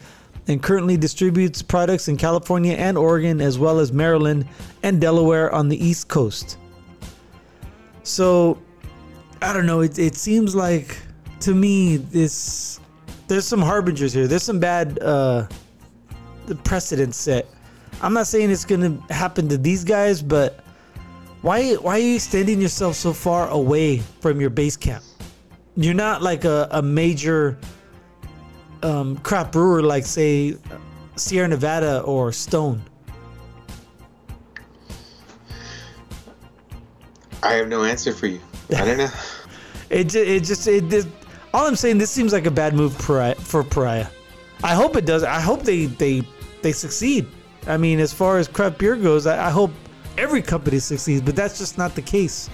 and 0.46 0.62
currently 0.62 0.96
distributes 0.96 1.60
products 1.60 2.08
in 2.08 2.16
California 2.16 2.74
and 2.74 2.96
Oregon 2.96 3.40
as 3.40 3.58
well 3.58 3.80
as 3.80 3.92
Maryland 3.92 4.46
and 4.82 5.00
Delaware 5.00 5.52
on 5.54 5.68
the 5.68 5.84
East 5.84 6.08
Coast. 6.08 6.56
So, 8.02 8.58
I 9.42 9.52
don't 9.52 9.66
know, 9.66 9.80
it, 9.80 9.98
it 9.98 10.14
seems 10.14 10.54
like 10.54 10.96
to 11.40 11.54
me 11.54 11.98
this 11.98 12.80
there's 13.28 13.46
some 13.46 13.60
harbingers 13.60 14.12
here. 14.12 14.26
There's 14.26 14.42
some 14.42 14.58
bad 14.58 14.98
uh 15.00 15.46
the 16.48 16.54
precedent 16.56 17.14
set. 17.14 17.46
I'm 18.02 18.12
not 18.14 18.26
saying 18.26 18.50
it's 18.50 18.64
going 18.64 18.80
to 18.80 19.14
happen 19.14 19.48
to 19.48 19.58
these 19.58 19.84
guys, 19.84 20.22
but 20.22 20.64
why 21.42 21.74
why 21.74 21.96
are 21.96 21.98
you 21.98 22.16
extending 22.16 22.60
yourself 22.60 22.96
so 22.96 23.12
far 23.12 23.48
away 23.48 23.98
from 24.20 24.40
your 24.40 24.50
base 24.50 24.76
camp? 24.76 25.04
You're 25.76 25.94
not 25.94 26.22
like 26.22 26.44
a, 26.44 26.68
a 26.72 26.82
major 26.82 27.58
um, 28.82 29.14
brewer 29.52 29.82
like 29.82 30.06
say 30.06 30.56
Sierra 31.16 31.48
Nevada 31.48 32.00
or 32.00 32.32
Stone. 32.32 32.82
I 37.42 37.52
have 37.52 37.68
no 37.68 37.84
answer 37.84 38.12
for 38.12 38.26
you. 38.26 38.40
I 38.76 38.84
don't 38.84 38.98
know. 38.98 39.10
It 39.90 40.14
it 40.14 40.44
just 40.44 40.66
it, 40.68 41.06
all 41.54 41.66
I'm 41.66 41.74
saying 41.74 41.96
this 41.96 42.10
seems 42.10 42.34
like 42.34 42.44
a 42.44 42.50
bad 42.50 42.74
move 42.74 42.94
for 42.94 43.64
Pariah. 43.64 44.06
I 44.62 44.74
hope 44.74 44.96
it 44.96 45.06
does. 45.06 45.24
I 45.24 45.40
hope 45.40 45.62
they 45.62 45.86
they 45.86 46.22
they 46.62 46.72
succeed. 46.72 47.26
I 47.66 47.76
mean, 47.76 48.00
as 48.00 48.12
far 48.12 48.38
as 48.38 48.48
craft 48.48 48.78
beer 48.78 48.96
goes, 48.96 49.26
I, 49.26 49.48
I 49.48 49.50
hope 49.50 49.70
every 50.16 50.42
company 50.42 50.78
succeeds, 50.78 51.22
but 51.22 51.36
that's 51.36 51.58
just 51.58 51.78
not 51.78 51.94
the 51.94 52.02
case. 52.02 52.48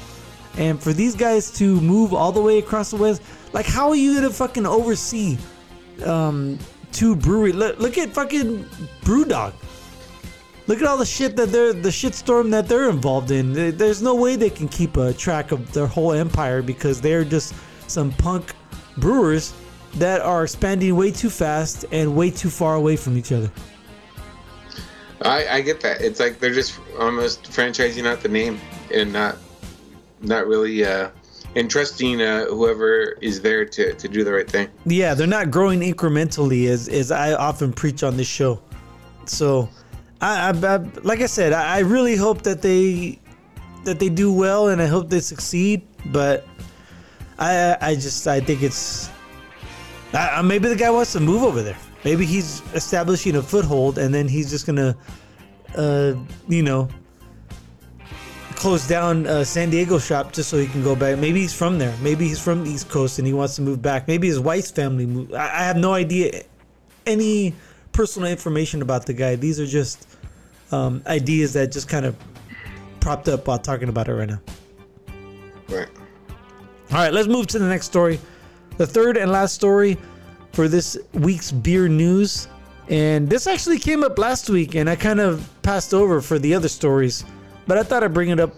And 0.56 0.80
for 0.80 0.92
these 0.92 1.14
guys 1.14 1.50
to 1.52 1.80
move 1.80 2.14
all 2.14 2.30
the 2.32 2.40
way 2.40 2.58
across 2.58 2.90
the 2.90 2.96
west, 2.96 3.22
like 3.52 3.66
how 3.66 3.88
are 3.88 3.96
you 3.96 4.14
gonna 4.14 4.30
fucking 4.30 4.66
oversee 4.66 5.36
um 6.04 6.58
two 6.92 7.16
brewery? 7.16 7.52
Look, 7.52 7.78
look 7.78 7.98
at 7.98 8.10
fucking 8.10 8.64
BrewDog. 9.02 9.52
Look 10.66 10.80
at 10.80 10.86
all 10.86 10.96
the 10.96 11.04
shit 11.04 11.36
that 11.36 11.50
they're 11.50 11.72
the 11.72 11.90
shitstorm 11.90 12.50
that 12.52 12.68
they're 12.68 12.88
involved 12.88 13.30
in. 13.30 13.52
There's 13.52 14.00
no 14.00 14.14
way 14.14 14.36
they 14.36 14.50
can 14.50 14.68
keep 14.68 14.96
a 14.96 15.12
track 15.12 15.52
of 15.52 15.72
their 15.72 15.86
whole 15.86 16.12
empire 16.12 16.62
because 16.62 17.00
they're 17.00 17.24
just 17.24 17.54
some 17.86 18.12
punk 18.12 18.54
brewers 18.96 19.52
that 19.96 20.20
are 20.20 20.44
expanding 20.44 20.96
way 20.96 21.10
too 21.10 21.30
fast 21.30 21.84
and 21.92 22.16
way 22.16 22.30
too 22.30 22.50
far 22.50 22.76
away 22.76 22.96
from 22.96 23.16
each 23.18 23.32
other. 23.32 23.50
I, 25.22 25.46
I 25.48 25.60
get 25.60 25.80
that. 25.80 26.00
It's 26.00 26.20
like 26.20 26.38
they're 26.38 26.54
just 26.54 26.78
almost 26.98 27.44
franchising 27.44 28.06
out 28.06 28.20
the 28.20 28.28
name 28.28 28.60
and 28.92 29.12
not 29.12 29.36
not 30.20 30.46
really 30.46 30.84
uh, 30.84 31.10
entrusting 31.54 32.20
uh, 32.20 32.46
whoever 32.46 33.16
is 33.20 33.40
there 33.42 33.64
to, 33.64 33.94
to 33.94 34.08
do 34.08 34.24
the 34.24 34.32
right 34.32 34.50
thing. 34.50 34.68
Yeah, 34.86 35.14
they're 35.14 35.26
not 35.26 35.50
growing 35.50 35.80
incrementally 35.80 36.66
as 36.68 36.88
as 36.88 37.10
I 37.10 37.34
often 37.34 37.72
preach 37.72 38.02
on 38.02 38.16
this 38.16 38.26
show. 38.26 38.60
So, 39.26 39.68
I, 40.20 40.50
I, 40.50 40.74
I 40.74 40.76
like 41.02 41.20
I 41.20 41.26
said, 41.26 41.52
I, 41.52 41.76
I 41.76 41.78
really 41.80 42.16
hope 42.16 42.42
that 42.42 42.62
they 42.62 43.18
that 43.84 43.98
they 43.98 44.08
do 44.08 44.32
well, 44.32 44.68
and 44.68 44.80
I 44.82 44.86
hope 44.86 45.08
they 45.10 45.20
succeed. 45.20 45.82
But 46.06 46.46
I 47.38 47.76
I 47.80 47.94
just 47.94 48.26
I 48.26 48.40
think 48.40 48.62
it's 48.62 49.10
I- 50.12 50.42
maybe 50.42 50.68
the 50.68 50.76
guy 50.76 50.90
wants 50.90 51.12
to 51.12 51.20
move 51.20 51.42
over 51.42 51.62
there. 51.62 51.78
Maybe 52.04 52.26
he's 52.26 52.62
establishing 52.74 53.36
a 53.36 53.42
foothold, 53.42 53.98
and 53.98 54.14
then 54.14 54.28
he's 54.28 54.50
just 54.50 54.66
gonna, 54.66 54.96
uh, 55.76 56.14
you 56.48 56.62
know, 56.62 56.88
close 58.56 58.86
down 58.86 59.26
uh, 59.26 59.44
San 59.44 59.70
Diego 59.70 59.98
shop 59.98 60.32
just 60.32 60.48
so 60.48 60.58
he 60.58 60.66
can 60.66 60.82
go 60.82 60.96
back. 60.96 61.18
Maybe 61.18 61.40
he's 61.40 61.52
from 61.52 61.78
there. 61.78 61.94
Maybe 62.00 62.28
he's 62.28 62.40
from 62.40 62.64
the 62.64 62.70
East 62.70 62.88
Coast 62.88 63.18
and 63.18 63.26
he 63.26 63.34
wants 63.34 63.56
to 63.56 63.62
move 63.62 63.82
back. 63.82 64.08
Maybe 64.08 64.26
his 64.26 64.40
wife's 64.40 64.70
family 64.70 65.04
moved. 65.04 65.34
I, 65.34 65.44
I 65.44 65.64
have 65.64 65.76
no 65.76 65.92
idea 65.92 66.44
any 67.04 67.54
personal 67.92 68.30
information 68.30 68.80
about 68.80 69.04
the 69.04 69.12
guy. 69.12 69.36
These 69.36 69.60
are 69.60 69.66
just 69.66 70.08
um, 70.72 71.02
ideas 71.06 71.52
that 71.52 71.72
just 71.72 71.88
kind 71.88 72.06
of 72.06 72.16
propped 73.00 73.28
up 73.28 73.46
while 73.46 73.58
talking 73.58 73.90
about 73.90 74.08
it 74.08 74.14
right 74.14 74.28
now. 74.28 74.40
Right. 75.68 75.88
All 76.90 76.98
right, 76.98 77.12
let's 77.12 77.28
move 77.28 77.46
to 77.48 77.58
the 77.58 77.68
next 77.68 77.86
story. 77.86 78.18
The 78.78 78.86
third 78.86 79.16
and 79.16 79.30
last 79.30 79.54
story 79.54 79.98
for 80.54 80.68
this 80.68 80.96
week's 81.12 81.52
beer 81.52 81.88
news. 81.88 82.48
And 82.88 83.28
this 83.28 83.46
actually 83.46 83.78
came 83.78 84.04
up 84.04 84.18
last 84.18 84.50
week, 84.50 84.74
and 84.74 84.88
I 84.88 84.96
kind 84.96 85.20
of 85.20 85.48
passed 85.62 85.94
over 85.94 86.20
for 86.20 86.38
the 86.38 86.54
other 86.54 86.68
stories. 86.68 87.24
But 87.66 87.78
I 87.78 87.82
thought 87.82 88.04
I'd 88.04 88.14
bring 88.14 88.30
it 88.30 88.40
up 88.40 88.54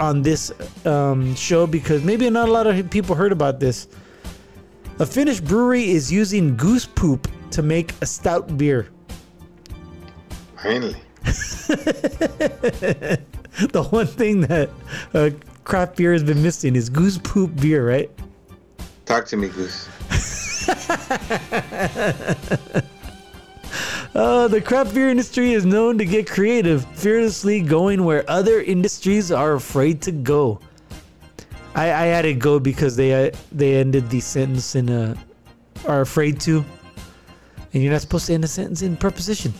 on 0.00 0.22
this 0.22 0.52
um, 0.84 1.34
show 1.34 1.66
because 1.66 2.02
maybe 2.02 2.28
not 2.30 2.48
a 2.48 2.52
lot 2.52 2.66
of 2.66 2.90
people 2.90 3.14
heard 3.14 3.32
about 3.32 3.60
this. 3.60 3.88
A 4.98 5.06
Finnish 5.06 5.40
brewery 5.40 5.90
is 5.90 6.12
using 6.12 6.56
goose 6.56 6.86
poop 6.86 7.28
to 7.52 7.62
make 7.62 7.92
a 8.02 8.06
stout 8.06 8.58
beer. 8.58 8.88
Finally. 10.62 10.96
The 13.52 13.82
one 13.82 14.06
thing 14.06 14.40
that 14.42 14.70
uh, 15.12 15.30
craft 15.64 15.96
beer 15.96 16.12
has 16.12 16.24
been 16.24 16.42
missing 16.42 16.74
is 16.74 16.88
goose 16.88 17.18
poop 17.18 17.54
beer, 17.60 17.86
right? 17.86 18.10
Talk 19.04 19.26
to 19.26 19.36
me, 19.36 19.48
Goose. 19.48 19.88
Uh, 24.14 24.46
the 24.46 24.60
craft 24.60 24.94
beer 24.94 25.08
industry 25.08 25.54
is 25.54 25.64
known 25.64 25.96
to 25.96 26.04
get 26.04 26.28
creative, 26.28 26.84
fearlessly 26.94 27.62
going 27.62 28.04
where 28.04 28.28
other 28.28 28.60
industries 28.60 29.32
are 29.32 29.54
afraid 29.54 30.02
to 30.02 30.12
go. 30.12 30.60
I, 31.74 31.86
I 31.86 32.06
added 32.08 32.38
go 32.38 32.60
because 32.60 32.94
they 32.94 33.28
uh, 33.28 33.30
they 33.52 33.76
ended 33.76 34.10
the 34.10 34.20
sentence 34.20 34.74
in 34.74 34.90
uh, 34.90 35.14
are 35.86 36.02
afraid 36.02 36.38
to, 36.42 36.62
and 37.72 37.82
you're 37.82 37.92
not 37.92 38.02
supposed 38.02 38.26
to 38.26 38.34
end 38.34 38.44
a 38.44 38.48
sentence 38.48 38.82
in 38.82 38.98
preposition. 38.98 39.54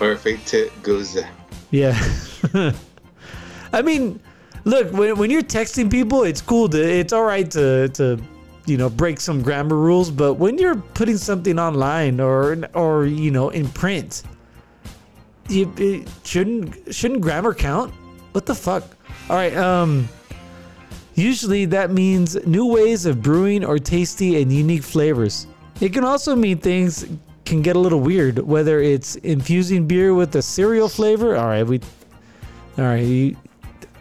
Or 0.00 0.16
fate 0.16 0.46
to 0.46 0.70
goes. 0.84 1.18
Yeah. 1.72 1.98
I 3.72 3.82
mean, 3.82 4.20
look, 4.64 4.92
when, 4.92 5.16
when 5.16 5.30
you're 5.30 5.42
texting 5.42 5.90
people, 5.90 6.22
it's 6.22 6.40
cool 6.40 6.68
to, 6.68 6.80
it's 6.80 7.12
all 7.12 7.24
right 7.24 7.50
to, 7.50 7.88
to, 7.88 8.22
you 8.66 8.76
know, 8.76 8.88
break 8.88 9.20
some 9.20 9.42
grammar 9.42 9.76
rules, 9.76 10.10
but 10.10 10.34
when 10.34 10.58
you're 10.58 10.76
putting 10.76 11.16
something 11.16 11.58
online 11.58 12.20
or, 12.20 12.68
or, 12.74 13.06
you 13.06 13.30
know, 13.30 13.50
in 13.50 13.68
print, 13.68 14.22
you, 15.48 15.72
it 15.76 16.08
shouldn't, 16.24 16.94
shouldn't 16.94 17.20
grammar 17.20 17.54
count? 17.54 17.92
What 18.32 18.46
the 18.46 18.54
fuck? 18.54 18.84
All 19.28 19.36
right. 19.36 19.54
Um, 19.56 20.08
usually 21.14 21.64
that 21.66 21.90
means 21.90 22.34
new 22.46 22.66
ways 22.66 23.06
of 23.06 23.22
brewing 23.22 23.64
or 23.64 23.78
tasty 23.78 24.40
and 24.40 24.52
unique 24.52 24.82
flavors. 24.82 25.46
It 25.80 25.92
can 25.92 26.04
also 26.04 26.36
mean 26.36 26.58
things 26.58 27.06
can 27.44 27.60
get 27.60 27.76
a 27.76 27.78
little 27.78 28.00
weird, 28.00 28.38
whether 28.38 28.80
it's 28.80 29.16
infusing 29.16 29.86
beer 29.86 30.14
with 30.14 30.34
a 30.36 30.42
cereal 30.42 30.88
flavor. 30.88 31.36
All 31.36 31.48
right, 31.48 31.64
we, 31.64 31.80
all 32.78 32.84
right. 32.84 33.36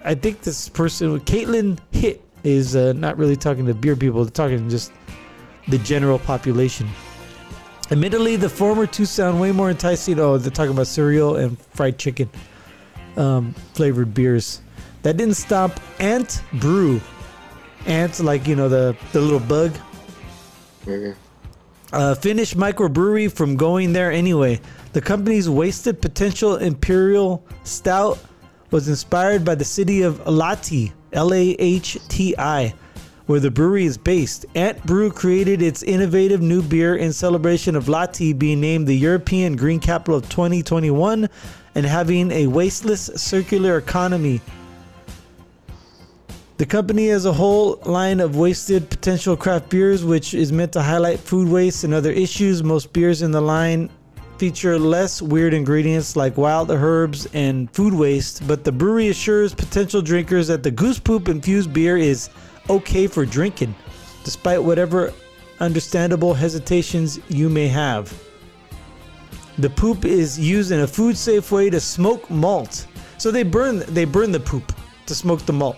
I 0.04 0.16
think 0.16 0.42
this 0.42 0.70
person, 0.70 1.20
Caitlin 1.22 1.80
Hitt, 1.92 2.24
is 2.44 2.76
uh, 2.76 2.94
not 2.94 3.18
really 3.18 3.36
talking 3.36 3.66
to 3.66 3.74
beer 3.74 3.96
people. 3.96 4.24
They're 4.24 4.32
talking 4.32 4.70
just 4.70 4.92
the 5.68 5.78
general 5.80 6.20
population. 6.20 6.90
Admittedly, 7.92 8.36
the 8.38 8.50
former 8.50 8.88
two 8.88 9.06
sound 9.06 9.40
way 9.40 9.52
more 9.52 9.70
enticing. 9.70 10.20
Oh, 10.20 10.38
they're 10.38 10.50
talking 10.52 10.72
about 10.72 10.88
cereal 10.88 11.36
and 11.36 11.60
fried 11.60 11.98
chicken 11.98 12.30
um, 13.18 13.54
flavored 13.74 14.14
beers. 14.14 14.62
That 15.04 15.18
didn't 15.18 15.36
stop 15.36 15.80
Ant 16.00 16.42
Brew. 16.54 17.02
Ant, 17.86 18.20
like 18.20 18.48
you 18.48 18.56
know 18.56 18.70
the 18.70 18.96
the 19.12 19.20
little 19.20 19.40
bug 19.40 19.76
Okay. 20.88 21.14
a 21.94 22.16
Finnish 22.16 22.54
microbrewery 22.56 23.32
from 23.32 23.56
going 23.56 23.94
there 23.94 24.12
anyway. 24.12 24.60
The 24.94 25.02
company's 25.02 25.50
wasted 25.50 26.02
potential 26.02 26.58
imperial 26.58 27.46
stout 27.64 28.20
was 28.72 28.88
inspired 28.88 29.44
by 29.44 29.56
the 29.56 29.66
city 29.66 30.02
of 30.04 30.24
Lahti, 30.26 30.92
L 31.14 31.34
A 31.34 31.56
H 31.60 31.98
T 32.08 32.36
I, 32.38 32.74
where 33.26 33.40
the 33.40 33.52
brewery 33.52 33.86
is 33.86 33.98
based. 33.98 34.46
Ant 34.56 34.84
Brew 34.86 35.12
created 35.12 35.62
its 35.62 35.84
innovative 35.84 36.42
new 36.42 36.62
beer 36.62 36.96
in 36.96 37.14
celebration 37.14 37.76
of 37.76 37.86
Lahti 37.86 38.38
being 38.38 38.62
named 38.62 38.88
the 38.88 38.98
European 38.98 39.56
Green 39.56 39.80
Capital 39.80 40.16
of 40.16 40.30
2021 40.30 41.30
and 41.76 41.86
having 41.86 42.32
a 42.32 42.48
wasteless 42.48 43.10
circular 43.16 43.78
economy. 43.78 44.42
The 46.58 46.66
company 46.68 47.08
has 47.08 47.26
a 47.26 47.34
whole 47.34 47.80
line 47.86 48.20
of 48.20 48.36
wasted 48.36 48.88
potential 48.90 49.36
craft 49.36 49.70
beers, 49.70 50.06
which 50.06 50.36
is 50.36 50.52
meant 50.52 50.74
to 50.74 50.82
highlight 50.84 51.20
food 51.20 51.48
waste 51.48 51.84
and 51.84 51.92
other 51.92 52.12
issues. 52.12 52.62
Most 52.62 52.94
beers 52.94 53.24
in 53.24 53.32
the 53.32 53.42
line 53.42 53.90
feature 54.42 54.80
less 54.80 55.22
weird 55.22 55.54
ingredients 55.54 56.16
like 56.16 56.36
wild 56.36 56.72
herbs 56.72 57.28
and 57.34 57.70
food 57.76 57.94
waste, 57.94 58.48
but 58.48 58.64
the 58.64 58.72
brewery 58.72 59.10
assures 59.10 59.54
potential 59.54 60.02
drinkers 60.02 60.48
that 60.48 60.64
the 60.64 60.72
goose 60.72 60.98
poop 60.98 61.30
infused 61.30 61.72
beer 61.72 61.96
is 61.96 62.32
okay 62.68 63.06
for 63.06 63.24
drinking, 63.24 63.76
despite 64.24 64.64
whatever 64.64 65.14
understandable 65.60 66.34
hesitations 66.34 67.20
you 67.30 67.50
may 67.50 67.68
have. 67.68 68.12
The 69.60 69.70
poop 69.70 70.06
is 70.06 70.40
used 70.40 70.72
in 70.72 70.80
a 70.80 70.88
food 70.88 71.16
safe 71.16 71.52
way 71.52 71.70
to 71.70 71.80
smoke 71.80 72.28
malt. 72.32 72.88
So 73.20 73.30
they 73.30 73.44
burn 73.44 73.84
they 73.90 74.06
burn 74.06 74.32
the 74.32 74.40
poop 74.40 74.74
to 75.06 75.14
smoke 75.14 75.46
the 75.46 75.54
malt. 75.54 75.78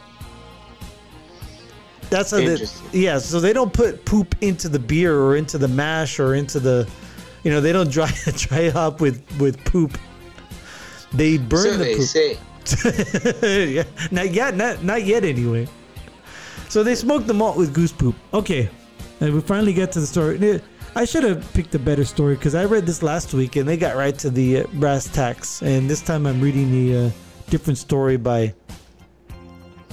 That's 2.09 2.31
how 2.31 2.37
they, 2.37 2.65
yeah. 2.93 3.17
So 3.17 3.41
they 3.41 3.51
don't 3.51 3.73
put 3.73 4.05
poop 4.05 4.35
into 4.39 4.69
the 4.69 4.79
beer 4.79 5.19
or 5.19 5.35
into 5.35 5.57
the 5.57 5.67
mash 5.67 6.17
or 6.17 6.35
into 6.35 6.61
the, 6.61 6.89
you 7.43 7.51
know, 7.51 7.61
they 7.61 7.71
don't 7.71 7.89
dry 7.91 8.11
dry 8.35 8.67
up 8.69 9.01
with 9.01 9.21
with 9.39 9.63
poop. 9.65 9.97
They 11.13 11.37
burn 11.37 11.63
So 11.63 11.71
the 11.77 11.83
they 11.83 11.95
poop. 11.95 12.05
say. 12.05 12.37
yeah, 13.73 13.83
not 14.11 14.31
yet, 14.31 14.55
not 14.55 14.83
not 14.83 15.03
yet 15.03 15.23
anyway. 15.23 15.67
So 16.69 16.83
they 16.83 16.95
smoked 16.95 17.27
the 17.27 17.33
malt 17.33 17.57
with 17.57 17.73
goose 17.73 17.91
poop. 17.91 18.15
Okay, 18.33 18.69
and 19.19 19.33
we 19.33 19.41
finally 19.41 19.73
get 19.73 19.91
to 19.93 19.99
the 19.99 20.07
story. 20.07 20.61
I 20.95 21.05
should 21.05 21.23
have 21.23 21.51
picked 21.53 21.73
a 21.75 21.79
better 21.79 22.05
story 22.05 22.35
because 22.35 22.53
I 22.55 22.65
read 22.65 22.85
this 22.85 23.01
last 23.01 23.33
week 23.33 23.55
and 23.55 23.67
they 23.67 23.77
got 23.77 23.95
right 23.95 24.17
to 24.19 24.29
the 24.29 24.59
uh, 24.59 24.67
brass 24.73 25.05
tacks. 25.07 25.61
And 25.63 25.89
this 25.89 26.01
time 26.01 26.27
I'm 26.27 26.39
reading 26.39 26.71
the 26.71 27.07
uh, 27.07 27.09
different 27.49 27.79
story 27.79 28.15
by. 28.15 28.53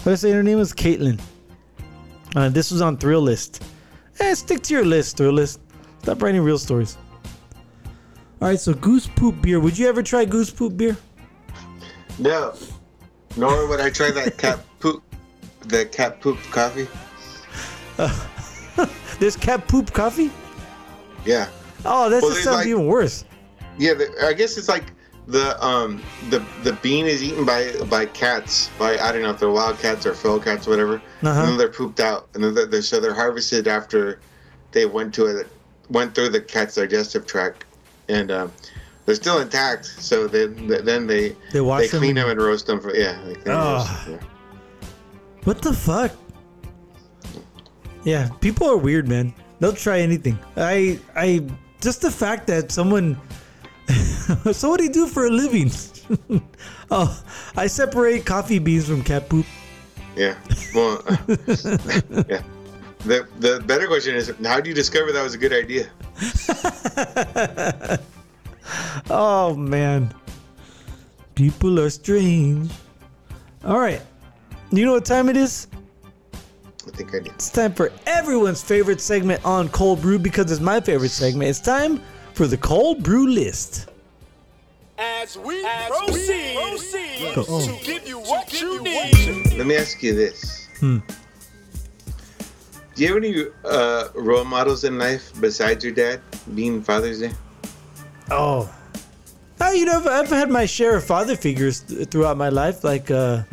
I 0.07 0.15
say 0.15 0.31
her 0.33 0.43
name 0.43 0.59
was 0.59 0.73
Caitlin. 0.73 1.19
Uh, 2.37 2.49
this 2.51 2.71
was 2.71 2.81
on 2.83 2.97
Thrillist. 2.99 3.63
Eh, 4.21 4.35
stick 4.35 4.63
to 4.65 4.75
your 4.75 4.85
list, 4.85 5.17
Thrillist. 5.17 5.59
Stop 6.03 6.23
writing 6.23 6.43
real 6.43 6.59
stories. 6.59 6.97
All 8.41 8.49
right, 8.49 8.59
so 8.59 8.73
goose 8.73 9.07
poop 9.07 9.41
beer. 9.43 9.61
Would 9.61 9.79
you 9.79 9.87
ever 9.89 10.03
try 10.03 10.25
goose 10.25 10.51
poop 10.51 10.77
beer? 10.77 10.97
No. 12.19 12.55
Nor 13.37 13.69
would 13.69 13.81
I 13.81 13.91
try 13.91 14.11
that 14.13 14.39
cat 14.39 14.61
poop. 14.81 15.03
The 15.67 15.85
cat 15.87 16.21
poop 16.21 16.39
coffee. 16.51 16.89
There's 19.19 19.37
cat 19.37 19.69
poop 19.69 19.93
coffee. 19.93 20.31
Yeah. 21.27 21.49
Oh, 21.85 22.09
that 22.09 22.23
Well, 22.23 22.31
just 22.33 22.45
sounds 22.45 22.57
like- 22.59 22.67
even 22.67 22.87
worse. 22.87 23.25
Yeah, 23.79 23.95
the, 23.95 24.11
I 24.27 24.33
guess 24.33 24.57
it's 24.59 24.69
like 24.69 24.93
the 25.27 25.63
um 25.65 26.03
the 26.29 26.45
the 26.65 26.73
bean 26.83 27.07
is 27.07 27.23
eaten 27.23 27.45
by 27.47 27.73
by 27.89 28.05
cats 28.07 28.69
by 28.79 28.99
I 28.99 29.13
don't 29.13 29.23
know 29.23 29.31
if 29.31 29.39
they're 29.39 29.49
wild 29.51 29.79
cats 29.79 30.05
or 30.05 30.13
feral 30.15 30.41
cats 30.41 30.67
or 30.67 30.71
whatever, 30.71 30.95
Uh-huh. 31.23 31.29
and 31.29 31.49
then 31.49 31.57
they're 31.57 31.69
pooped 31.69 32.01
out, 32.01 32.29
and 32.35 32.43
then 32.45 32.55
they're, 32.71 32.83
so 32.83 33.01
they're 33.01 33.15
harvested 33.15 33.69
after 33.69 34.21
they 34.73 34.87
went 34.87 35.15
to 35.15 35.27
it 35.27 35.47
went 35.89 36.15
through 36.15 36.31
the 36.31 36.41
cat's 36.41 36.75
digestive 36.75 37.27
tract, 37.27 37.65
and 38.11 38.31
um, 38.31 38.53
they're 39.07 39.15
still 39.15 39.39
intact. 39.41 39.87
So 39.87 40.27
then 40.27 40.67
then 40.67 41.07
they 41.07 41.31
They 41.53 41.61
they 41.61 41.61
them 41.61 41.89
clean 41.89 42.11
and- 42.11 42.19
them 42.19 42.31
and 42.31 42.41
roast 42.43 42.67
them 42.67 42.81
for 42.81 42.95
yeah. 42.95 43.19
They 43.25 43.35
them, 43.35 43.45
yeah. 43.47 44.19
What 45.45 45.63
the 45.63 45.73
fuck? 45.73 46.13
Yeah, 48.05 48.29
people 48.41 48.69
are 48.69 48.77
weird, 48.77 49.09
man. 49.09 49.35
They'll 49.59 49.73
try 49.75 50.01
anything. 50.01 50.39
I, 50.57 50.99
I, 51.15 51.45
just 51.81 52.01
the 52.01 52.11
fact 52.11 52.47
that 52.47 52.73
someone. 52.73 53.17
so 54.53 54.71
what 54.71 54.79
do 54.79 54.85
you 54.85 54.93
do 54.93 55.07
for 55.07 55.27
a 55.27 55.31
living? 55.31 55.71
oh, 56.91 57.23
I 57.57 57.67
separate 57.67 58.25
coffee 58.25 58.59
beans 58.59 58.87
from 58.87 59.03
cat 59.03 59.29
poop. 59.29 59.45
Yeah. 60.17 60.35
Well, 60.75 61.03
yeah. 62.29 62.43
The 63.05 63.27
the 63.39 63.61
better 63.67 63.87
question 63.87 64.15
is 64.15 64.33
how 64.45 64.61
do 64.61 64.69
you 64.69 64.75
discover 64.75 65.11
that 65.13 65.23
was 65.23 65.35
a 65.35 65.39
good 65.39 65.53
idea? 65.53 65.89
Oh 69.09 69.55
man, 69.57 70.15
people 71.35 71.81
are 71.81 71.91
strange. 71.91 72.71
All 73.65 73.81
right, 73.81 74.01
you 74.71 74.85
know 74.85 74.93
what 74.93 75.05
time 75.05 75.29
it 75.29 75.37
is? 75.37 75.67
I 76.87 76.91
think 76.91 77.09
I 77.15 77.19
did. 77.19 77.29
It's 77.33 77.51
time 77.51 77.73
for 77.73 77.91
everyone's 78.07 78.63
favorite 78.63 79.01
segment 79.01 79.45
on 79.45 79.69
Cold 79.71 80.01
Brew 80.03 80.19
because 80.21 80.53
it's 80.53 80.61
my 80.61 80.81
favorite 80.81 81.11
segment. 81.11 81.51
It's 81.51 81.61
time 81.61 82.01
for 82.35 82.47
the 82.47 82.57
Cold 82.57 83.03
Brew 83.03 83.27
List. 83.27 83.89
As 84.99 85.37
we 85.37 85.63
proceed, 85.89 87.33
Oh. 87.37 87.67
to 87.67 87.85
give 87.85 88.07
you 88.07 88.21
what 88.21 88.53
you 88.61 88.83
need. 88.83 89.53
Let 89.57 89.67
me 89.67 89.77
ask 89.77 90.01
you 90.03 90.15
this. 90.15 90.69
Hmm. 90.79 90.99
Do 93.01 93.07
you 93.07 93.15
have 93.15 93.25
any 93.25 93.47
uh, 93.65 94.09
role 94.15 94.45
models 94.45 94.85
in 94.85 94.99
life 94.99 95.33
besides 95.41 95.83
your 95.83 95.95
dad 95.95 96.21
being 96.55 96.83
Father's 96.83 97.21
Day? 97.21 97.33
Oh. 98.31 98.71
Oh, 99.59 99.73
you 99.73 99.87
know, 99.87 100.01
I've, 100.01 100.07
I've 100.07 100.29
had 100.29 100.51
my 100.51 100.67
share 100.67 100.97
of 100.97 101.05
father 101.05 101.35
figures 101.35 101.81
th- 101.81 102.09
throughout 102.09 102.37
my 102.37 102.51
life. 102.51 102.85
Like 102.85 103.11
uh, 103.11 103.45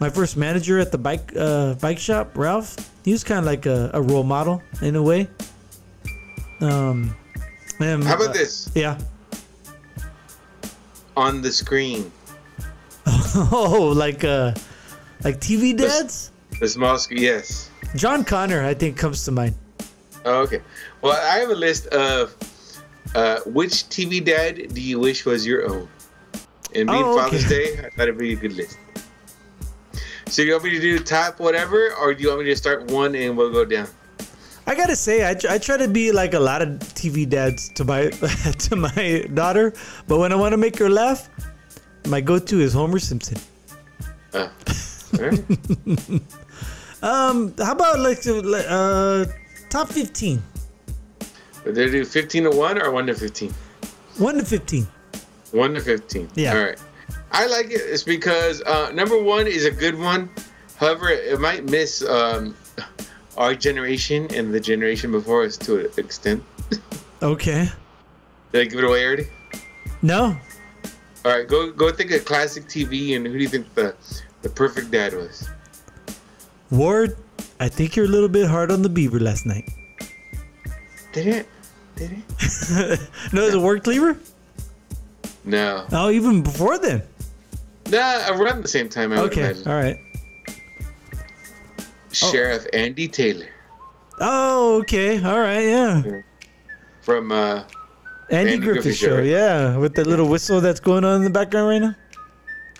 my 0.00 0.10
first 0.10 0.36
manager 0.36 0.80
at 0.80 0.90
the 0.90 0.98
bike 0.98 1.30
uh, 1.36 1.74
bike 1.74 2.00
shop, 2.00 2.36
Ralph. 2.36 2.74
He 3.04 3.12
was 3.12 3.22
kind 3.22 3.38
of 3.38 3.44
like 3.44 3.66
a, 3.66 3.92
a 3.94 4.02
role 4.02 4.24
model 4.24 4.64
in 4.82 4.96
a 4.96 5.02
way. 5.02 5.28
Um, 6.60 7.14
and, 7.78 8.02
How 8.02 8.16
about 8.16 8.30
uh, 8.30 8.32
this? 8.32 8.68
Yeah. 8.74 8.98
On 11.16 11.40
the 11.40 11.52
screen, 11.52 12.10
Oh, 13.06 13.92
like 13.94 14.24
uh, 14.24 14.54
like 15.22 15.38
TV 15.38 15.76
dads. 15.76 16.32
the 16.58 16.66
small 16.66 16.98
screen. 16.98 17.22
Yes. 17.22 17.67
John 17.94 18.24
Connor, 18.24 18.64
I 18.64 18.74
think, 18.74 18.96
comes 18.96 19.24
to 19.24 19.32
mind. 19.32 19.54
Oh, 20.24 20.42
okay. 20.42 20.60
Well, 21.00 21.14
I 21.14 21.38
have 21.38 21.50
a 21.50 21.54
list 21.54 21.86
of 21.88 22.36
uh, 23.14 23.40
which 23.46 23.72
TV 23.88 24.22
dad 24.24 24.74
do 24.74 24.80
you 24.80 24.98
wish 24.98 25.24
was 25.24 25.46
your 25.46 25.68
own? 25.70 25.88
And 26.74 26.88
being 26.88 27.02
Oh, 27.02 27.18
okay. 27.18 27.22
Father's 27.22 27.48
Day, 27.48 27.78
I 27.78 27.90
thought 27.90 28.08
it'd 28.08 28.18
be 28.18 28.34
a 28.34 28.36
good 28.36 28.52
list. 28.52 28.78
So 30.26 30.42
you 30.42 30.52
want 30.52 30.64
me 30.64 30.70
to 30.70 30.80
do 30.80 30.98
top 30.98 31.40
whatever, 31.40 31.94
or 31.98 32.12
do 32.12 32.22
you 32.22 32.28
want 32.28 32.40
me 32.40 32.46
to 32.46 32.56
start 32.56 32.90
one 32.90 33.14
and 33.14 33.36
we'll 33.36 33.50
go 33.52 33.64
down? 33.64 33.88
I 34.66 34.74
gotta 34.74 34.94
say, 34.96 35.24
I, 35.24 35.34
I 35.48 35.56
try 35.56 35.78
to 35.78 35.88
be 35.88 36.12
like 36.12 36.34
a 36.34 36.38
lot 36.40 36.60
of 36.60 36.68
TV 36.92 37.26
dads 37.26 37.70
to 37.70 37.84
my 37.84 38.10
to 38.58 38.76
my 38.76 39.26
daughter, 39.32 39.72
but 40.06 40.18
when 40.18 40.30
I 40.30 40.34
want 40.34 40.52
to 40.52 40.58
make 40.58 40.76
her 40.78 40.90
laugh, 40.90 41.30
my 42.06 42.20
go-to 42.20 42.60
is 42.60 42.74
Homer 42.74 42.98
Simpson. 42.98 43.38
Uh, 44.34 44.48
all 45.18 45.24
right. 45.24 45.40
Um, 47.02 47.54
how 47.58 47.72
about 47.72 48.00
like 48.00 48.18
uh, 48.26 49.24
top 49.70 49.88
fifteen, 49.88 50.42
Did 51.64 51.74
they 51.74 51.90
do 51.90 52.04
15 52.04 52.44
to 52.44 52.50
1 52.50 52.82
or 52.82 52.90
1 52.90 53.06
to 53.06 53.14
15? 53.14 53.54
one 54.18 54.36
to 54.38 54.44
fifteen. 54.44 54.86
1 55.52 55.74
to 55.74 55.80
15. 55.80 56.28
Yeah. 56.34 56.54
All 56.54 56.64
right. 56.64 56.78
I 57.30 57.46
like 57.46 57.66
it. 57.66 57.80
It's 57.84 58.02
because 58.02 58.62
uh, 58.62 58.90
number 58.92 59.22
one 59.22 59.46
is 59.46 59.64
a 59.64 59.70
good 59.70 59.96
one. 59.98 60.28
However, 60.76 61.08
it 61.10 61.38
might 61.40 61.64
miss 61.64 62.02
um, 62.04 62.56
our 63.36 63.54
generation 63.54 64.26
and 64.34 64.52
the 64.52 64.60
generation 64.60 65.12
before 65.12 65.44
us 65.44 65.56
to 65.58 65.80
an 65.86 65.90
extent. 65.98 66.42
Okay. 67.22 67.68
Did 68.52 68.60
I 68.60 68.64
give 68.64 68.78
it 68.80 68.84
away 68.84 69.04
already? 69.06 69.26
No. 70.02 70.36
All 71.24 71.32
right, 71.32 71.46
go 71.46 71.70
go 71.70 71.90
think 71.92 72.10
of 72.12 72.24
classic 72.24 72.64
TV 72.64 73.16
and 73.16 73.26
who 73.26 73.32
do 73.34 73.38
you 73.38 73.48
think 73.48 73.72
the 73.74 73.94
the 74.42 74.48
perfect 74.48 74.90
dad 74.90 75.14
was? 75.14 75.48
Ward, 76.70 77.16
I 77.60 77.68
think 77.68 77.96
you're 77.96 78.04
a 78.04 78.08
little 78.08 78.28
bit 78.28 78.46
hard 78.48 78.70
on 78.70 78.82
the 78.82 78.88
Beaver 78.88 79.20
last 79.20 79.46
night. 79.46 79.68
Did 81.12 81.26
it? 81.26 81.48
Did 81.96 82.12
it? 82.12 83.00
No, 83.32 83.50
the 83.50 83.60
work 83.60 83.86
lever? 83.86 84.18
No. 85.44 85.86
Oh, 85.92 86.10
even 86.10 86.42
before 86.42 86.78
then. 86.78 87.02
Nah, 87.90 88.28
around 88.30 88.62
the 88.62 88.68
same 88.68 88.88
time 88.88 89.12
I 89.12 89.22
would 89.22 89.32
Okay. 89.32 89.40
imagine. 89.42 89.68
All 89.68 89.74
right. 89.74 89.98
Sheriff 92.12 92.66
Andy 92.72 93.06
Taylor 93.08 93.46
Oh, 94.20 94.78
okay. 94.80 95.22
All 95.22 95.38
right. 95.38 95.62
Yeah. 95.64 96.02
from 97.02 97.30
uh 97.32 97.64
Andy, 98.30 98.52
Andy 98.52 98.56
Griffith, 98.58 98.82
Griffith 98.82 98.96
show. 98.98 99.16
Show. 99.18 99.22
Yeah, 99.22 99.76
with 99.78 99.94
the 99.94 100.04
little 100.04 100.28
whistle 100.28 100.60
that's 100.60 100.80
going 100.80 101.04
on 101.04 101.16
in 101.16 101.24
the 101.24 101.30
background 101.30 101.68
right 101.68 101.78
now. 101.80 101.94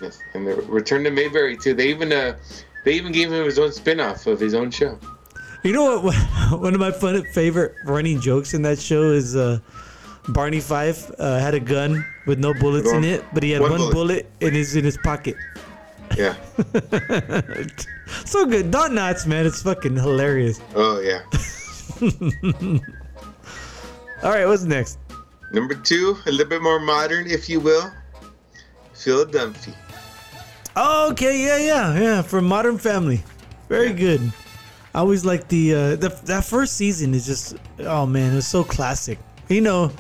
yes, 0.03 0.19
and 0.35 0.47
the 0.47 0.55
Return 0.57 1.05
to 1.05 1.11
Mayberry 1.11 1.57
too. 1.57 1.73
They 1.75 1.89
even 1.89 2.13
uh 2.13 2.37
they 2.89 2.95
even 2.95 3.13
gave 3.13 3.31
him 3.31 3.45
his 3.45 3.59
own 3.59 3.71
spin-off 3.71 4.27
of 4.27 4.41
his 4.41 4.55
own 4.55 4.71
show. 4.71 4.99
You 5.63 5.75
know 5.75 6.01
what? 6.01 6.17
One 6.59 6.73
of 6.73 6.81
my 6.81 6.91
fun, 6.91 7.23
favorite 7.35 7.75
running 7.85 8.19
jokes 8.19 8.55
in 8.55 8.63
that 8.63 8.79
show 8.79 9.13
is 9.13 9.37
uh, 9.37 9.59
Barney 10.29 10.61
Fife 10.61 11.11
uh, 11.19 11.39
had 11.39 11.53
a 11.53 11.61
gun 11.61 12.03
with 12.27 12.39
no 12.39 12.55
bullets 12.55 12.91
in 12.91 13.05
it, 13.05 13.27
but 13.35 13.43
he 13.43 13.51
had 13.51 13.61
one 13.61 13.73
one, 13.73 13.81
bullet. 13.81 13.93
bullet 13.93 14.31
in 14.41 14.55
his 14.55 14.75
in 14.75 14.87
his 14.87 14.97
pocket. 14.97 15.37
Yeah. 16.17 16.35
so 18.25 18.47
good, 18.47 18.71
Don 18.71 18.93
Knotts, 18.93 19.27
man, 19.27 19.45
it's 19.45 19.61
fucking 19.61 19.97
hilarious. 19.97 20.59
Oh 20.75 21.01
yeah. 21.01 21.21
All 24.23 24.31
right, 24.31 24.47
what's 24.47 24.63
next? 24.63 24.99
Number 25.53 25.75
two, 25.75 26.17
a 26.25 26.31
little 26.31 26.49
bit 26.49 26.63
more 26.63 26.81
modern, 26.81 27.27
if 27.27 27.51
you 27.51 27.61
will. 27.61 27.93
Phil 28.95 29.27
Dunphy. 29.27 29.75
Oh, 30.81 31.11
okay, 31.11 31.45
yeah, 31.45 31.57
yeah, 31.59 32.01
yeah. 32.01 32.23
From 32.23 32.45
Modern 32.45 32.79
Family, 32.79 33.23
very 33.69 33.89
Yeah. 33.89 33.93
good. 33.95 34.33
I 34.95 35.01
always 35.01 35.25
like 35.25 35.49
the 35.49 35.75
uh, 35.75 35.97
the 35.97 36.09
that 36.27 36.45
first 36.45 36.75
season 36.75 37.15
is 37.15 37.27
just 37.27 37.57
oh 37.81 38.07
man, 38.07 38.33
it 38.33 38.37
was 38.37 38.47
so 38.47 38.63
classic. 38.63 39.19
You 39.49 39.61
know, 39.61 39.91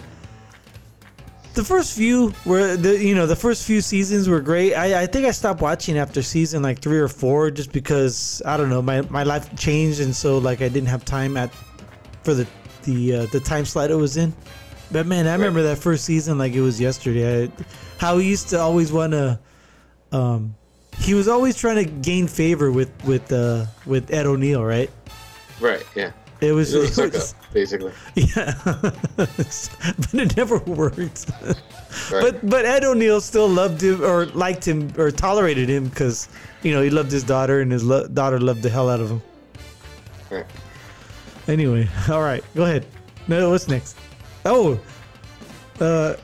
the 1.55 1.65
first 1.65 1.97
few 1.97 2.33
were 2.47 2.77
the 2.77 2.97
you 3.03 3.15
know 3.15 3.27
the 3.27 3.35
first 3.37 3.65
few 3.67 3.81
seasons 3.81 4.29
were 4.29 4.41
great. 4.41 4.75
I 4.75 5.03
I 5.03 5.07
think 5.07 5.27
I 5.27 5.33
stopped 5.33 5.61
watching 5.61 5.99
after 5.99 6.23
season 6.23 6.63
like 6.63 6.79
three 6.79 6.99
or 6.99 7.09
four 7.09 7.51
just 7.51 7.73
because 7.73 8.41
I 8.47 8.57
don't 8.57 8.71
know 8.71 8.81
my 8.81 9.01
my 9.03 9.25
life 9.25 9.55
changed 9.57 10.01
and 10.01 10.15
so 10.15 10.39
like 10.39 10.63
I 10.63 10.69
didn't 10.69 10.89
have 10.89 11.05
time 11.05 11.37
at 11.37 11.51
for 12.23 12.35
the 12.35 12.47
the 12.85 13.15
uh, 13.17 13.27
the 13.27 13.41
time 13.41 13.65
slot 13.65 13.91
it 13.91 13.97
was 13.97 14.17
in. 14.17 14.33
But 14.93 15.07
man, 15.07 15.27
I 15.27 15.33
remember 15.33 15.63
that 15.65 15.79
first 15.79 16.05
season 16.05 16.39
like 16.39 16.53
it 16.55 16.63
was 16.63 16.81
yesterday. 16.81 17.45
I, 17.45 17.51
how 17.99 18.19
he 18.19 18.29
used 18.31 18.49
to 18.51 18.61
always 18.61 18.93
want 18.93 19.13
to 19.13 19.39
um 20.13 20.55
he 21.01 21.15
was 21.15 21.29
always 21.29 21.57
trying 21.57 21.77
to 21.77 21.85
gain 21.91 22.27
favor 22.27 22.71
with 22.73 22.91
with 23.05 23.31
uh 23.33 23.67
with 23.87 24.13
Ed 24.13 24.27
O'Neill, 24.27 24.65
right? 24.65 24.91
Right, 25.61 25.85
yeah. 25.95 26.13
It 26.41 26.53
was, 26.53 26.73
It 26.73 26.79
was 26.79 26.99
it 26.99 27.13
was- 27.13 27.33
up, 27.35 27.53
basically. 27.53 27.93
yeah, 28.15 28.55
but 29.17 30.15
it 30.15 30.37
never 30.37 30.59
worked. 30.59 31.27
Right. 32.13 32.23
But 32.23 32.49
but 32.49 32.65
Ed 32.65 32.85
O'Neill 32.85 33.21
still 33.21 33.49
loved 33.49 33.83
him 33.83 34.05
or 34.05 34.27
liked 34.27 34.67
him 34.67 34.93
or 34.97 35.11
tolerated 35.11 35.69
him 35.69 35.89
because 35.89 36.29
you 36.63 36.73
know 36.73 36.81
he 36.83 36.91
loved 36.91 37.11
his 37.11 37.25
daughter 37.25 37.61
and 37.61 37.73
his 37.73 37.83
lo- 37.83 38.07
daughter 38.07 38.39
loved 38.39 38.63
the 38.63 38.71
hell 38.71 38.89
out 38.89 39.01
of 39.01 39.11
him. 39.11 39.23
Right. 40.31 40.47
Anyway, 41.49 41.89
all 42.11 42.23
right, 42.23 42.45
go 42.55 42.65
ahead. 42.65 42.87
No, 43.27 43.51
what's 43.51 43.67
next? 43.69 43.97
Oh, 44.45 44.79
uh, 45.81 46.15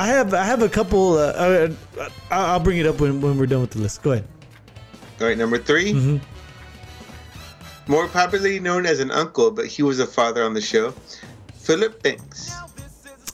I 0.00 0.06
have 0.06 0.32
I 0.32 0.44
have 0.44 0.62
a 0.62 0.68
couple. 0.68 1.18
Uh, 1.18 1.68
uh, 1.98 2.08
I'll 2.30 2.58
bring 2.60 2.78
it 2.78 2.86
up 2.86 3.00
when, 3.00 3.20
when 3.20 3.36
we're 3.36 3.44
done 3.46 3.60
with 3.60 3.72
the 3.72 3.80
list. 3.80 4.02
Go 4.02 4.12
ahead. 4.12 4.26
All 5.20 5.26
right, 5.26 5.36
number 5.36 5.58
3 5.58 5.92
Mm-hmm. 5.92 6.16
More 7.92 8.08
popularly 8.08 8.60
known 8.60 8.86
as 8.86 9.00
an 9.00 9.10
uncle, 9.10 9.50
but 9.50 9.66
he 9.66 9.82
was 9.82 9.98
a 10.00 10.06
father 10.06 10.42
on 10.42 10.54
the 10.54 10.60
show. 10.62 10.94
Philip 11.54 12.02
Banks, 12.02 12.50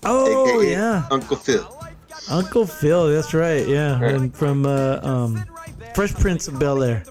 Oh 0.03 0.49
aka 0.59 0.71
yeah, 0.73 1.07
Uncle 1.13 1.37
Phil. 1.37 1.65
Uncle 2.29 2.67
Phil. 2.67 3.09
That's 3.13 3.33
right. 3.33 3.67
Yeah, 3.69 4.01
Right. 4.01 4.15
and 4.15 4.35
from 4.35 4.67
uh, 4.67 4.99
um, 5.03 5.45
Fresh 5.95 6.15
Prince 6.15 6.49
of 6.49 6.59
Bel 6.59 6.83
Air. 6.83 7.05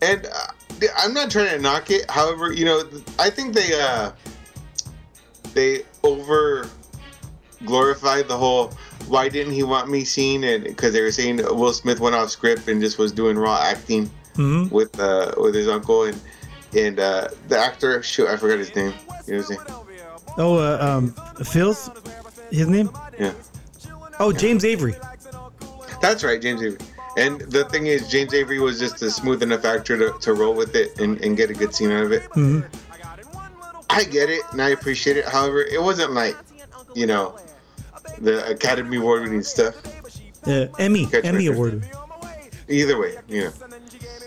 And 0.00 0.24
uh, 0.26 0.30
I'm 0.96 1.12
not 1.12 1.30
trying 1.30 1.50
to 1.50 1.58
knock 1.60 1.90
it. 1.90 2.08
However, 2.10 2.52
you 2.52 2.64
know, 2.64 2.82
I 3.18 3.28
think 3.28 3.52
they 3.54 3.78
uh 3.78 4.12
they 5.52 5.82
over 6.02 6.66
glorified 7.64 8.28
the 8.28 8.36
whole 8.36 8.72
why 9.08 9.28
didn't 9.28 9.52
he 9.52 9.62
want 9.62 9.88
me 9.88 10.04
scene 10.04 10.44
and 10.44 10.64
because 10.64 10.92
they 10.92 11.02
were 11.02 11.12
saying 11.12 11.36
Will 11.36 11.72
Smith 11.72 12.00
went 12.00 12.14
off 12.14 12.30
script 12.30 12.68
and 12.68 12.80
just 12.80 12.98
was 12.98 13.12
doing 13.12 13.36
raw 13.36 13.58
acting 13.62 14.10
hmm 14.36 14.66
with 14.68 14.98
uh 14.98 15.32
with 15.36 15.54
his 15.54 15.68
uncle 15.68 16.04
and 16.04 16.20
and 16.76 16.98
uh 16.98 17.28
the 17.48 17.58
actor 17.58 18.02
shoot 18.02 18.28
I 18.28 18.36
forgot 18.36 18.58
his 18.58 18.74
name. 18.74 18.94
You 19.26 19.38
know 19.38 19.42
what 19.42 19.70
I'm? 19.70 19.74
Oh, 20.36 20.58
uh, 20.58 20.78
um, 20.80 21.14
Phil's 21.44 21.90
his 22.50 22.66
name? 22.66 22.90
Yeah. 23.18 23.32
Oh, 24.18 24.32
James 24.32 24.64
Avery. 24.64 24.96
That's 26.00 26.24
right, 26.24 26.40
James 26.40 26.62
Avery. 26.62 26.78
And 27.16 27.40
the 27.42 27.64
thing 27.66 27.86
is, 27.86 28.08
James 28.08 28.34
Avery 28.34 28.58
was 28.58 28.80
just 28.80 29.00
a 29.02 29.10
smooth 29.10 29.42
enough 29.42 29.64
actor 29.64 29.96
to, 29.96 30.18
to 30.18 30.34
roll 30.34 30.54
with 30.54 30.74
it 30.74 30.98
and, 30.98 31.20
and 31.20 31.36
get 31.36 31.50
a 31.50 31.54
good 31.54 31.74
scene 31.74 31.92
out 31.92 32.04
of 32.04 32.12
it. 32.12 32.22
hmm 32.32 32.60
I 33.88 34.02
get 34.02 34.28
it 34.28 34.42
and 34.50 34.60
I 34.60 34.70
appreciate 34.70 35.16
it. 35.16 35.24
However, 35.24 35.62
it 35.62 35.80
wasn't 35.80 36.12
like, 36.12 36.36
you 36.94 37.06
know, 37.06 37.38
the 38.20 38.46
Academy 38.50 38.96
Award 38.98 39.22
winning 39.22 39.42
stuff. 39.42 39.74
Uh, 40.46 40.66
Emmy, 40.78 41.06
Catch 41.06 41.24
Emmy 41.24 41.46
award. 41.46 41.86
Either 42.68 42.98
way, 42.98 43.16
know. 43.28 43.50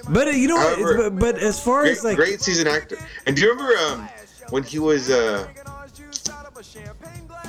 But 0.09 0.27
uh, 0.27 0.31
you 0.31 0.47
know, 0.47 0.55
what? 0.55 0.77
However, 0.79 1.09
but, 1.09 1.19
but 1.19 1.37
as 1.39 1.59
far 1.61 1.81
Great, 1.83 1.91
as 1.97 2.03
like, 2.03 2.15
great 2.15 2.41
season 2.41 2.67
actor. 2.67 2.97
And 3.25 3.35
do 3.35 3.41
you 3.43 3.49
remember 3.51 3.73
um, 3.77 4.09
when 4.51 4.63
he 4.63 4.79
was 4.79 5.09
uh, 5.09 5.47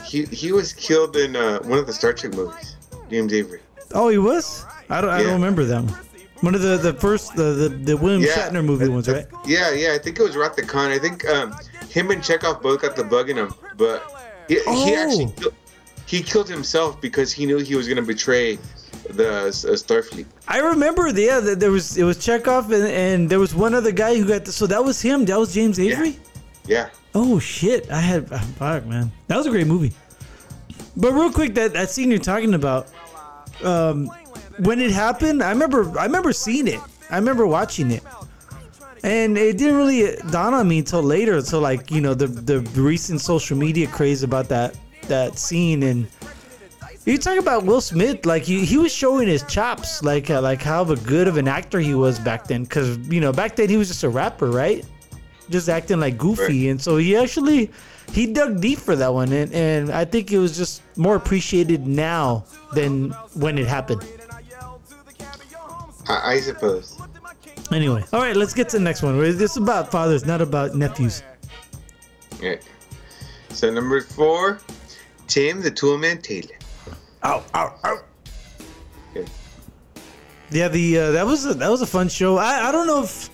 he 0.04 0.24
he 0.24 0.52
was 0.52 0.72
killed 0.72 1.16
in 1.16 1.36
uh, 1.36 1.60
one 1.60 1.78
of 1.78 1.86
the 1.86 1.92
Star 1.92 2.12
Trek 2.12 2.34
movies? 2.34 2.76
James 3.10 3.32
Avery. 3.32 3.60
oh, 3.94 4.08
he 4.08 4.18
was. 4.18 4.64
I 4.90 5.00
don't, 5.00 5.10
I 5.10 5.22
don't 5.22 5.32
remember 5.34 5.64
them. 5.64 5.88
one. 6.40 6.54
Of 6.54 6.62
the 6.62 6.76
the 6.78 6.94
first 6.94 7.36
the 7.36 7.42
the, 7.54 7.68
the 7.68 7.96
William 7.96 8.22
Yeah. 8.22 8.48
Shatner 8.50 8.64
movie 8.64 8.88
ones, 8.88 9.08
right? 9.08 9.26
Yeah, 9.46 9.72
yeah. 9.72 9.92
I 9.94 9.98
think 9.98 10.18
it 10.18 10.22
was 10.22 10.36
Wrath 10.36 10.56
the 10.56 10.62
Khan. 10.62 10.90
I 10.90 10.98
think 10.98 11.26
um, 11.28 11.54
him 11.88 12.10
and 12.10 12.22
Chekhov 12.22 12.62
both 12.62 12.82
got 12.82 12.96
the 12.96 13.04
bug 13.04 13.30
in 13.30 13.36
him, 13.36 13.54
but 13.76 14.02
he, 14.48 14.54
he 14.56 14.60
Oh. 14.66 14.94
actually. 14.96 15.32
Killed, 15.36 15.54
he 16.08 16.22
killed 16.22 16.48
himself 16.48 16.98
because 17.02 17.32
he 17.32 17.44
knew 17.44 17.58
he 17.58 17.74
was 17.74 17.86
going 17.86 17.98
to 17.98 18.02
betray 18.02 18.58
the 19.10 19.28
uh, 19.28 19.50
Starfleet. 19.50 20.24
I 20.48 20.60
remember, 20.60 21.12
the, 21.12 21.22
yeah, 21.22 21.40
that 21.40 21.60
there 21.60 21.70
was 21.70 21.98
it 21.98 22.04
was 22.04 22.16
Chekhov, 22.16 22.72
and, 22.72 22.86
and 22.86 23.30
there 23.30 23.38
was 23.38 23.54
one 23.54 23.74
other 23.74 23.92
guy 23.92 24.16
who 24.16 24.26
got. 24.26 24.46
The, 24.46 24.52
so 24.52 24.66
that 24.68 24.82
was 24.82 25.02
him. 25.02 25.26
That 25.26 25.38
was 25.38 25.52
James 25.52 25.78
Avery. 25.78 26.18
Yeah. 26.64 26.76
yeah. 26.76 26.88
Oh 27.14 27.38
shit! 27.38 27.90
I 27.90 28.00
had 28.00 28.26
ah, 28.32 28.38
fuck, 28.56 28.86
man. 28.86 29.12
That 29.26 29.36
was 29.36 29.46
a 29.46 29.50
great 29.50 29.66
movie. 29.66 29.92
But 30.96 31.12
real 31.12 31.30
quick, 31.30 31.54
that 31.56 31.74
that 31.74 31.90
scene 31.90 32.10
you're 32.10 32.20
talking 32.20 32.54
about, 32.54 32.88
um, 33.62 34.10
when 34.60 34.80
it 34.80 34.90
happened, 34.90 35.42
I 35.42 35.50
remember 35.50 35.98
I 35.98 36.04
remember 36.04 36.32
seeing 36.32 36.68
it. 36.68 36.80
I 37.10 37.16
remember 37.16 37.46
watching 37.46 37.90
it, 37.90 38.02
and 39.04 39.36
it 39.36 39.58
didn't 39.58 39.76
really 39.76 40.16
dawn 40.30 40.54
on 40.54 40.68
me 40.68 40.78
until 40.78 41.02
later. 41.02 41.36
Until 41.36 41.60
like 41.60 41.90
you 41.90 42.00
know 42.00 42.14
the 42.14 42.28
the 42.28 42.60
recent 42.80 43.20
social 43.20 43.58
media 43.58 43.86
craze 43.88 44.22
about 44.22 44.48
that 44.48 44.74
that 45.08 45.38
scene 45.38 45.82
and. 45.82 46.06
You 47.04 47.16
talk 47.16 47.38
about 47.38 47.64
Will 47.64 47.80
Smith, 47.80 48.26
like 48.26 48.42
he, 48.42 48.66
he 48.66 48.76
was 48.76 48.92
showing 48.92 49.28
his 49.28 49.42
chops, 49.44 50.02
like 50.02 50.28
uh, 50.28 50.42
like 50.42 50.60
how 50.60 50.84
good 50.84 51.26
of 51.26 51.38
an 51.38 51.48
actor 51.48 51.80
he 51.80 51.94
was 51.94 52.18
back 52.18 52.46
then. 52.46 52.66
Cause 52.66 52.98
you 53.08 53.18
know 53.22 53.32
back 53.32 53.56
then 53.56 53.70
he 53.70 53.78
was 53.78 53.88
just 53.88 54.04
a 54.04 54.08
rapper, 54.10 54.50
right? 54.50 54.84
just 55.48 55.70
acting 55.70 55.98
like 55.98 56.18
goofy 56.18 56.42
Right. 56.66 56.70
and 56.72 56.78
so 56.78 56.98
he 56.98 57.16
actually 57.16 57.70
he 58.12 58.26
dug 58.26 58.60
deep 58.60 58.78
for 58.78 58.94
that 58.96 59.14
one 59.14 59.32
and, 59.32 59.50
and 59.54 59.90
i 59.90 60.04
think 60.04 60.30
it 60.30 60.36
was 60.38 60.54
just 60.54 60.82
more 60.98 61.14
appreciated 61.16 61.86
now 61.86 62.44
than 62.74 63.12
when 63.32 63.56
it 63.56 63.66
happened 63.66 64.04
I, 66.06 66.32
I 66.34 66.40
suppose. 66.40 67.00
anyway 67.72 68.04
all 68.12 68.20
right 68.20 68.36
let's 68.36 68.52
get 68.52 68.68
to 68.70 68.78
the 68.78 68.84
next 68.84 69.02
one 69.02 69.18
this 69.18 69.40
is 69.52 69.56
about 69.56 69.90
fathers 69.90 70.26
not 70.26 70.42
about 70.42 70.74
nephews 70.74 71.22
Yeah. 72.42 72.56
So 73.48 73.70
number 73.72 74.02
four, 74.02 74.60
Tim 75.28 75.60
the 75.62 75.70
Toolman 75.70 76.22
Taylor. 76.22 76.56
ow 77.24 77.44
ow 77.54 77.74
ow 77.84 77.98
Okay. 79.16 79.26
yeah 80.50 80.68
the 80.68 80.98
uh, 80.98 81.10
that 81.12 81.26
was 81.26 81.46
a, 81.46 81.54
that 81.54 81.70
was 81.70 81.80
a 81.82 81.86
fun 81.86 82.08
show 82.08 82.36
i 82.36 82.68
i 82.68 82.72
don't 82.72 82.86
know 82.86 83.02
if 83.02 83.30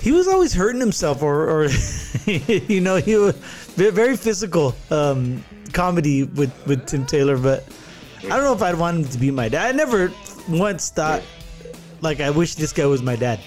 he 0.00 0.12
was 0.12 0.28
always 0.28 0.52
hurting 0.52 0.80
himself 0.80 1.22
or 1.22 1.48
or 1.48 1.64
you 2.26 2.80
know 2.80 2.96
he 2.96 3.16
was 3.16 3.34
very 3.76 4.16
physical 4.16 4.74
um 4.90 5.42
comedy 5.72 6.24
with 6.24 6.52
with 6.66 6.86
tim 6.86 7.04
taylor 7.06 7.36
but 7.38 7.64
i 8.24 8.28
don't 8.28 8.44
know 8.44 8.52
if 8.54 8.62
i'd 8.62 8.74
want 8.78 8.98
him 8.98 9.04
to 9.04 9.18
be 9.18 9.30
my 9.30 9.48
dad 9.48 9.66
i 9.68 9.72
never 9.72 10.12
once 10.48 10.90
thought 10.90 11.22
like 12.02 12.20
i 12.20 12.30
wish 12.30 12.54
this 12.54 12.72
guy 12.72 12.86
was 12.86 13.02
my 13.02 13.16
dad 13.16 13.40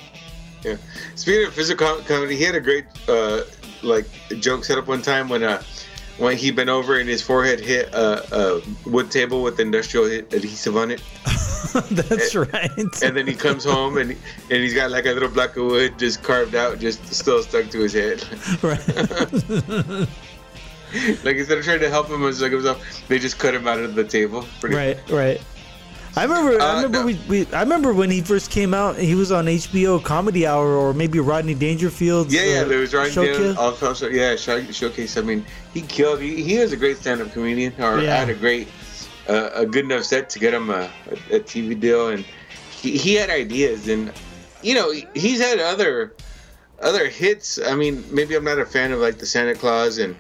Yeah. 0.64 0.76
Speaking 1.16 1.48
of 1.48 1.54
physical 1.54 2.02
comedy, 2.06 2.36
he 2.36 2.44
had 2.44 2.56
a 2.56 2.60
great 2.60 2.84
uh, 3.08 3.44
like 3.82 4.06
joke 4.42 4.66
set 4.66 4.78
up 4.78 4.88
one 4.88 5.02
time 5.02 5.30
when 5.30 5.42
uh 5.44 5.64
when 6.20 6.38
he 6.38 6.52
bent 6.52 6.70
over 6.70 7.00
and 7.00 7.10
his 7.10 7.22
forehead 7.22 7.60
hit 7.60 7.94
a, 7.94 8.36
a 8.36 8.90
wood 8.90 9.10
table 9.10 9.42
with 9.42 9.60
industrial 9.60 10.06
adhesive 10.06 10.78
on 10.78 10.92
it, 10.92 11.02
that's 11.92 12.36
right 12.36 13.04
and 13.04 13.16
then 13.16 13.28
he 13.28 13.34
comes 13.34 13.64
home 13.64 13.98
and 13.98 14.12
and 14.12 14.20
he's 14.50 14.74
got 14.74 14.92
like 14.92 15.06
a 15.06 15.12
little 15.12 15.30
block 15.30 15.56
of 15.58 15.66
wood 15.66 15.98
just 15.98 16.24
carved 16.24 16.56
out, 16.56 16.80
just 16.80 17.06
still 17.14 17.42
stuck 17.42 17.70
to 17.70 17.80
his 17.80 17.94
head. 17.94 18.24
right 18.64 18.88
like 21.24 21.38
instead 21.38 21.58
of 21.58 21.64
trying 21.64 21.80
to 21.80 21.90
help 21.90 22.08
him 22.08 22.26
as 22.26 22.42
like 22.42 22.52
himself, 22.52 23.08
they 23.08 23.20
just 23.20 23.40
cut 23.40 23.54
him 23.54 23.68
out 23.68 23.80
of 23.80 23.96
the 23.96 24.04
table. 24.04 24.46
Pretty 24.60 24.76
right 24.76 25.10
right 25.10 25.42
I 26.16 26.24
remember. 26.24 26.62
I 26.62 26.66
Uh, 26.66 26.76
remember. 26.84 27.00
no. 27.00 27.06
We, 27.06 27.20
we. 27.46 27.54
I 27.54 27.62
remember 27.62 27.94
when 27.94 28.10
he 28.10 28.22
first 28.22 28.52
came 28.52 28.74
out. 28.74 28.98
He 28.98 29.16
was 29.16 29.32
on 29.32 29.46
HBO 29.46 30.04
Comedy 30.04 30.46
Hour, 30.48 30.68
or 30.76 30.94
maybe 30.94 31.20
Rodney 31.20 31.54
Dangerfield's. 31.56 32.34
Yeah, 32.34 32.44
yeah, 32.44 32.60
uh, 32.62 32.66
there 32.66 32.80
was 32.80 32.94
Ryan 32.94 33.12
showcase. 33.12 33.58
Also, 33.58 34.10
yeah, 34.10 34.36
show, 34.36 34.62
showcase. 34.72 35.18
I 35.18 35.22
mean, 35.22 35.46
he 35.74 35.82
killed. 35.82 36.20
He, 36.20 36.44
he 36.44 36.58
was 36.60 36.72
a 36.74 36.78
great 36.78 36.98
stand-up 36.98 37.32
comedian, 37.32 37.74
or 37.80 38.00
Yeah. 38.02 38.18
had 38.18 38.30
a 38.30 38.34
great, 38.34 38.68
uh, 39.28 39.52
a 39.54 39.66
good 39.66 39.86
enough 39.86 40.04
set 40.04 40.30
to 40.32 40.40
get 40.40 40.54
him 40.54 40.70
a, 40.70 40.90
a, 41.32 41.36
a 41.36 41.40
TV 41.40 41.80
deal, 41.80 42.10
and 42.10 42.26
he, 42.72 42.98
he 42.98 43.14
had 43.16 43.30
ideas, 43.30 43.88
and 43.88 44.12
you 44.62 44.74
know, 44.76 44.92
he's 45.14 45.40
had 45.40 45.60
other, 45.60 46.14
other 46.82 47.08
hits. 47.08 47.60
I 47.66 47.76
mean, 47.76 48.04
maybe 48.12 48.36
I'm 48.36 48.44
not 48.44 48.60
a 48.60 48.66
fan 48.66 48.92
of 48.92 49.00
like 49.00 49.20
the 49.20 49.26
Santa 49.26 49.54
Claus 49.56 50.00
and 50.00 50.16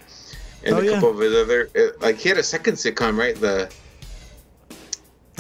and 0.64 0.76
Oh, 0.76 0.80
a 0.80 0.84
yeah. 0.86 0.92
couple 0.92 1.10
of 1.12 1.18
his 1.20 1.34
other, 1.36 1.70
uh, 1.76 1.88
like 2.00 2.18
he 2.18 2.30
had 2.30 2.38
a 2.38 2.44
second 2.44 2.74
sitcom, 2.76 3.18
right? 3.18 3.36
The 3.36 3.70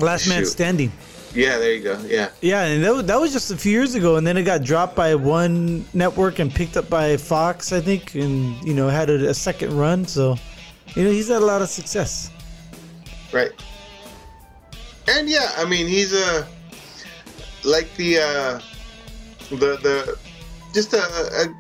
Last 0.02 0.28
Man 0.28 0.45
Standing. 0.45 0.91
yeah, 1.34 1.58
there 1.58 1.74
you 1.74 1.84
go, 1.84 2.00
yeah. 2.08 2.30
Yeah, 2.41 2.64
and 2.64 2.84
that 2.84 2.93
was, 2.93 3.06
that 3.06 3.20
was 3.20 3.32
just 3.32 3.52
a 3.52 3.58
few 3.58 3.72
years 3.72 3.95
ago, 3.95 4.16
and 4.16 4.26
then 4.26 4.38
it 4.38 4.43
got 4.43 4.64
dropped 4.64 4.95
by 4.95 5.16
one 5.16 5.86
network 5.93 6.39
and 6.39 6.54
picked 6.54 6.78
up 6.78 6.89
by 6.89 7.18
Fox, 7.18 7.72
I 7.72 7.82
think, 7.82 8.16
and 8.16 8.62
you 8.64 8.74
know 8.74 8.89
had 8.89 9.10
a, 9.10 9.30
a 9.30 9.34
second 9.34 9.78
run. 9.78 10.06
So, 10.06 10.36
you 10.95 11.04
know, 11.04 11.12
he's 11.12 11.28
had 11.28 11.41
a 11.41 11.45
lot 11.45 11.62
of 11.62 11.70
success. 11.70 12.32
Right. 13.32 13.52
And 15.08 15.30
yeah, 15.30 15.52
I 15.58 15.66
mean 15.66 15.88
he's 15.88 16.14
a 16.14 16.47
like 17.64 17.93
the 17.95 18.20
uh 18.20 18.60
the 19.50 19.78
the 19.82 20.18
just 20.74 20.93
a, 20.93 21.00
a 21.00 21.56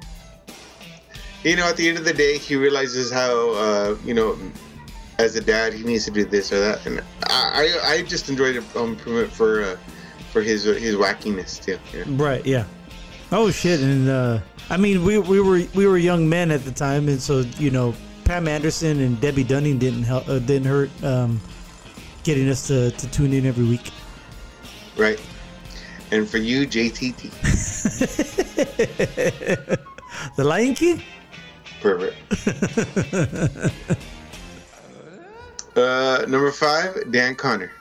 you 1.43 1.55
know 1.55 1.67
at 1.67 1.77
the 1.77 1.89
end 1.89 1.97
of 1.97 2.05
the 2.05 2.13
day 2.13 2.37
he 2.37 2.55
realizes 2.55 3.11
how 3.11 3.51
uh 3.51 3.95
you 4.05 4.13
know 4.13 4.37
as 5.19 5.35
a 5.35 5.41
dad 5.41 5.73
he 5.73 5.83
needs 5.83 6.05
to 6.05 6.11
do 6.11 6.25
this 6.25 6.51
or 6.51 6.59
that 6.59 6.83
and 6.87 7.01
I 7.27 7.49
I, 7.83 7.91
I 7.91 8.01
just 8.03 8.29
enjoyed 8.29 8.55
it 8.55 8.63
um, 8.75 8.95
for 8.95 9.25
for, 9.27 9.63
uh, 9.63 9.77
for 10.31 10.41
his 10.41 10.63
his 10.63 10.95
wackiness 10.95 11.61
too. 11.63 11.77
Right? 12.15 12.45
Yeah. 12.45 12.63
Oh 13.31 13.51
shit! 13.51 13.81
And 13.81 14.09
uh, 14.09 14.39
I 14.69 14.77
mean, 14.77 15.03
we 15.03 15.17
we 15.19 15.39
were 15.39 15.61
we 15.75 15.85
were 15.85 15.97
young 15.97 16.27
men 16.27 16.51
at 16.51 16.63
the 16.63 16.71
time, 16.71 17.07
and 17.09 17.21
so 17.21 17.41
you 17.59 17.69
know, 17.69 17.93
Pam 18.25 18.47
Anderson 18.47 18.99
and 19.01 19.19
Debbie 19.21 19.43
Dunning 19.43 19.77
didn't 19.77 20.03
help, 20.03 20.27
uh, 20.27 20.39
didn't 20.39 20.67
hurt 20.67 20.89
um, 21.03 21.39
getting 22.23 22.49
us 22.49 22.67
to, 22.67 22.91
to 22.91 23.11
tune 23.11 23.33
in 23.33 23.45
every 23.45 23.65
week. 23.65 23.91
Right. 24.97 25.19
And 26.11 26.27
for 26.27 26.37
you, 26.37 26.65
JTT, 26.65 27.29
The 30.35 30.43
Lion 30.43 30.73
King. 30.73 31.03
pervert. 31.81 32.15
uh, 35.83 36.25
number 36.27 36.51
five, 36.51 37.11
Dan 37.11 37.35
Connor. 37.35 37.71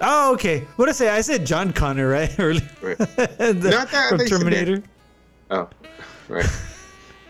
Oh, 0.00 0.32
okay. 0.34 0.66
What 0.76 0.86
did 0.86 0.90
I 0.90 0.94
say? 0.94 1.08
I 1.10 1.20
said 1.20 1.44
John 1.46 1.72
Connor, 1.72 2.08
right? 2.08 2.34
Earlier. 2.38 2.68
Right. 2.80 2.98
The- 3.38 3.70
Not 3.70 3.90
that, 3.90 4.08
from 4.10 4.18
Terminator. 4.26 4.82
Oh, 5.50 5.68
right. 6.28 6.48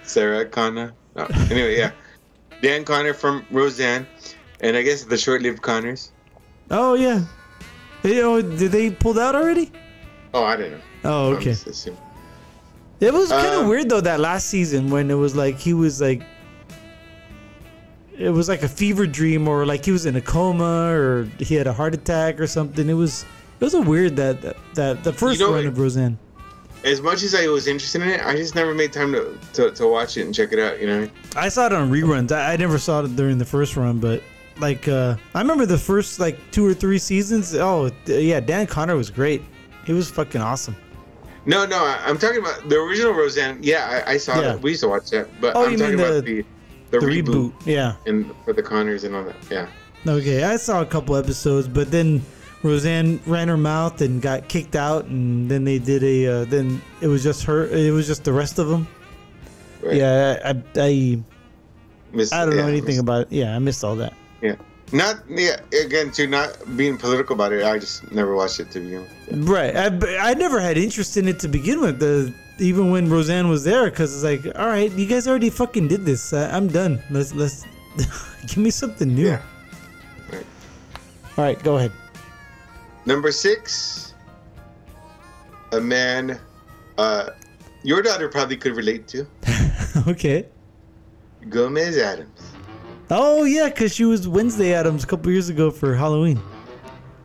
Sarah 0.05 0.45
Connor. 0.47 0.93
Oh, 1.17 1.27
anyway, 1.51 1.77
yeah. 1.77 1.93
Dan 2.63 2.85
Connor 2.85 3.13
from 3.15 3.45
Roseanne, 3.51 4.07
and 4.61 4.77
I 4.77 4.83
guess 4.83 5.05
the 5.05 5.17
short-lived 5.19 5.61
Connors. 5.63 6.13
Oh 6.71 6.95
yeah. 6.95 7.25
Hey, 8.03 8.23
oh, 8.23 8.41
did 8.41 8.71
they 8.73 8.91
pulled 8.91 9.19
out 9.19 9.35
already? 9.35 9.71
Oh, 10.33 10.45
I 10.45 10.57
didn't 10.57 10.73
know. 10.73 10.81
Oh, 11.05 11.35
okay. 11.35 11.51
It 13.01 13.13
was 13.13 13.31
kind 13.31 13.47
of 13.55 13.63
Um, 13.63 13.69
weird 13.69 13.89
though 13.89 14.01
that 14.01 14.21
last 14.21 14.47
season 14.49 14.91
when 14.91 15.11
it 15.11 15.15
was 15.15 15.35
like 15.35 15.59
he 15.59 15.75
was 15.75 16.01
like 16.01 16.23
it 18.23 18.31
was 18.31 18.49
like 18.49 18.63
a 18.63 18.69
fever 18.69 19.07
dream 19.07 19.49
or 19.49 19.67
like 19.67 19.85
he 19.85 19.91
was 19.91 20.07
in 20.07 20.17
a 20.17 20.21
coma 20.21 20.91
or 20.93 21.29
he 21.39 21.55
had 21.55 21.67
a 21.67 21.73
heart 21.73 21.95
attack 21.95 22.39
or 22.41 22.47
something. 22.47 22.89
It 22.89 22.95
was 22.95 23.25
it 23.61 23.65
was 23.65 23.75
a 23.75 23.81
weird 23.81 24.17
that 24.17 24.41
that, 24.43 24.57
that 24.75 25.05
the 25.05 25.13
first 25.13 25.41
know, 25.41 25.53
run 25.53 25.67
of 25.67 25.79
Roseanne. 25.79 26.19
As 26.85 27.01
much 27.01 27.23
as 27.23 27.35
I 27.35 27.47
was 27.47 27.67
interested 27.69 28.03
in 28.03 28.09
it, 28.09 28.25
I 28.25 28.35
just 28.35 28.55
never 28.57 28.75
made 28.75 28.93
time 28.93 29.13
to, 29.13 29.39
to, 29.53 29.71
to 29.71 29.87
watch 29.87 30.17
it 30.17 30.23
and 30.27 30.35
check 30.35 30.53
it 30.53 30.59
out. 30.59 30.81
You 30.81 30.87
know. 30.89 31.09
I 31.37 31.49
saw 31.49 31.67
it 31.67 31.73
on 31.73 31.91
reruns. 31.91 32.33
I, 32.33 32.55
I 32.55 32.57
never 32.57 32.77
saw 32.79 33.05
it 33.05 33.15
during 33.17 33.39
the 33.39 33.45
first 33.45 33.77
run, 33.77 33.99
but 33.99 34.23
like 34.59 34.87
uh 34.89 35.17
I 35.35 35.41
remember 35.41 35.67
the 35.67 35.79
first 35.79 36.21
like 36.21 36.39
two 36.53 36.65
or 36.67 36.75
three 36.75 36.99
seasons. 36.99 37.55
Oh 37.55 37.91
yeah, 38.07 38.41
Dan 38.41 38.67
Connor 38.67 38.97
was 38.97 39.11
great. 39.11 39.43
He 39.85 39.93
was 39.93 40.11
fucking 40.11 40.41
awesome. 40.41 40.77
No, 41.45 41.67
no, 41.67 41.79
I, 41.79 41.99
I'm 42.07 42.19
talking 42.19 42.39
about 42.39 42.69
the 42.69 42.77
original 42.79 43.13
Roseanne. 43.15 43.59
Yeah, 43.63 44.05
I, 44.07 44.13
I 44.13 44.17
saw 44.17 44.37
Yeah. 44.37 44.41
that. 44.43 44.63
We 44.63 44.71
used 44.71 44.83
to 44.83 44.89
watch 44.89 45.11
that, 45.11 45.29
but 45.41 45.57
Oh, 45.57 45.65
I'm 45.65 45.73
you 45.73 45.79
talking 45.79 45.97
mean 45.97 46.07
about 46.07 46.25
the- 46.25 46.45
the 46.93 46.99
reboot, 46.99 47.25
reboot. 47.25 47.53
Yeah. 47.65 47.97
and 48.07 48.33
for 48.45 48.53
the 48.53 48.63
Connors 48.63 49.05
and 49.05 49.17
all 49.17 49.25
that. 49.25 49.37
Yeah. 49.51 49.67
Okay, 50.07 50.45
I 50.45 50.57
saw 50.57 50.83
a 50.83 50.87
couple 50.87 51.17
episodes, 51.17 51.69
but 51.69 51.91
then 51.91 52.23
Roseanne 52.63 53.21
ran 53.27 53.49
her 53.49 53.57
mouth 53.57 54.01
and 54.01 54.21
got 54.21 54.49
kicked 54.49 54.77
out, 54.77 55.07
and 55.07 55.51
then 55.51 55.65
they 55.65 55.79
did 55.79 56.03
a. 56.03 56.27
Uh, 56.27 56.45
then 56.45 56.81
it 57.01 57.09
was 57.09 57.23
just 57.23 57.45
her. 57.45 57.67
It 57.67 57.93
was 57.93 58.07
just 58.07 58.25
the 58.25 58.33
rest 58.33 58.59
of 58.59 58.69
them. 58.69 58.87
Right. 59.83 59.97
Yeah, 59.97 60.39
I, 60.45 60.81
I, 60.81 61.23
Miss- 62.13 62.33
I 62.33 62.45
don't 62.45 62.57
know 62.57 62.67
anything 62.67 62.99
about 62.99 63.23
it. 63.23 63.33
Yeah, 63.33 63.57
I 63.57 63.59
missed 63.59 63.83
all 63.83 63.97
that. 63.97 64.13
Yeah. 64.41 64.57
Not 64.93 65.23
yeah. 65.29 65.57
Again, 65.85 66.11
to 66.13 66.27
not 66.27 66.59
being 66.77 66.99
political 66.99 67.35
about 67.35 67.53
it, 67.53 67.65
I 67.65 67.79
just 67.79 68.11
never 68.13 68.35
watched 68.35 68.61
it 68.61 68.71
to 68.73 68.81
begin 68.81 69.01
with. 69.03 69.49
Right, 69.49 69.75
I, 69.75 70.31
I 70.31 70.35
never 70.35 70.61
had 70.61 70.77
interest 70.77 71.17
in 71.17 71.29
it 71.29 71.39
to 71.41 71.49
begin 71.49 71.81
with. 71.81 71.99
The 71.99 72.33
even 72.63 72.91
when 72.91 73.11
Roseanne 73.11 73.49
was 73.49 73.65
there, 73.65 73.91
because 73.91 74.15
it's 74.15 74.25
like, 74.25 74.57
all 74.59 74.69
right, 74.69 74.91
you 74.93 75.07
guys 75.07 75.27
already 75.27 75.51
fucking 75.51 75.89
did 75.89 76.05
this. 76.07 76.33
I, 76.33 76.51
I'm 76.51 76.69
done. 76.69 77.03
Let's 77.11 77.35
let's 77.35 77.65
give 78.47 78.59
me 78.59 78.71
something 78.71 79.15
new. 79.15 79.27
Yeah. 79.27 79.43
Right. 80.31 80.47
All 81.37 81.45
right, 81.45 81.63
go 81.63 81.77
ahead. 81.77 81.93
Number 83.05 83.33
six, 83.33 84.15
a 85.73 85.81
man 85.81 86.39
uh, 86.99 87.31
your 87.83 88.03
daughter 88.03 88.29
probably 88.29 88.57
could 88.57 88.77
relate 88.77 89.09
to 89.09 89.27
okay. 90.09 90.47
Gomez 91.49 91.99
Addams. 91.99 92.53
Oh 93.11 93.45
yeah, 93.45 93.69
because 93.69 93.95
she 93.95 94.05
was 94.05 94.29
Wednesday 94.29 94.73
Addams 94.73 95.05
a 95.05 95.07
couple 95.07 95.33
years 95.33 95.49
ago 95.49 95.71
for 95.71 95.95
Halloween. 95.95 96.41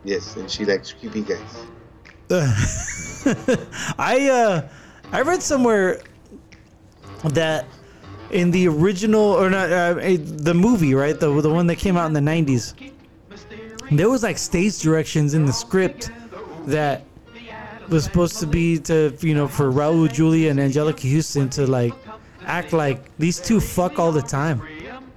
Yes, 0.04 0.36
and 0.36 0.50
she 0.50 0.64
likes 0.64 0.92
creepy 0.92 1.22
guys. 1.22 1.38
I 3.98 4.28
uh, 4.28 4.68
I 5.12 5.22
read 5.22 5.42
somewhere 5.42 6.00
that 7.24 7.66
in 8.30 8.50
the 8.50 8.68
original 8.68 9.22
or 9.22 9.48
not 9.48 9.72
uh, 9.72 9.94
the 9.94 10.54
movie, 10.54 10.94
right, 10.94 11.18
the 11.18 11.40
the 11.40 11.50
one 11.50 11.66
that 11.68 11.76
came 11.76 11.96
out 11.96 12.06
in 12.06 12.12
the 12.12 12.20
'90s, 12.20 12.74
there 13.90 14.10
was 14.10 14.22
like 14.22 14.38
stage 14.38 14.80
directions 14.80 15.34
in 15.34 15.46
the 15.46 15.52
script 15.52 16.10
that 16.66 17.04
was 17.88 18.04
supposed 18.04 18.38
to 18.40 18.46
be 18.46 18.78
to 18.78 19.16
you 19.20 19.34
know 19.34 19.48
for 19.48 19.72
Raul 19.72 20.12
Julia 20.12 20.50
and 20.50 20.58
Anjelica 20.58 21.10
Huston 21.10 21.48
to 21.50 21.66
like 21.66 21.94
act 22.44 22.72
like 22.72 23.16
these 23.18 23.40
two 23.40 23.60
fuck 23.60 23.98
all 23.98 24.12
the 24.12 24.22
time, 24.22 24.62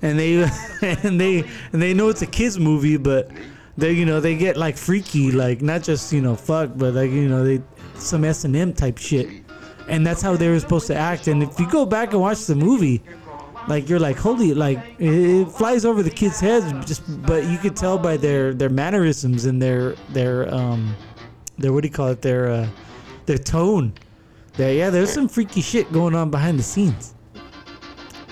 and 0.02 0.18
they 0.18 0.44
and 0.82 1.20
they 1.20 1.44
and 1.74 1.82
they 1.82 1.94
know 1.94 2.10
it's 2.10 2.22
a 2.22 2.28
kids 2.28 2.58
movie, 2.58 2.98
but 2.98 3.30
they 3.78 3.92
you 3.92 4.06
know 4.06 4.22
they 4.22 4.36
get 4.36 4.56
like 4.56 4.78
freaky, 4.78 5.32
like 5.32 5.62
not 5.62 5.84
just 5.84 6.14
you 6.14 6.22
know 6.22 6.36
fuck, 6.36 6.72
but 6.76 6.94
like 6.94 7.12
you 7.12 7.28
know 7.28 7.44
they 7.44 7.62
some 7.96 8.24
S 8.24 8.46
and 8.46 8.56
M 8.56 8.74
type 8.74 8.98
shit, 8.98 9.41
and 9.88 10.06
that's 10.06 10.22
how 10.22 10.36
they 10.36 10.50
were 10.50 10.60
supposed 10.60 10.88
to 10.88 10.96
act. 10.96 11.28
And 11.28 11.44
if 11.44 11.60
you 11.60 11.70
go 11.70 11.86
back 11.86 12.12
and 12.12 12.22
watch 12.22 12.46
the 12.46 12.56
movie. 12.56 13.02
Like 13.68 13.88
you're 13.90 14.00
like 14.00 14.18
holy 14.18 14.56
like 14.56 14.80
it, 14.98 15.46
flies 15.46 15.86
over 15.86 16.02
the 16.02 16.10
kids' 16.10 16.40
heads 16.40 16.66
just 16.88 17.04
but 17.28 17.46
you 17.46 17.60
could 17.60 17.76
tell 17.76 17.96
by 18.00 18.18
their 18.18 18.56
their 18.56 18.70
mannerisms 18.70 19.46
and 19.46 19.62
their 19.62 19.94
their 20.10 20.52
um 20.52 20.96
their 21.60 21.72
what 21.72 21.84
do 21.84 21.88
you 21.88 21.94
call 21.94 22.08
it? 22.08 22.24
Their 22.24 22.48
uh 22.48 22.68
their 23.28 23.38
tone. 23.38 23.94
There 24.58 24.74
yeah 24.74 24.90
there's 24.90 25.14
some 25.14 25.28
freaky 25.28 25.62
shit 25.62 25.92
going 25.94 26.16
on 26.16 26.32
behind 26.32 26.58
the 26.58 26.64
scenes. 26.64 27.14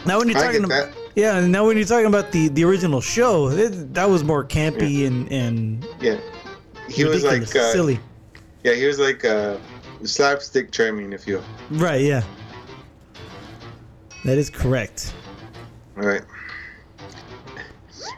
Now 0.06 0.18
when 0.18 0.30
you're 0.30 0.42
talking 0.42 0.64
about 0.64 0.90
yeah 1.16 1.38
and 1.38 1.52
now 1.52 1.68
when 1.68 1.78
you're 1.78 1.86
talking 1.86 2.08
about 2.08 2.32
the 2.32 2.48
the 2.50 2.64
original 2.64 3.00
show 3.00 3.50
it, 3.50 3.94
that 3.94 4.10
was 4.10 4.24
more 4.24 4.44
campy 4.44 5.06
and 5.06 5.32
and 5.32 5.88
Yeah, 6.02 6.18
he 6.90 7.04
was 7.06 7.24
like 7.24 7.44
uh, 7.56 7.72
silly. 7.72 8.00
Yeah, 8.64 8.74
he 8.74 8.86
was 8.86 9.00
like 9.00 9.24
uh, 9.24 9.58
slapstick 10.04 10.72
charming, 10.72 11.14
if 11.14 11.28
you. 11.28 11.42
right 11.72 12.02
yeah 12.02 12.24
that 14.26 14.38
is 14.38 14.50
correct 14.50 15.14
All 15.98 16.04
right. 16.04 16.22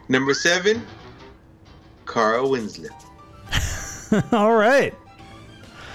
Number 0.10 0.34
seven, 0.34 0.86
Carl 2.06 2.50
Winslet. 2.50 2.90
all 4.34 4.54
right 4.56 4.94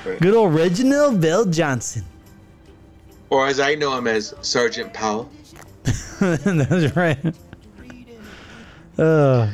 Right. 0.06 0.20
good 0.20 0.34
old 0.34 0.54
Reginald 0.54 1.20
VelJohnson 1.20 2.04
Or 3.30 3.46
as 3.48 3.58
I 3.58 3.74
know 3.74 3.98
him 3.98 4.06
as 4.06 4.32
Sergeant 4.40 4.94
Powell. 4.94 5.28
that's 6.20 6.94
right 6.96 7.18
uh 8.98 9.50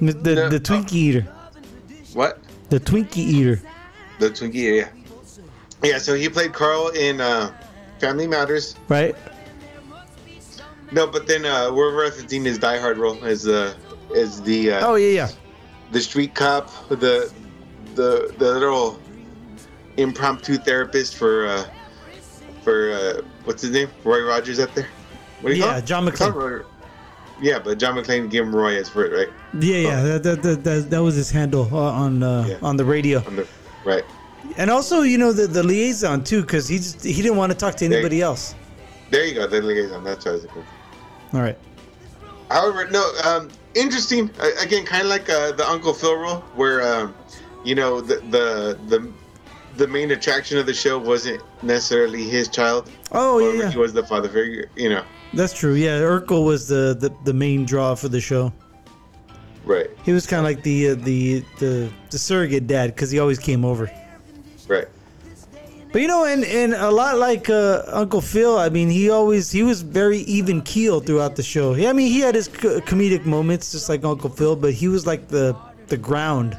the 0.00 0.12
the, 0.12 0.34
No, 0.34 0.48
the 0.48 0.56
uh, 0.56 0.60
Twinkie 0.60 0.92
eater 0.92 1.22
What? 2.14 2.38
the 2.70 2.78
Twinkie 2.80 3.16
eater 3.18 3.60
The 4.20 4.30
Twinkie, 4.30 4.76
yeah. 4.78 4.88
Yeah, 5.82 5.98
so 5.98 6.14
he 6.14 6.28
played 6.28 6.52
Carl 6.52 6.88
in 6.88 7.20
uh, 7.20 7.52
Family 7.98 8.26
Matters. 8.26 8.74
right 8.88 9.14
No, 10.90 11.06
but 11.06 11.26
then 11.26 11.44
uh, 11.44 11.70
we're 11.72 11.92
referencing 11.92 12.44
his 12.44 12.58
Die 12.58 12.78
Hard 12.78 12.98
role 12.98 13.22
as 13.24 13.46
uh, 13.46 13.74
as 14.14 14.42
the 14.42 14.72
uh, 14.72 14.86
oh 14.86 14.94
yeah 14.94 15.08
yeah 15.08 15.28
the 15.92 16.00
street 16.00 16.34
cop, 16.34 16.70
the 16.88 17.30
the 17.94 18.32
the 18.38 18.52
little 18.52 18.98
impromptu 19.96 20.56
therapist 20.58 21.16
for 21.16 21.46
uh, 21.46 21.64
for 22.62 22.92
uh, 22.92 23.20
what's 23.44 23.62
his 23.62 23.70
name? 23.70 23.88
Roy 24.04 24.22
Rogers 24.24 24.58
up 24.58 24.74
there. 24.74 24.88
What 25.40 25.50
do 25.50 25.56
you 25.56 25.62
Yeah, 25.62 25.70
call 25.70 25.78
it? 25.78 25.84
John 25.86 26.06
McClane. 26.06 26.64
Yeah, 27.40 27.58
but 27.58 27.78
John 27.78 27.94
McClane 27.96 28.30
gave 28.30 28.42
him 28.44 28.54
Roy 28.56 28.76
as 28.80 28.88
for 28.88 29.04
it, 29.04 29.12
right? 29.12 29.28
Yeah, 29.62 29.76
yeah, 29.76 30.02
that, 30.02 30.22
that, 30.22 30.42
that, 30.42 30.64
that, 30.64 30.90
that 30.90 31.02
was 31.02 31.16
his 31.16 31.30
handle 31.30 31.68
uh, 31.70 31.76
on 31.76 32.22
uh, 32.22 32.46
Yeah. 32.48 32.56
on 32.62 32.76
the 32.78 32.84
radio, 32.84 33.22
On 33.26 33.36
the 33.36 33.46
right. 33.84 34.04
And 34.56 34.70
also 34.70 35.02
you 35.02 35.18
know 35.18 35.32
the, 35.32 35.46
the 35.46 35.62
liaison 35.62 36.24
too, 36.24 36.42
because 36.42 36.68
he 36.68 36.78
just 36.78 37.04
he 37.04 37.14
didn't 37.14 37.36
want 37.36 37.52
to 37.52 37.58
talk 37.58 37.74
to 37.76 37.84
anybody 37.84 38.20
else. 38.20 38.54
There 39.10 39.24
you 39.24 39.34
go. 39.34 39.46
The 39.46 39.60
liaison. 39.62 40.04
That's 40.04 40.24
what 40.24 40.32
I 40.32 40.34
was 40.34 40.46
for. 40.46 40.64
All 41.34 41.42
right. 41.42 41.58
However, 42.50 42.88
no, 42.90 43.12
um, 43.24 43.50
interesting. 43.74 44.30
Again, 44.60 44.84
kind 44.84 45.02
of 45.02 45.08
like 45.08 45.28
uh, 45.28 45.52
the 45.52 45.68
Uncle 45.68 45.92
Phil 45.92 46.16
role, 46.16 46.40
where 46.54 46.82
um, 46.82 47.14
you 47.64 47.74
know 47.74 48.00
the, 48.00 48.16
the 48.30 48.78
the 48.88 49.12
the 49.76 49.86
main 49.86 50.10
attraction 50.10 50.58
of 50.58 50.66
the 50.66 50.74
show 50.74 50.98
wasn't 50.98 51.42
necessarily 51.62 52.24
his 52.24 52.48
child. 52.48 52.90
Oh 53.12 53.40
However, 53.40 53.56
yeah, 53.64 53.70
he 53.70 53.78
was 53.78 53.92
the 53.92 54.04
father 54.04 54.28
figure. 54.28 54.70
You 54.76 54.90
know, 54.90 55.04
that's 55.34 55.52
true. 55.52 55.74
Yeah, 55.74 55.98
Urkel 56.00 56.44
was 56.44 56.68
the, 56.68 56.96
the, 56.98 57.14
the 57.24 57.34
main 57.34 57.64
draw 57.64 57.94
for 57.94 58.08
the 58.08 58.20
show. 58.20 58.52
right, 59.64 59.88
He 60.04 60.12
was 60.12 60.26
kind 60.26 60.38
of 60.38 60.44
like 60.44 60.62
the 60.62 60.90
uh, 60.90 60.94
the 60.94 61.44
the 61.58 61.90
the 62.10 62.18
surrogate 62.18 62.66
dad 62.66 62.94
because 62.94 63.10
he 63.10 63.18
always 63.18 63.38
came 63.38 63.64
over. 63.64 63.90
Right. 64.68 64.88
But 65.92 66.02
you 66.02 66.08
know, 66.08 66.24
and 66.24 66.44
and 66.44 66.74
a 66.74 66.90
lot 66.90 67.16
like 67.16 67.48
uh, 67.48 67.82
Uncle 67.88 68.20
Phil, 68.20 68.58
I 68.58 68.68
mean, 68.68 68.90
he 68.90 69.08
always 69.08 69.50
he 69.50 69.62
was 69.62 69.80
very 69.82 70.18
even 70.20 70.60
keel 70.62 71.00
throughout 71.00 71.36
the 71.36 71.42
show. 71.42 71.74
Yeah, 71.74 71.90
I 71.90 71.92
mean, 71.94 72.08
he 72.12 72.20
had 72.20 72.34
his 72.34 72.48
co- 72.48 72.80
comedic 72.80 73.24
moments 73.24 73.72
just 73.72 73.88
like 73.88 74.04
Uncle 74.04 74.28
Phil, 74.28 74.56
but 74.56 74.72
he 74.74 74.88
was 74.88 75.06
like 75.06 75.28
the 75.28 75.56
the 75.86 75.96
ground, 75.96 76.56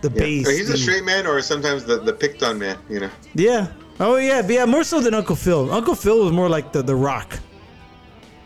the 0.00 0.10
Yeah. 0.10 0.18
base. 0.20 0.48
Or 0.48 0.52
he's 0.52 0.70
a 0.70 0.78
straight 0.78 1.04
man, 1.04 1.26
or 1.26 1.40
sometimes 1.42 1.84
the 1.84 1.98
the 2.00 2.12
picked 2.12 2.42
on 2.42 2.58
man. 2.58 2.78
You 2.88 3.00
know, 3.00 3.10
Yeah. 3.34 3.66
Oh 4.00 4.16
yeah, 4.16 4.40
but 4.42 4.52
yeah, 4.52 4.64
more 4.64 4.82
so 4.82 4.98
than 5.00 5.12
Uncle 5.14 5.36
Phil. 5.36 5.70
Uncle 5.70 5.94
Phil 5.94 6.24
was 6.24 6.32
more 6.32 6.48
like 6.48 6.72
the 6.72 6.82
the 6.82 6.96
Rock. 6.96 7.38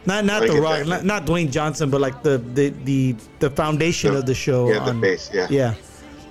Not 0.04 0.26
not 0.26 0.42
I 0.42 0.48
the 0.48 0.60
Rock, 0.60 0.86
not, 0.86 1.04
not 1.04 1.24
Dwayne 1.26 1.50
Johnson, 1.50 1.88
but 1.90 2.00
like 2.02 2.22
the 2.22 2.36
the 2.38 2.68
the, 2.84 3.14
the 3.38 3.48
foundation 3.50 4.12
The- 4.12 4.18
of 4.18 4.26
the 4.26 4.34
show. 4.34 4.68
yeah, 4.68 4.84
the 4.84 4.92
base, 4.92 5.30
yeah. 5.32 5.46
Yeah. 5.48 5.74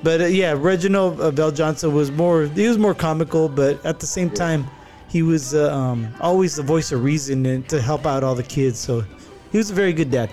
But 0.04 0.22
uh, 0.22 0.26
yeah, 0.26 0.54
Reginald 0.58 1.20
uh, 1.22 1.32
VelJohnson 1.32 1.92
was 1.94 2.12
more 2.12 2.44
he 2.46 2.68
was 2.68 2.78
more 2.78 2.94
comical, 2.94 3.48
but 3.50 3.84
at 3.86 4.00
the 4.00 4.08
same 4.08 4.30
time, 4.30 4.68
he 5.08 5.22
was 5.24 5.54
uh, 5.56 5.74
um, 5.74 6.14
always 6.20 6.56
the 6.56 6.64
voice 6.64 6.92
of 6.92 7.04
reason 7.04 7.46
and 7.46 7.68
to 7.70 7.82
help 7.82 8.06
out 8.06 8.24
all 8.24 8.36
the 8.36 8.44
kids. 8.44 8.80
So 8.80 9.04
he 9.52 9.58
was 9.58 9.72
a 9.72 9.74
very 9.74 9.94
good 9.94 10.12
dad. 10.12 10.30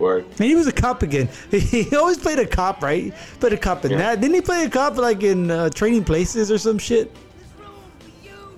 or 0.00 0.18
And 0.18 0.40
he 0.40 0.54
was 0.54 0.66
a 0.66 0.72
cop 0.72 1.02
again. 1.02 1.28
He 1.50 1.94
always 1.94 2.18
played 2.18 2.38
a 2.40 2.46
cop, 2.46 2.82
right? 2.82 3.14
Played 3.38 3.52
a 3.52 3.56
cop 3.58 3.84
in 3.84 3.92
Yeah. 3.92 3.98
that. 3.98 4.20
Didn't 4.20 4.34
he 4.34 4.40
play 4.40 4.64
a 4.64 4.70
cop 4.70 4.96
like 4.96 5.22
in 5.22 5.50
uh, 5.50 5.68
Trading 5.70 6.04
Places 6.04 6.50
or 6.50 6.58
some 6.58 6.78
shit? 6.78 7.14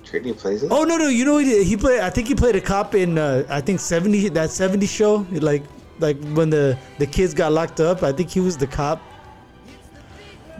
trading 0.04 0.34
places. 0.34 0.68
Oh 0.70 0.84
no 0.84 0.98
no! 0.98 1.08
You 1.08 1.24
know 1.24 1.38
he 1.38 1.46
did. 1.46 1.66
He 1.66 1.76
played. 1.76 2.00
I 2.00 2.10
think 2.10 2.28
he 2.28 2.34
played 2.34 2.54
a 2.54 2.60
cop 2.60 2.94
in. 2.94 3.16
Uh, 3.18 3.44
I 3.48 3.60
think 3.62 3.80
seventy 3.80 4.28
that 4.28 4.50
seventy 4.50 4.86
show. 4.86 5.26
Like 5.30 5.62
like 6.00 6.18
when 6.34 6.50
the 6.50 6.76
the 6.98 7.06
kids 7.06 7.32
got 7.34 7.52
locked 7.52 7.80
up. 7.80 8.02
I 8.02 8.12
think 8.12 8.28
he 8.30 8.40
was 8.40 8.56
the 8.56 8.66
cop. 8.66 9.00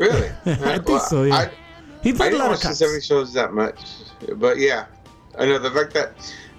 Really? 0.03 0.30
I 0.46 0.78
think 0.78 1.00
so, 1.03 1.22
yeah. 1.24 1.34
I, 1.36 1.50
He 2.03 2.12
played 2.12 2.28
a 2.28 2.30
didn't 2.36 2.46
lot 2.48 2.55
of 2.55 2.61
cops. 2.61 2.78
70 2.78 3.00
shows 3.00 3.32
that 3.34 3.53
much, 3.53 3.78
but 4.36 4.59
yeah, 4.59 4.86
I 5.38 5.46
know 5.46 5.59
the 5.59 5.70
fact 5.70 5.94
that 5.94 6.12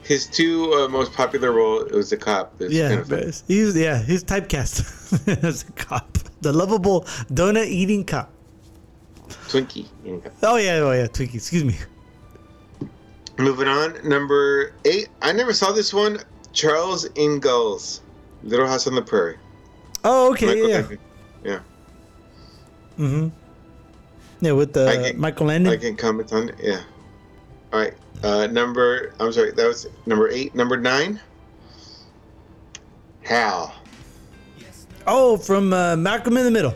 his 0.04 0.28
two 0.28 0.74
uh, 0.74 0.88
most 0.88 1.14
popular 1.14 1.52
role 1.54 1.86
was 1.92 2.12
a 2.12 2.18
cop. 2.18 2.54
Yeah, 2.60 2.90
kind 2.90 3.02
of 3.02 3.10
but 3.10 3.20
funny. 3.24 3.34
he 3.48 3.64
was. 3.64 3.78
Yeah, 3.78 4.02
he's 4.02 4.24
typecast 4.24 5.44
as 5.44 5.64
a 5.68 5.72
cop, 5.74 6.18
the 6.42 6.52
lovable 6.52 7.02
donut 7.32 7.68
eating 7.68 8.04
cop. 8.04 8.30
Twinkie. 9.48 9.88
you 10.04 10.18
know. 10.18 10.32
Oh 10.44 10.58
yeah, 10.58 10.76
oh 10.84 10.92
yeah, 10.92 11.08
Twinkie. 11.08 11.36
Excuse 11.36 11.64
me. 11.64 11.76
Moving 13.38 13.68
on, 13.68 13.98
number 14.08 14.74
eight. 14.86 15.10
I 15.22 15.32
never 15.32 15.54
saw 15.54 15.72
this 15.72 15.94
one. 15.94 16.20
Charles 16.52 17.08
Ingalls, 17.18 18.02
Little 18.44 18.68
House 18.68 18.86
on 18.88 18.94
the 18.96 19.02
Prairie. 19.02 19.38
Oh 20.04 20.32
okay, 20.34 20.46
Michael 20.48 20.70
yeah. 20.70 20.98
Yeah, 21.44 21.60
mm-hmm. 22.98 23.28
Yeah, 24.42 24.52
with 24.54 24.74
the 24.74 24.88
I 24.88 25.12
can- 25.12 25.20
Michael 25.20 25.48
Landon. 25.48 25.72
I 25.74 25.78
can 25.78 25.96
comment 25.96 26.32
on 26.34 26.50
it. 26.50 26.56
Yeah. 26.62 26.82
All 27.72 27.80
right. 27.80 27.94
Uh, 28.24 28.48
number. 28.48 29.14
I'm 29.20 29.32
sorry. 29.32 29.52
That 29.52 29.68
was 29.68 29.88
number 30.06 30.30
eight. 30.30 30.54
Number 30.56 30.78
nine. 30.78 31.20
Hal. 33.24 33.74
oh, 35.08 35.38
from 35.38 35.74
uh, 35.74 35.96
Malcolm 35.96 36.38
in 36.38 36.44
the 36.46 36.52
Middle. 36.52 36.76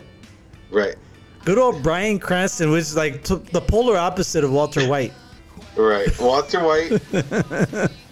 Right. 0.70 0.96
Good 1.44 1.58
old 1.58 1.82
Bryan 1.82 2.18
Cranston, 2.18 2.70
which 2.70 2.82
is 2.82 2.96
like 2.96 3.22
t- 3.24 3.36
the 3.52 3.60
polar 3.60 3.96
opposite 3.96 4.44
of 4.44 4.50
Walter 4.52 4.86
White. 4.88 5.12
Right. 5.76 6.08
Walter 6.20 6.62
White. 6.64 6.90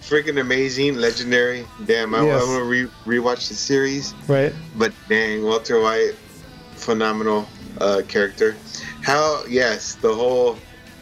freaking 0.00 0.40
amazing, 0.40 0.96
legendary. 0.96 1.66
Damn, 1.86 2.14
I, 2.14 2.24
Yes. 2.24 2.42
I 2.42 2.46
want 2.46 2.58
to 2.60 2.64
re- 2.64 3.18
rewatch 3.18 3.48
the 3.48 3.54
series. 3.54 4.14
Right. 4.28 4.54
But 4.76 4.92
dang, 5.08 5.42
Walter 5.42 5.80
White, 5.80 6.12
phenomenal 6.76 7.46
uh, 7.80 8.02
character. 8.08 8.56
How, 9.02 9.44
yes, 9.48 9.94
the 9.94 10.14
whole, 10.14 10.58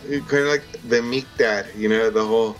kind 0.08 0.44
of 0.44 0.48
like 0.48 0.64
the 0.88 1.02
meek 1.02 1.26
dad, 1.38 1.66
you 1.76 1.88
know, 1.88 2.10
the 2.10 2.24
whole, 2.24 2.56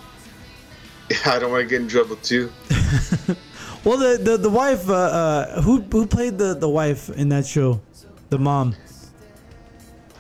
I 1.27 1.39
don't 1.39 1.51
want 1.51 1.63
to 1.63 1.69
get 1.69 1.81
in 1.83 1.89
trouble 1.89 2.17
too. 2.17 2.51
Well, 3.85 3.99
the 3.99 4.17
the, 4.17 4.37
the 4.39 4.49
wife, 4.49 4.89
uh, 4.89 4.95
uh, 4.95 5.61
who 5.61 5.83
who 5.83 6.07
played 6.07 6.39
the, 6.39 6.55
the 6.55 6.69
wife 6.69 7.11
in 7.11 7.29
that 7.29 7.47
show, 7.47 7.83
the 8.31 8.39
mom. 8.39 8.75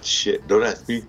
Shit, 0.02 0.46
don't 0.46 0.62
ask 0.62 0.86
me. 0.86 1.02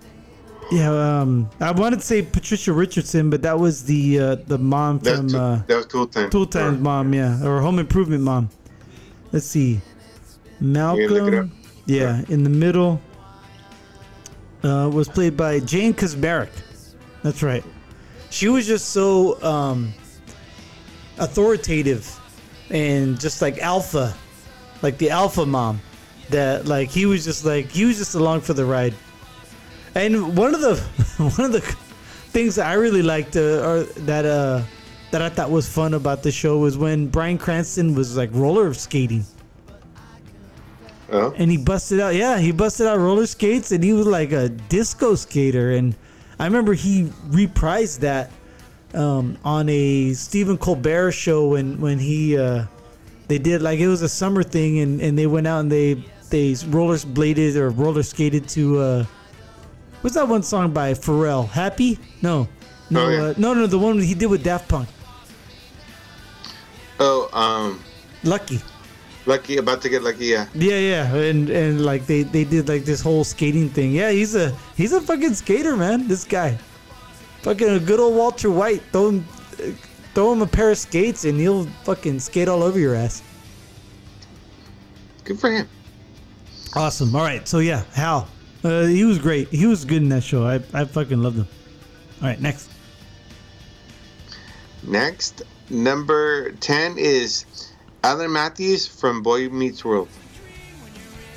Yeah, 0.72 1.20
um, 1.20 1.50
I 1.60 1.70
wanted 1.70 2.00
to 2.00 2.06
say 2.06 2.22
Patricia 2.22 2.72
Richardson, 2.72 3.28
but 3.28 3.42
that 3.42 3.58
was 3.58 3.84
the 3.84 4.18
uh, 4.18 4.34
the 4.46 4.56
mom 4.56 5.00
That, 5.00 5.16
from 5.16 5.34
uh, 5.34 5.62
that 5.66 5.76
was 5.76 5.86
Tool 5.86 6.06
Time. 6.06 6.30
Tool 6.30 6.46
Time's 6.46 6.80
mom, 6.80 7.12
yeah, 7.12 7.44
or 7.44 7.60
Home 7.60 7.78
Improvement 7.78 8.22
mom. 8.22 8.48
let's 9.32 9.46
see, 9.46 9.82
can 10.58 10.72
look 10.72 11.28
it 11.28 11.34
up. 11.34 11.44
Malcolm. 11.44 11.52
Yeah, 11.86 12.22
in 12.28 12.42
the 12.42 12.50
middle 12.50 13.00
uh, 14.62 14.90
was 14.92 15.08
played 15.08 15.36
by 15.36 15.60
Jane 15.60 15.94
Kaczmarek. 15.94 16.50
That's 17.22 17.42
right. 17.42 17.64
She 18.30 18.48
was 18.48 18.66
just 18.66 18.90
so 18.90 19.42
um, 19.42 19.92
authoritative 21.18 22.20
and 22.70 23.18
just 23.18 23.40
like 23.40 23.58
alpha, 23.58 24.14
like 24.82 24.98
the 24.98 25.10
alpha 25.10 25.46
mom. 25.46 25.80
That 26.30 26.66
like 26.66 26.88
he 26.88 27.06
was 27.06 27.24
just 27.24 27.44
like 27.44 27.66
he 27.70 27.84
was 27.84 27.98
just 27.98 28.16
along 28.16 28.40
for 28.40 28.52
the 28.52 28.64
ride. 28.64 28.94
And 29.94 30.36
one 30.36 30.54
of 30.54 30.60
the 30.60 30.76
one 31.36 31.46
of 31.46 31.52
the 31.52 31.60
things 31.60 32.56
that 32.56 32.66
I 32.66 32.74
really 32.74 33.02
liked 33.02 33.36
uh, 33.36 33.64
or 33.64 33.82
that 33.84 34.24
uh 34.24 34.62
that 35.12 35.22
I 35.22 35.28
thought 35.28 35.50
was 35.50 35.68
fun 35.68 35.94
about 35.94 36.24
the 36.24 36.32
show 36.32 36.58
was 36.58 36.76
when 36.76 37.06
Bryan 37.06 37.38
Cranston 37.38 37.94
was 37.94 38.16
like 38.16 38.30
roller 38.32 38.74
skating 38.74 39.24
Oh, 41.12 41.32
and 41.36 41.50
he 41.50 41.56
busted 41.56 42.00
out 42.00 42.14
yeah 42.16 42.38
he 42.38 42.50
busted 42.50 42.86
out 42.86 42.98
roller 42.98 43.26
skates 43.26 43.70
and 43.70 43.84
he 43.84 43.92
was 43.92 44.06
like 44.06 44.32
a 44.32 44.48
disco 44.48 45.14
skater. 45.14 45.70
And 45.72 45.94
I 46.38 46.44
remember 46.46 46.74
he 46.74 47.04
reprised 47.28 48.00
that 48.00 48.30
um, 48.94 49.38
on 49.44 49.68
a 49.68 50.14
Stephen 50.14 50.58
Colbert 50.58 51.12
show 51.12 51.48
when 51.48 51.80
when 51.80 51.98
he 51.98 52.36
uh, 52.36 52.64
they 53.28 53.38
did 53.38 53.62
like 53.62 53.78
it 53.78 53.88
was 53.88 54.02
a 54.02 54.08
summer 54.08 54.42
thing 54.42 54.80
and, 54.80 55.00
and 55.00 55.16
they 55.18 55.26
went 55.26 55.46
out 55.46 55.60
and 55.60 55.70
they 55.70 56.02
they 56.30 56.56
roller 56.68 56.98
bladed 56.98 57.56
or 57.56 57.70
roller 57.70 58.02
skated 58.02 58.48
to 58.48 58.78
uh, 58.80 59.04
what's 60.00 60.16
that 60.16 60.26
one 60.26 60.42
song 60.42 60.72
by 60.72 60.92
Pharrell? 60.92 61.48
Happy? 61.48 61.98
No. 62.22 62.48
No 62.90 63.06
Oh, 63.06 63.08
yeah. 63.10 63.22
uh, 63.22 63.34
no 63.36 63.54
no 63.54 63.66
the 63.66 63.78
one 63.78 64.00
he 64.00 64.14
did 64.14 64.26
with 64.26 64.42
Daft 64.42 64.68
Punk. 64.68 64.88
Oh, 66.98 67.28
um, 67.32 67.80
Lucky 68.24 68.60
lucky, 69.26 69.56
about 69.58 69.82
to 69.82 69.88
get 69.88 70.02
lucky. 70.02 70.26
Yeah, 70.26 70.46
Yeah, 70.54 70.78
yeah, 70.78 71.14
and 71.14 71.50
and 71.50 71.84
like 71.84 72.06
they 72.06 72.22
they 72.22 72.44
did 72.44 72.68
like 72.68 72.84
this 72.84 73.00
whole 73.00 73.24
skating 73.24 73.68
thing. 73.68 73.92
Yeah, 73.92 74.10
he's 74.10 74.34
a 74.34 74.54
he's 74.76 74.92
a 74.92 75.00
fucking 75.00 75.34
skater, 75.34 75.76
man. 75.76 76.08
This 76.08 76.24
guy, 76.24 76.58
fucking 77.42 77.68
a 77.68 77.80
good 77.80 78.00
old 78.00 78.14
Walter 78.16 78.50
White. 78.50 78.82
Throw 78.92 79.08
him, 79.10 79.24
throw 80.14 80.32
him 80.32 80.42
a 80.42 80.46
pair 80.46 80.70
of 80.70 80.78
skates, 80.78 81.24
and 81.24 81.38
he'll 81.38 81.66
fucking 81.84 82.20
skate 82.20 82.48
all 82.48 82.62
over 82.62 82.78
your 82.78 82.94
ass. 82.94 83.22
good 85.24 85.38
for 85.38 85.50
him. 85.50 85.68
Awesome. 86.74 87.14
All 87.14 87.22
right, 87.22 87.46
so 87.48 87.58
yeah, 87.60 87.84
Hal, 87.94 88.28
uh, 88.62 88.84
he 88.84 89.04
was 89.04 89.18
great. 89.18 89.48
He 89.48 89.66
was 89.66 89.84
good 89.84 90.02
in 90.02 90.08
that 90.10 90.22
show. 90.22 90.46
I 90.46 90.56
I 90.72 90.84
fucking 90.84 91.22
loved 91.22 91.38
him. 91.38 91.48
All 92.22 92.28
right, 92.28 92.40
next. 92.40 92.70
Next, 94.82 95.42
number 95.70 96.52
ten 96.60 96.96
is 96.98 97.44
Alan 98.06 98.30
Matthews 98.32 98.86
from 98.86 99.20
Boy 99.20 99.48
Meets 99.48 99.84
World. 99.84 100.08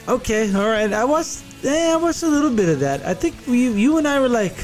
Okay, 0.08 0.54
all 0.54 0.70
right. 0.70 0.92
I 0.94 1.04
watched. 1.04 1.42
Eh, 1.66 1.92
I 1.94 1.96
watched 1.98 2.22
a 2.22 2.28
little 2.28 2.52
bit 2.54 2.70
of 2.70 2.80
that. 2.82 3.04
I 3.06 3.14
think 3.16 3.34
you 3.48 3.74
you 3.74 3.98
and 3.98 4.08
I 4.08 4.20
were 4.20 4.30
like, 4.30 4.56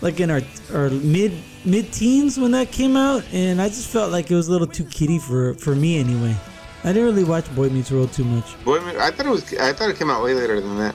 like 0.00 0.18
in 0.18 0.30
our 0.30 0.42
our 0.74 0.90
mid 0.90 1.32
mid 1.64 1.92
teens 1.92 2.38
when 2.38 2.50
that 2.58 2.72
came 2.72 2.96
out, 2.96 3.22
and 3.32 3.62
I 3.62 3.68
just 3.68 3.86
felt 3.88 4.10
like 4.10 4.30
it 4.32 4.34
was 4.34 4.48
a 4.48 4.50
little 4.52 4.66
too 4.66 4.84
kiddie 4.84 5.20
for 5.20 5.54
for 5.54 5.76
me 5.76 5.98
anyway. 5.98 6.34
I 6.82 6.88
didn't 6.92 7.04
really 7.04 7.24
watch 7.24 7.46
Boy 7.54 7.68
Meets 7.70 7.90
World 7.92 8.12
too 8.12 8.24
much. 8.24 8.58
Boy, 8.64 8.78
I 8.98 9.10
thought 9.12 9.26
it 9.26 9.30
was. 9.30 9.46
I 9.54 9.72
thought 9.72 9.90
it 9.90 9.96
came 9.96 10.10
out 10.10 10.24
way 10.24 10.34
later 10.34 10.60
than 10.60 10.76
that. 10.78 10.94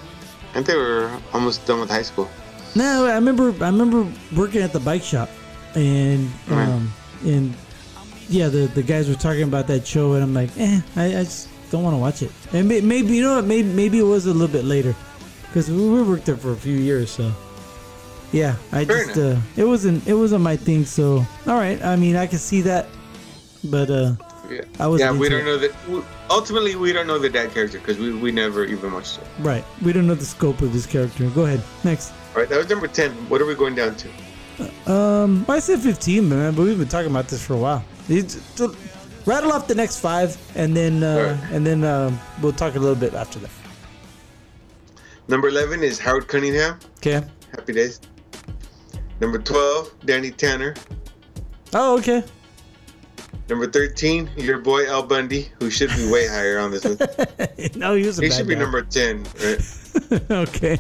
I 0.51 0.53
think 0.55 0.67
they 0.67 0.75
were 0.75 1.09
almost 1.33 1.65
done 1.65 1.79
with 1.79 1.89
high 1.89 2.03
school. 2.03 2.27
No, 2.75 3.05
I 3.05 3.15
remember 3.15 3.55
I 3.63 3.69
remember 3.71 4.05
working 4.35 4.61
at 4.61 4.73
the 4.73 4.79
bike 4.81 5.03
shop, 5.03 5.29
and 5.73 6.29
Right. 6.47 6.67
um 6.67 6.91
and 7.23 7.53
yeah, 8.29 8.47
the 8.49 8.67
the 8.67 8.83
guys 8.83 9.07
were 9.09 9.15
talking 9.15 9.43
about 9.43 9.67
that 9.67 9.85
show, 9.85 10.13
and 10.13 10.23
I'm 10.23 10.33
like, 10.33 10.49
eh, 10.57 10.81
I, 10.95 11.05
I 11.05 11.23
just 11.23 11.49
don't 11.71 11.83
want 11.83 11.93
to 11.93 11.99
watch 11.99 12.21
it. 12.21 12.31
And 12.53 12.67
may, 12.67 12.81
maybe 12.81 13.15
you 13.15 13.21
know 13.21 13.35
what, 13.35 13.45
maybe 13.45 13.67
maybe 13.69 13.99
it 13.99 14.03
was 14.03 14.25
a 14.25 14.33
little 14.33 14.47
bit 14.47 14.65
later, 14.65 14.95
because 15.47 15.69
we, 15.69 15.77
we 15.77 16.03
worked 16.03 16.25
there 16.25 16.37
for 16.37 16.51
a 16.51 16.57
few 16.57 16.77
years, 16.77 17.11
so 17.11 17.31
yeah, 18.31 18.55
I 18.71 18.85
Fair 18.85 19.05
just 19.05 19.17
uh, 19.17 19.37
it 19.55 19.65
wasn't 19.65 20.07
it 20.07 20.13
wasn't 20.13 20.41
my 20.43 20.55
thing. 20.55 20.85
So 20.85 21.25
all 21.47 21.55
right, 21.55 21.81
I 21.83 21.95
mean 21.95 22.15
I 22.15 22.27
can 22.27 22.39
see 22.39 22.61
that, 22.61 22.87
but 23.63 23.89
uh, 23.89 24.15
Yeah, 24.49 24.61
I 24.79 24.87
wasn't 24.87 25.13
yeah. 25.13 25.19
We 25.19 25.29
don't 25.29 25.45
know 25.45 25.57
that. 25.57 25.71
Ultimately, 26.29 26.75
we 26.75 26.91
don't 26.91 27.05
know 27.05 27.19
the 27.19 27.29
dad 27.29 27.53
character 27.53 27.77
because 27.77 27.99
we, 27.99 28.11
we 28.11 28.31
never 28.31 28.65
even 28.65 28.91
watched 28.91 29.19
it. 29.19 29.27
right, 29.39 29.63
we 29.83 29.93
don't 29.93 30.07
know 30.07 30.15
the 30.15 30.25
scope 30.25 30.61
of 30.61 30.73
this 30.73 30.85
character. 30.85 31.29
Go 31.29 31.45
ahead, 31.45 31.61
next. 31.83 32.13
All 32.33 32.41
right, 32.41 32.49
that 32.49 32.57
was 32.57 32.67
number 32.67 32.87
ten. 32.87 33.11
What 33.29 33.41
are 33.41 33.45
we 33.45 33.53
going 33.55 33.75
down 33.75 33.95
to? 33.95 34.09
Um, 34.89 35.45
I 35.49 35.59
said 35.59 35.79
15, 35.79 36.29
man, 36.29 36.55
but 36.55 36.63
we've 36.63 36.77
been 36.77 36.87
talking 36.87 37.11
about 37.11 37.27
this 37.27 37.45
for 37.45 37.55
a 37.55 37.57
while. 37.57 37.83
You 38.07 38.23
j- 38.23 38.39
j- 38.55 38.67
rattle 39.25 39.51
off 39.51 39.67
the 39.67 39.75
next 39.75 39.99
five, 39.99 40.37
and 40.55 40.75
then 40.75 41.03
uh, 41.03 41.15
Alright. 41.37 41.51
and 41.51 41.65
then 41.65 41.83
um, 41.83 42.19
we'll 42.41 42.51
talk 42.53 42.75
a 42.75 42.79
little 42.79 42.95
bit 42.95 43.13
after 43.13 43.39
that. 43.39 43.51
Number 45.27 45.47
eleven 45.47 45.81
is 45.83 45.97
Howard 45.99 46.27
Cunningham. 46.27 46.79
Okay. 46.97 47.21
Happy 47.51 47.73
Days. 47.73 47.99
Number 49.19 49.39
twelve, 49.39 49.93
Danny 50.05 50.31
Tanner. 50.31 50.75
Oh, 51.73 51.97
okay. 51.97 52.23
Number 53.49 53.67
thirteen, 53.69 54.29
your 54.37 54.59
boy 54.59 54.87
Al 54.87 55.03
Bundy, 55.03 55.49
who 55.59 55.69
should 55.69 55.89
be 55.95 56.09
way 56.11 56.27
higher 56.27 56.59
on 56.59 56.71
this 56.71 56.83
list. 56.85 57.75
no, 57.75 57.95
he 57.95 58.05
was 58.05 58.19
a 58.19 58.23
He 58.23 58.29
should 58.31 58.47
be 58.47 58.55
number 58.55 58.81
ten, 58.81 59.23
right? 59.43 60.21
okay. 60.31 60.77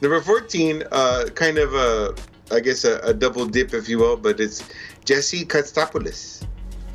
Number 0.00 0.20
14, 0.20 0.82
uh, 0.90 1.26
kind 1.36 1.58
of 1.58 1.74
a, 1.74 2.12
I 2.50 2.58
guess, 2.58 2.84
a, 2.84 2.98
a 3.04 3.14
double 3.14 3.46
dip, 3.46 3.72
if 3.72 3.88
you 3.88 3.98
will, 3.98 4.16
but 4.16 4.40
it's 4.40 4.68
Jesse 5.04 5.44
Katsopolis. 5.44 6.44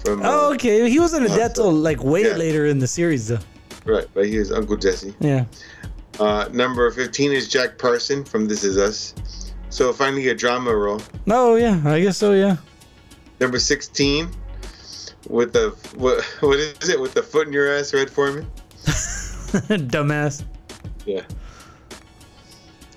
From, 0.03 0.21
uh, 0.21 0.25
Oh, 0.29 0.53
okay. 0.53 0.89
He 0.89 0.99
wasn't 0.99 1.27
a 1.27 1.31
Uh, 1.31 1.35
death 1.35 1.53
till 1.55 1.71
like 1.71 2.03
way 2.03 2.23
yeah. 2.23 2.35
later 2.35 2.65
in 2.65 2.79
the 2.79 2.87
series, 2.87 3.27
though. 3.27 3.39
Right, 3.85 4.07
right. 4.15 4.25
He 4.25 4.37
is 4.37 4.51
Uncle 4.51 4.77
Jesse. 4.77 5.15
Yeah. 5.19 5.45
Uh, 6.19 6.49
number 6.51 6.89
15 6.91 7.31
is 7.31 7.47
Jack 7.47 7.77
Pearson 7.77 8.23
from 8.23 8.47
This 8.47 8.63
Is 8.63 8.77
Us. 8.77 9.13
So 9.69 9.93
finally 9.93 10.27
a 10.29 10.35
drama 10.35 10.75
role. 10.75 11.01
Oh, 11.29 11.55
yeah. 11.55 11.81
I 11.85 11.99
guess 12.01 12.17
so. 12.17 12.33
Yeah. 12.33 12.57
Number 13.39 13.59
16, 13.59 14.29
with 15.29 15.53
the, 15.53 15.75
what, 15.95 16.23
what 16.39 16.57
is 16.59 16.89
it, 16.89 16.99
with 16.99 17.13
the 17.13 17.21
foot 17.21 17.47
in 17.47 17.53
your 17.53 17.71
ass, 17.71 17.93
Red 17.93 18.09
Foreman? 18.09 18.47
Dumbass. 18.85 20.43
Yeah. 21.05 21.21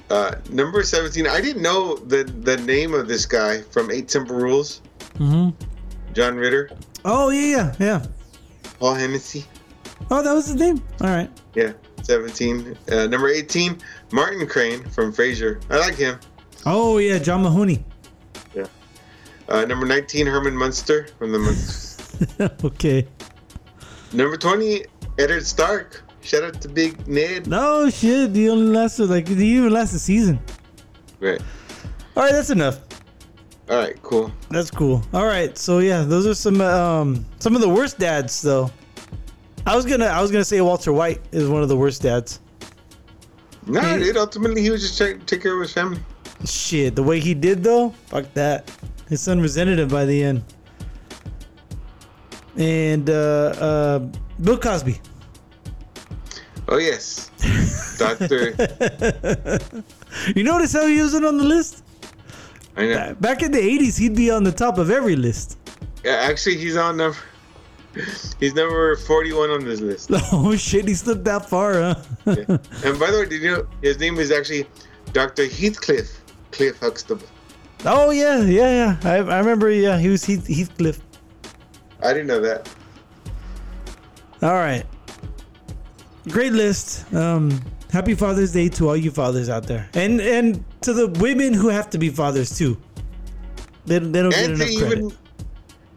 Uh, 0.09 0.35
number 0.51 0.83
17, 0.83 1.27
I 1.27 1.41
didn't 1.41 1.63
know 1.63 1.97
the, 1.97 2.25
the 2.25 2.57
name 2.59 2.95
of 2.95 3.07
this 3.07 3.27
guy 3.27 3.61
from 3.63 3.91
Eight 3.91 4.11
Simple 4.11 4.35
Rules, 4.37 4.81
Mm-hmm. 5.15 6.13
John 6.15 6.37
Ritter, 6.37 6.71
Oh 7.05 7.31
yeah, 7.31 7.47
yeah, 7.47 7.75
yeah. 7.79 8.07
Paul 8.79 8.95
Hennessy. 8.95 9.45
Oh, 10.11 10.23
that 10.23 10.33
was 10.33 10.47
his 10.47 10.57
name. 10.57 10.83
All 11.01 11.09
right. 11.09 11.31
Yeah, 11.55 11.73
17. 12.03 12.77
Uh, 12.91 13.07
number 13.07 13.29
18, 13.29 13.79
Martin 14.13 14.47
Crane 14.47 14.83
from 14.91 15.13
Frasier. 15.13 15.63
I 15.71 15.79
like 15.79 15.95
him. 15.95 16.19
Oh 16.67 16.99
yeah, 16.99 17.19
John 17.19 17.43
Mahoney. 17.43 17.85
Uh, 19.51 19.65
number 19.65 19.85
19, 19.85 20.29
Herman 20.29 20.57
Munster 20.57 21.09
from 21.19 21.33
the 21.33 21.39
Munsters. 21.41 22.61
okay. 22.65 23.07
number 24.13 24.37
20, 24.37 24.85
Eddard 25.19 25.45
Stark. 25.45 26.05
Shout 26.23 26.45
out 26.45 26.61
to 26.61 26.69
Big 26.69 27.09
Ned. 27.09 27.49
No 27.49 27.91
shit. 27.91 28.37
He 28.37 28.49
only 28.49 28.67
lasted 28.67 29.11
like 29.11 29.27
he 29.27 29.57
even 29.57 29.73
lasted 29.73 29.97
a 29.97 29.99
season. 29.99 30.39
Right. 31.19 31.43
All 32.17 32.23
right, 32.23 32.33
that's 32.33 32.51
enough. 32.51 32.79
All 33.71 33.77
right, 33.77 34.01
cool. 34.03 34.33
That's 34.51 34.71
cool. 34.71 35.01
All 35.15 35.25
right, 35.27 35.57
so 35.57 35.79
yeah, 35.79 36.03
those 36.03 36.27
are 36.27 36.35
some 36.35 36.61
um 36.61 37.25
some 37.39 37.55
of 37.55 37.61
the 37.63 37.69
worst 37.69 37.99
dads 37.99 38.43
though. 38.43 38.71
I 39.67 39.77
was 39.77 39.87
gonna 39.87 40.07
I 40.07 40.21
was 40.21 40.31
gonna 40.33 40.45
say 40.45 40.61
Walter 40.61 40.93
White 40.93 41.21
is 41.33 41.49
one 41.49 41.63
of 41.63 41.69
the 41.69 41.77
worst 41.77 42.03
dads. 42.03 42.41
No, 43.67 43.81
Hey. 43.81 43.99
dude, 44.01 44.17
ultimately, 44.17 44.63
he 44.63 44.71
was 44.71 44.81
just 44.83 44.97
trying 44.99 45.21
to 45.21 45.25
take 45.27 45.43
care 45.43 45.55
of 45.55 45.61
his 45.61 45.73
family. 45.73 46.01
Shit, 46.45 46.97
the 46.97 47.03
way 47.03 47.21
he 47.21 47.33
did 47.35 47.63
though, 47.63 47.91
fuck 48.07 48.33
that. 48.35 48.71
His 49.09 49.21
son 49.21 49.41
resented 49.41 49.79
him 49.79 49.89
by 49.89 50.05
the 50.05 50.23
end. 50.23 50.43
And 52.57 53.09
uh, 53.09 53.13
uh, 53.13 53.99
Bill 54.43 54.59
Cosby. 54.59 55.01
Oh, 56.69 56.79
yes. 56.79 57.31
Doctor. 57.99 58.55
You 60.37 60.43
notice 60.45 60.73
how 60.73 60.87
he 60.87 60.99
wasn't 61.01 61.25
on 61.25 61.39
the 61.39 61.45
list? 61.45 61.83
I 62.77 62.87
know. 62.87 63.17
Back 63.21 63.43
in 63.43 63.53
the 63.53 63.59
'80s, 63.59 63.99
he'd 63.99 64.15
be 64.17 64.31
on 64.31 64.45
the 64.45 64.53
top 64.53 64.79
of 64.79 64.91
every 64.91 65.17
list. 65.17 65.59
Yeah, 66.05 66.13
actually, 66.13 66.57
he's 66.57 66.77
on 66.77 66.97
number. 66.97 67.19
He's 68.39 68.55
number 68.55 68.95
41 68.95 69.51
on 69.51 69.65
this 69.65 69.81
list. 69.81 70.11
Oh 70.33 70.55
shit, 70.55 70.87
he 70.87 70.95
slipped 70.95 71.25
that 71.25 71.49
far, 71.49 71.75
huh? 71.75 71.95
Yeah. 72.25 72.35
And 72.85 72.99
by 73.01 73.11
the 73.11 73.19
way, 73.21 73.27
did 73.27 73.43
you 73.43 73.51
know 73.51 73.67
his 73.83 73.99
name 73.99 74.17
is 74.19 74.31
actually 74.31 74.67
Dr. 75.13 75.47
Heathcliff 75.47 76.21
Cliff 76.53 76.79
Huxtable? 76.79 77.27
oh 77.85 78.11
yeah, 78.11 78.43
yeah, 78.43 78.97
yeah. 79.03 79.11
I, 79.11 79.17
I 79.17 79.39
remember. 79.39 79.71
Yeah, 79.71 79.99
he 79.99 80.09
was 80.09 80.25
Heath, 80.25 80.47
Heathcliff. 80.47 81.01
I 82.03 82.13
didn't 82.13 82.29
know 82.29 82.41
that. 82.41 82.69
All 84.43 84.55
right. 84.55 84.87
Great 86.29 86.53
list. 86.53 87.13
Um, 87.13 87.61
happy 87.93 88.15
Father's 88.15 88.53
Day 88.53 88.69
to 88.71 88.89
all 88.89 88.97
you 88.97 89.11
fathers 89.11 89.49
out 89.49 89.67
there, 89.67 89.89
and 89.95 90.21
and 90.21 90.65
to 90.83 90.93
the 90.93 91.09
women 91.21 91.53
who 91.55 91.69
have 91.69 91.91
to 91.91 91.99
be 91.99 92.09
fathers 92.11 92.57
too. 92.57 92.77
They, 93.87 93.99
they 93.99 94.23
don't 94.23 94.31
get 94.31 94.51
And 94.51 94.59
to 94.59 94.65
enough 94.67 94.79
credit. 94.79 94.99
even, 94.99 95.13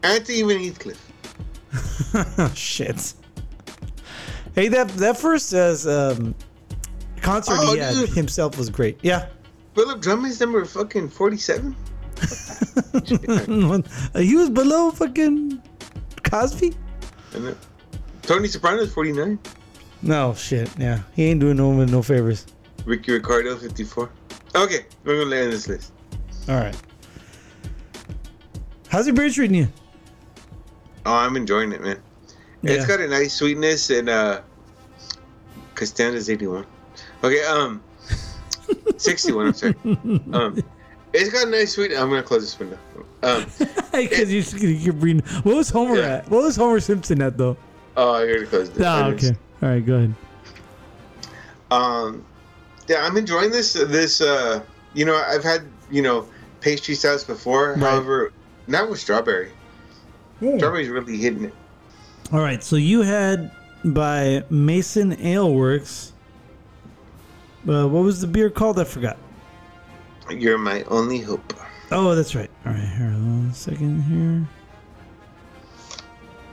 and 0.04 0.26
to 0.26 0.32
even 0.34 0.60
Heathcliff. 0.60 2.56
shit. 2.56 3.14
Hey, 4.56 4.68
that 4.70 4.88
that 4.90 5.18
first 5.18 5.54
uh, 5.54 5.76
um, 6.18 6.34
concert 7.22 7.56
Oh, 7.60 7.74
he 7.74 7.80
had 7.80 7.94
dude. 7.96 8.10
himself 8.10 8.58
was 8.58 8.70
great. 8.70 8.98
Yeah. 9.02 9.28
Philip 9.76 10.02
Drummond's 10.02 10.40
number 10.40 10.64
fucking 10.66 11.10
47? 11.10 11.76
he 14.16 14.36
was 14.36 14.50
below 14.52 14.92
fucking 14.92 15.62
Cosby. 16.24 16.74
And 17.34 17.56
Tony 18.22 18.48
Soprano's 18.48 18.94
49. 18.94 19.40
No 20.04 20.34
shit. 20.34 20.70
Yeah, 20.78 21.00
he 21.16 21.26
ain't 21.26 21.40
doing 21.40 21.58
no 21.58 21.70
one 21.70 21.86
no 21.88 22.02
favors. 22.04 22.46
Ricky 22.86 23.14
Ricardo, 23.14 23.56
54. 23.58 24.10
Okay, 24.56 24.86
we're 25.06 25.16
to 25.24 25.26
lay 25.26 25.46
on 25.46 25.50
this 25.50 25.68
list. 25.68 25.94
All 26.50 26.56
right. 26.56 26.76
How's 28.90 29.08
your 29.08 29.16
beer 29.16 29.30
treating 29.30 29.56
you? 29.56 29.68
Oh, 31.06 31.14
I'm 31.16 31.36
enjoying 31.36 31.72
it, 31.72 31.82
man. 31.82 31.98
Yeah. 32.62 32.74
It's 32.74 32.86
got 32.86 33.00
a 33.00 33.08
nice 33.08 33.34
sweetness 33.34 33.90
and 33.90 34.10
uh 34.10 34.42
Costanza's 35.76 36.30
81. 36.30 36.66
Okay, 37.24 37.44
um 37.46 37.82
61, 38.98 39.48
I'm 39.48 39.54
sorry. 39.54 39.76
Um 40.34 40.64
it's 41.14 41.30
got 41.32 41.48
a 41.48 41.50
nice 41.50 41.74
sweet 41.74 41.92
I'm 41.94 42.10
gonna 42.10 42.24
close 42.24 42.42
this 42.42 42.60
window. 42.60 42.78
Um 43.24 43.46
Because 43.92 44.32
you're 44.32 44.42
just 44.44 44.56
gonna 44.56 44.74
keep 44.78 45.02
reading. 45.02 45.24
What 45.44 45.56
was 45.56 45.70
Homer 45.70 45.96
Yeah. 45.98 46.16
at? 46.18 46.30
What 46.30 46.44
was 46.44 46.56
Homer 46.56 46.80
Simpson 46.80 47.22
at 47.22 47.38
though? 47.38 47.58
oh 47.98 48.14
I 48.14 48.28
gotta 48.28 48.46
close 48.46 48.70
this. 48.70 48.86
Ah, 48.86 49.06
I 49.08 49.12
okay. 49.12 49.36
All 49.64 49.70
right, 49.70 49.86
go 49.86 49.96
ahead. 49.96 50.14
Um 51.72 52.26
yeah, 52.88 53.06
I'm 53.06 53.16
enjoying 53.18 53.50
this 53.50 53.74
this 53.74 54.20
uh 54.22 54.62
you 54.94 55.06
know, 55.06 55.16
I've 55.16 55.44
had, 55.44 55.64
you 55.90 56.02
know, 56.02 56.28
pastry 56.60 56.94
stouts 56.96 57.24
before, 57.24 57.70
Right. 57.72 57.80
however, 57.80 58.32
not 58.68 58.90
with 58.90 59.00
strawberry. 59.00 59.52
Strawberry's 60.40 60.90
really 60.90 61.18
hitting 61.18 61.46
it. 61.46 61.54
All 62.32 62.42
right, 62.42 62.62
so 62.62 62.76
you 62.76 63.02
had 63.02 63.52
by 63.86 64.44
Mason 64.50 65.14
Ale 65.26 65.54
Works. 65.54 66.12
Uh, 67.68 67.88
what 67.88 68.04
was 68.04 68.20
the 68.20 68.28
beer 68.28 68.50
called? 68.50 68.78
I 68.80 68.84
forgot. 68.84 69.18
You're 70.30 70.58
my 70.58 70.84
only 70.84 71.20
hope. 71.20 71.54
Oh, 71.92 72.14
that's 72.16 72.36
right. 72.36 72.50
All 72.66 72.74
right, 72.74 72.82
here, 72.98 73.08
one 73.12 73.54
second 73.54 74.02
here. 74.04 74.48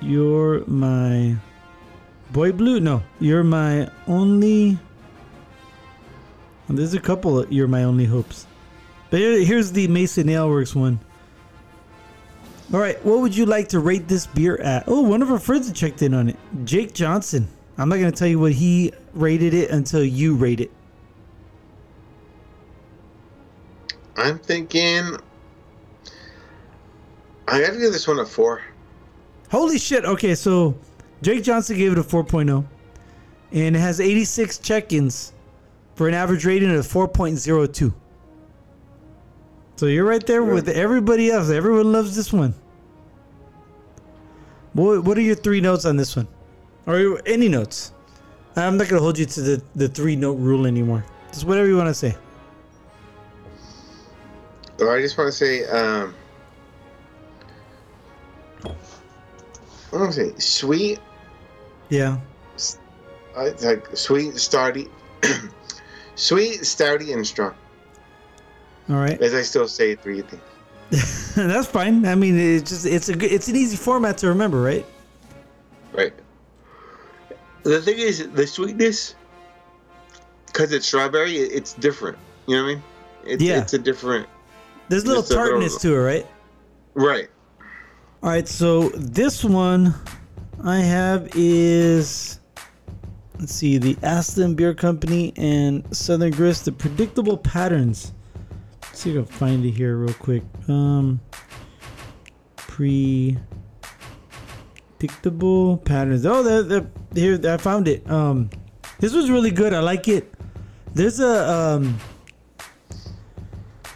You're 0.00 0.64
my 0.66 1.36
boy 2.32 2.52
blue. 2.52 2.80
No, 2.80 3.02
you're 3.18 3.44
my 3.44 3.90
only. 4.06 4.78
There's 6.68 6.94
a 6.94 7.00
couple. 7.00 7.40
Of, 7.40 7.52
you're 7.52 7.68
my 7.68 7.84
only 7.84 8.04
hopes. 8.04 8.46
But 9.10 9.20
here's 9.20 9.72
the 9.72 9.88
Mason 9.88 10.28
Ale 10.28 10.48
Works 10.48 10.74
one. 10.74 11.00
All 12.72 12.78
right, 12.78 13.04
what 13.04 13.18
would 13.20 13.36
you 13.36 13.46
like 13.46 13.68
to 13.70 13.80
rate 13.80 14.06
this 14.06 14.28
beer 14.28 14.56
at? 14.58 14.84
Oh, 14.86 15.00
one 15.00 15.22
of 15.22 15.32
our 15.32 15.40
friends 15.40 15.72
checked 15.72 16.02
in 16.02 16.14
on 16.14 16.28
it. 16.28 16.36
Jake 16.64 16.94
Johnson. 16.94 17.48
I'm 17.76 17.88
not 17.88 17.96
gonna 17.96 18.12
tell 18.12 18.28
you 18.28 18.38
what 18.38 18.52
he 18.52 18.92
rated 19.14 19.54
it 19.54 19.70
until 19.70 20.04
you 20.04 20.36
rate 20.36 20.60
it. 20.60 20.70
I'm 24.16 24.38
thinking 24.38 25.16
I 27.48 27.60
gotta 27.60 27.78
give 27.78 27.92
this 27.92 28.06
one 28.06 28.20
a 28.20 28.26
four. 28.26 28.62
Holy 29.50 29.78
shit. 29.78 30.04
Okay, 30.04 30.36
so 30.36 30.76
Jake 31.22 31.42
Johnson 31.42 31.76
gave 31.76 31.92
it 31.92 31.98
a 31.98 32.02
4.0 32.02 32.64
and 33.52 33.76
it 33.76 33.78
has 33.78 34.00
86 34.00 34.58
check 34.58 34.92
ins 34.92 35.32
for 35.94 36.08
an 36.08 36.14
average 36.14 36.44
rating 36.44 36.74
of 36.74 36.86
4.02. 36.86 37.92
So 39.76 39.86
you're 39.86 40.04
right 40.04 40.24
there 40.26 40.44
with 40.44 40.68
everybody 40.68 41.30
else. 41.30 41.50
Everyone 41.50 41.92
loves 41.92 42.14
this 42.14 42.32
one. 42.32 42.54
What, 44.72 45.04
what 45.04 45.18
are 45.18 45.22
your 45.22 45.34
three 45.34 45.60
notes 45.60 45.84
on 45.84 45.96
this 45.96 46.16
one? 46.16 46.28
Or 46.86 47.20
any 47.26 47.48
notes? 47.48 47.92
I'm 48.56 48.76
not 48.76 48.88
going 48.88 48.98
to 48.98 49.02
hold 49.02 49.18
you 49.18 49.26
to 49.26 49.40
the, 49.40 49.62
the 49.74 49.88
three 49.88 50.16
note 50.16 50.34
rule 50.34 50.66
anymore. 50.66 51.04
Just 51.32 51.44
whatever 51.44 51.66
you 51.66 51.76
want 51.76 51.88
to 51.88 51.94
say. 51.94 52.16
Oh, 54.80 54.90
I 54.90 55.00
just 55.00 55.16
want 55.18 55.28
to 55.28 55.36
say, 55.36 55.64
um, 55.66 56.14
I 58.64 59.96
want 59.96 60.12
to 60.12 60.30
say 60.30 60.38
sweet. 60.38 60.98
Yeah. 61.90 62.18
I 63.36 63.44
it's 63.44 63.64
like 63.64 63.86
sweet, 63.96 64.34
stouty, 64.34 64.88
sweet, 66.16 66.60
stouty, 66.60 67.14
and 67.14 67.26
strong. 67.26 67.54
All 68.88 68.96
right. 68.96 69.20
As 69.20 69.34
I 69.34 69.42
still 69.42 69.68
say 69.68 69.94
three 69.94 70.22
things. 70.22 70.42
That's 71.36 71.68
fine. 71.68 72.04
I 72.06 72.14
mean, 72.16 72.36
it's 72.38 72.68
just 72.70 72.86
it's 72.86 73.08
a 73.08 73.14
good, 73.14 73.30
it's 73.30 73.46
an 73.48 73.54
easy 73.56 73.76
format 73.76 74.18
to 74.18 74.28
remember, 74.28 74.60
right? 74.60 74.84
Right. 75.92 76.12
The 77.62 77.80
thing 77.80 77.98
is, 77.98 78.28
the 78.30 78.46
sweetness, 78.46 79.14
because 80.46 80.72
it's 80.72 80.86
strawberry, 80.86 81.36
it's 81.36 81.74
different. 81.74 82.18
You 82.46 82.56
know 82.56 82.62
what 82.64 82.70
I 82.70 82.74
mean? 82.74 82.82
It's, 83.26 83.42
Yeah. 83.42 83.60
It's 83.60 83.74
a 83.74 83.78
different. 83.78 84.26
There's 84.88 85.04
a 85.04 85.06
little 85.06 85.22
It's 85.22 85.30
a 85.30 85.34
little- 85.34 85.50
tartness 85.50 85.76
to 85.82 85.94
it, 85.94 85.98
right? 85.98 86.26
Right. 86.94 87.28
All 88.22 88.30
right, 88.30 88.48
so 88.48 88.88
this 88.90 89.44
one 89.44 89.94
I 90.62 90.80
have 90.80 91.30
is 91.34 92.38
let's 93.38 93.54
see, 93.54 93.78
the 93.78 93.94
Aslin 93.96 94.54
Beer 94.54 94.74
Company 94.74 95.32
and 95.36 95.84
Southern 95.96 96.32
Grist, 96.32 96.66
the 96.66 96.72
predictable 96.72 97.38
patterns. 97.38 98.12
Let's 98.82 98.98
see 98.98 99.16
if 99.16 99.16
I 99.16 99.24
can 99.26 99.32
find 99.38 99.64
it 99.64 99.70
here 99.70 99.96
real 99.96 100.12
quick. 100.14 100.42
Um 100.68 101.20
predictable 102.56 103.38
patterns. 105.78 106.26
Oh, 106.26 106.42
the 106.42 106.86
here 107.14 107.40
I 107.44 107.56
found 107.56 107.88
it. 107.88 108.08
Um 108.10 108.50
this 108.98 109.14
was 109.14 109.30
really 109.30 109.50
good. 109.50 109.72
I 109.72 109.80
like 109.80 110.08
it. 110.08 110.34
There's 110.92 111.20
a 111.20 111.50
um 111.50 111.98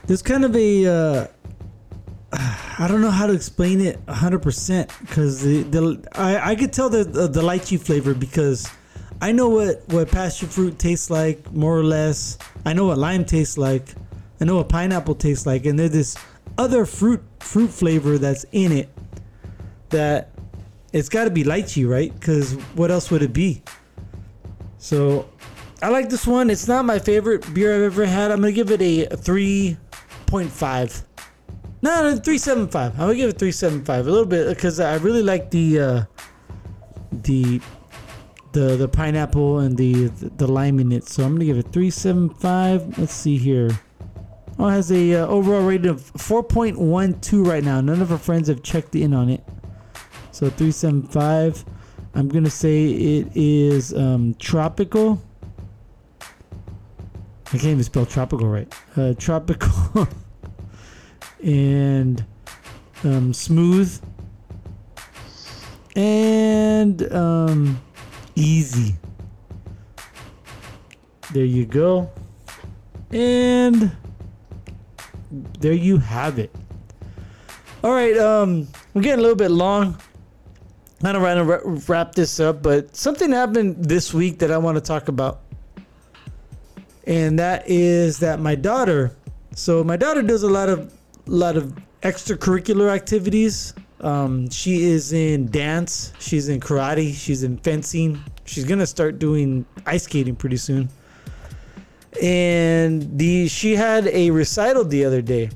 there's 0.07 0.23
kind 0.23 0.45
of 0.47 0.57
a 0.57 0.87
uh 0.87 1.27
I 2.77 2.89
don't 2.89 3.01
know 3.01 3.11
how 3.11 3.27
to 3.29 3.33
explain 3.33 3.81
it 3.81 4.05
100% 4.07 5.01
because 5.01 5.43
the, 5.43 5.63
the 5.63 6.09
I, 6.13 6.51
I 6.51 6.57
could 6.57 6.73
tell 6.73 6.89
the, 6.91 7.05
the 7.05 7.29
the 7.29 7.41
lychee 7.41 7.81
flavor 7.81 8.15
because 8.15 8.69
I 9.21 9.31
know 9.31 9.49
what 9.49 9.89
what 9.89 10.11
passion 10.11 10.49
fruit 10.49 10.77
tastes 10.79 11.09
like 11.09 11.53
more 11.53 11.79
or 11.79 11.85
less. 11.85 12.37
I 12.65 12.73
know 12.73 12.87
what 12.87 12.99
lime 12.99 13.25
tastes 13.25 13.57
like. 13.57 13.95
I 14.41 14.45
know 14.45 14.57
what 14.57 14.69
pineapple 14.69 15.15
tastes 15.15 15.47
like, 15.47 15.67
and 15.67 15.79
there's 15.79 15.93
this 15.93 16.17
other 16.59 16.85
fruit 16.85 17.23
fruit 17.39 17.69
flavor 17.69 18.19
that's 18.19 18.45
in 18.51 18.73
it 18.73 18.89
that 19.91 20.31
it's 20.93 21.09
got 21.09 21.25
to 21.25 21.31
be 21.31 21.45
lychee, 21.45 21.89
right? 21.89 22.13
Because 22.13 22.55
what 22.75 22.91
else 22.91 23.09
would 23.11 23.23
it 23.23 23.33
be? 23.33 23.63
So 24.79 25.29
I 25.81 25.91
like 25.91 26.11
this 26.11 26.27
one. 26.27 26.51
It's 26.51 26.67
not 26.67 26.85
my 26.85 26.99
favorite 26.99 27.55
beer 27.55 27.73
I've 27.75 27.83
ever 27.83 28.05
had. 28.05 28.33
I'm 28.33 28.41
gonna 28.41 28.51
give 28.53 28.73
it 28.73 28.83
a 28.83 29.07
3.5. 29.07 31.05
No, 31.85 32.03
no, 32.03 32.17
375. 32.17 32.93
I'm 32.93 32.99
gonna 32.99 33.15
give 33.15 33.29
it 33.29 33.39
375. 33.39 34.07
A 34.07 34.11
little 34.11 34.25
bit 34.25 34.49
because 34.49 34.81
I 34.81 34.97
really 34.97 35.23
like 35.23 35.51
the 35.51 35.81
uh, 35.81 36.05
the 37.13 37.61
the 38.53 38.77
the 38.77 38.89
pineapple 38.89 39.59
and 39.59 39.77
the 39.77 40.07
the 40.39 40.47
lime 40.47 40.81
in 40.81 40.93
it. 40.93 41.07
So 41.07 41.25
I'm 41.25 41.35
gonna 41.35 41.45
give 41.45 41.59
it 41.59 41.71
375. 41.75 42.99
Let's 42.99 43.13
see 43.13 43.37
here. 43.37 43.69
Oh, 44.59 44.69
it 44.69 44.73
has 44.73 44.91
a 44.93 45.13
uh, 45.13 45.27
overall 45.27 45.61
rating 45.61 45.91
of 45.91 46.01
4.12 46.15 47.47
right 47.47 47.63
now. 47.63 47.83
None 47.83 48.01
of 48.01 48.11
our 48.13 48.17
friends 48.17 48.49
have 48.49 48.63
checked 48.63 48.97
in 48.97 49.13
on 49.13 49.29
it. 49.29 49.45
So 50.31 50.49
375. 50.49 51.67
I'm 52.15 52.29
gonna 52.29 52.49
say 52.49 52.93
it 52.93 53.29
is 53.35 53.93
um, 53.93 54.35
tropical. 54.39 55.23
I 56.23 57.59
can't 57.59 57.65
even 57.65 57.85
spell 57.85 58.07
tropical 58.07 58.49
right. 58.49 58.75
Uh, 58.97 59.13
tropical 59.19 60.09
and 61.45 62.25
um, 63.05 63.33
smooth 63.35 64.01
and 65.95 67.13
um, 67.13 67.81
easy. 68.35 68.95
There 71.33 71.45
you 71.45 71.67
go. 71.67 72.11
And 73.13 73.95
there 75.61 75.73
you 75.73 75.99
have 75.99 76.39
it. 76.39 76.55
All 77.83 77.93
right, 77.93 78.17
um, 78.17 78.67
we're 78.95 79.03
getting 79.03 79.19
a 79.19 79.23
little 79.23 79.37
bit 79.37 79.51
long. 79.51 79.99
I 81.03 81.13
don't 81.13 81.21
want 81.21 81.63
to 81.63 81.93
wrap 81.93 82.15
this 82.15 82.41
up, 82.41 82.63
but 82.63 82.97
something 82.97 83.31
happened 83.31 83.85
this 83.85 84.15
week 84.15 84.39
that 84.39 84.51
I 84.51 84.57
want 84.57 84.77
to 84.77 84.81
talk 84.81 85.09
about. 85.09 85.43
And 87.07 87.39
that 87.39 87.65
is 87.69 88.21
that 88.21 88.41
my 88.41 88.55
daughter, 88.55 89.15
so 89.55 89.85
my 89.85 89.99
daughter 89.99 90.23
does 90.23 90.43
a 90.43 90.49
lot 90.49 90.71
of 90.71 90.91
lot 91.27 91.57
of 91.57 91.75
extracurricular 92.03 92.91
activities. 92.91 93.75
Um, 94.01 94.51
she 94.51 94.85
is 94.85 95.13
in 95.13 95.51
dance, 95.51 96.13
she's 96.19 96.49
in 96.49 96.61
karate, 96.61 97.15
she's 97.15 97.43
in 97.43 97.57
fencing. 97.59 98.23
She's 98.45 98.65
gonna 98.65 98.87
start 98.87 99.19
doing 99.19 99.65
ice 99.87 100.03
skating 100.03 100.37
pretty 100.37 100.59
soon. 100.59 100.91
And 102.23 103.19
the 103.19 103.49
she 103.49 103.75
had 103.75 104.07
a 104.09 104.31
recital 104.31 104.85
the 104.85 105.05
other 105.05 105.23
day. 105.23 105.51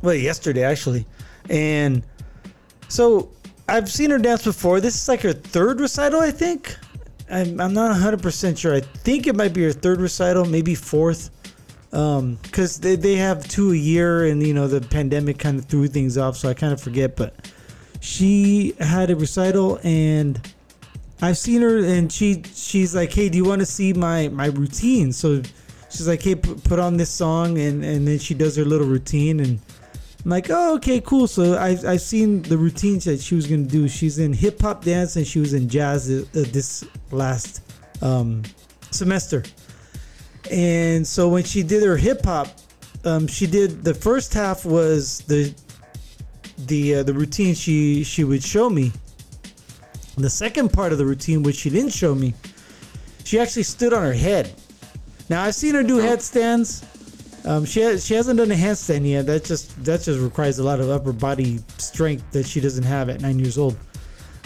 Well, 0.00 0.14
yesterday 0.14 0.64
actually, 0.64 1.06
and 1.50 2.02
so 2.88 3.30
I've 3.68 3.90
seen 3.90 4.10
her 4.10 4.18
dance 4.18 4.44
before. 4.44 4.80
This 4.80 4.94
is 5.00 5.08
like 5.08 5.20
her 5.20 5.32
third 5.32 5.80
recital, 5.80 6.20
I 6.20 6.30
think. 6.30 6.76
I'm, 7.30 7.60
I'm 7.60 7.72
not 7.72 7.96
100% 7.96 8.58
sure. 8.58 8.74
I 8.74 8.80
think 8.80 9.26
it 9.26 9.34
might 9.34 9.54
be 9.54 9.62
her 9.62 9.72
third 9.72 10.00
recital, 10.00 10.44
maybe 10.44 10.74
fourth. 10.74 11.30
Um, 11.92 12.38
cause 12.52 12.78
they, 12.80 12.96
they 12.96 13.16
have 13.16 13.46
two 13.46 13.72
a 13.72 13.76
year 13.76 14.24
and 14.24 14.44
you 14.46 14.54
know, 14.54 14.66
the 14.66 14.80
pandemic 14.80 15.38
kind 15.38 15.58
of 15.58 15.66
threw 15.66 15.88
things 15.88 16.16
off. 16.16 16.36
So 16.36 16.48
I 16.48 16.54
kind 16.54 16.72
of 16.72 16.80
forget, 16.80 17.16
but 17.16 17.52
she 18.00 18.74
had 18.80 19.10
a 19.10 19.16
recital 19.16 19.78
and 19.82 20.40
I've 21.20 21.36
seen 21.36 21.60
her 21.62 21.78
and 21.78 22.10
she, 22.10 22.42
she's 22.54 22.94
like, 22.94 23.12
Hey, 23.12 23.28
do 23.28 23.36
you 23.36 23.44
want 23.44 23.60
to 23.60 23.66
see 23.66 23.92
my, 23.92 24.28
my 24.28 24.46
routine? 24.46 25.12
So 25.12 25.42
she's 25.90 26.08
like, 26.08 26.22
Hey, 26.22 26.34
p- 26.34 26.54
put 26.64 26.78
on 26.78 26.96
this 26.96 27.10
song. 27.10 27.58
And, 27.58 27.84
and 27.84 28.08
then 28.08 28.18
she 28.18 28.34
does 28.34 28.56
her 28.56 28.64
little 28.64 28.86
routine 28.86 29.40
and, 29.40 29.60
I'm 30.24 30.30
like, 30.30 30.50
oh, 30.50 30.76
okay, 30.76 31.00
cool. 31.00 31.26
So 31.26 31.58
I've, 31.58 31.84
I've 31.84 32.00
seen 32.00 32.42
the 32.42 32.56
routines 32.56 33.04
that 33.06 33.20
she 33.20 33.34
was 33.34 33.46
gonna 33.46 33.64
do. 33.64 33.88
She's 33.88 34.18
in 34.18 34.32
hip 34.32 34.60
hop 34.60 34.84
dance 34.84 35.16
and 35.16 35.26
she 35.26 35.40
was 35.40 35.52
in 35.52 35.68
jazz 35.68 36.08
uh, 36.08 36.24
this 36.32 36.84
last 37.10 37.62
um, 38.02 38.42
semester. 38.92 39.42
And 40.52 41.06
so 41.06 41.30
when 41.30 41.44
she 41.44 41.62
did 41.62 41.82
her 41.82 41.96
hip 41.96 42.24
hop, 42.24 42.48
um, 43.04 43.26
she 43.26 43.46
did 43.46 43.82
the 43.82 43.94
first 43.94 44.34
half 44.34 44.64
was 44.64 45.20
the 45.20 45.54
the 46.66 46.96
uh, 46.96 47.02
the 47.02 47.14
routine 47.14 47.54
she 47.54 48.04
she 48.04 48.22
would 48.22 48.42
show 48.42 48.68
me. 48.68 48.92
The 50.16 50.30
second 50.30 50.72
part 50.72 50.92
of 50.92 50.98
the 50.98 51.06
routine, 51.06 51.42
which 51.42 51.56
she 51.56 51.70
didn't 51.70 51.94
show 51.94 52.14
me, 52.14 52.34
she 53.24 53.38
actually 53.40 53.62
stood 53.62 53.94
on 53.94 54.02
her 54.02 54.12
head. 54.12 54.52
Now 55.30 55.42
I've 55.42 55.54
seen 55.54 55.74
her 55.74 55.82
do 55.82 55.96
headstands. 55.96 56.84
Um, 57.44 57.64
she 57.64 57.80
has, 57.80 58.04
she 58.04 58.14
hasn't 58.14 58.38
done 58.38 58.50
a 58.52 58.54
handstand 58.54 59.08
yet. 59.08 59.26
That 59.26 59.44
just 59.44 59.82
that 59.84 60.02
just 60.02 60.20
requires 60.20 60.58
a 60.58 60.64
lot 60.64 60.80
of 60.80 60.90
upper 60.90 61.12
body 61.12 61.60
strength 61.78 62.30
that 62.32 62.46
she 62.46 62.60
doesn't 62.60 62.84
have 62.84 63.08
at 63.08 63.22
nine 63.22 63.38
years 63.38 63.56
old. 63.56 63.76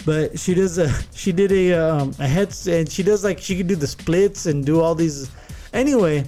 But 0.05 0.39
she 0.39 0.53
does 0.53 0.77
a 0.77 0.89
she 1.13 1.33
did 1.33 1.51
a 1.51 1.73
um, 1.73 2.09
a 2.11 2.27
headstand. 2.27 2.89
She 2.89 3.03
does 3.03 3.25
like 3.25 3.39
she 3.39 3.57
can 3.57 3.67
do 3.67 3.75
the 3.75 3.87
splits 3.87 4.45
and 4.45 4.65
do 4.65 4.79
all 4.79 4.95
these. 4.95 5.29
Anyway, 5.77 6.25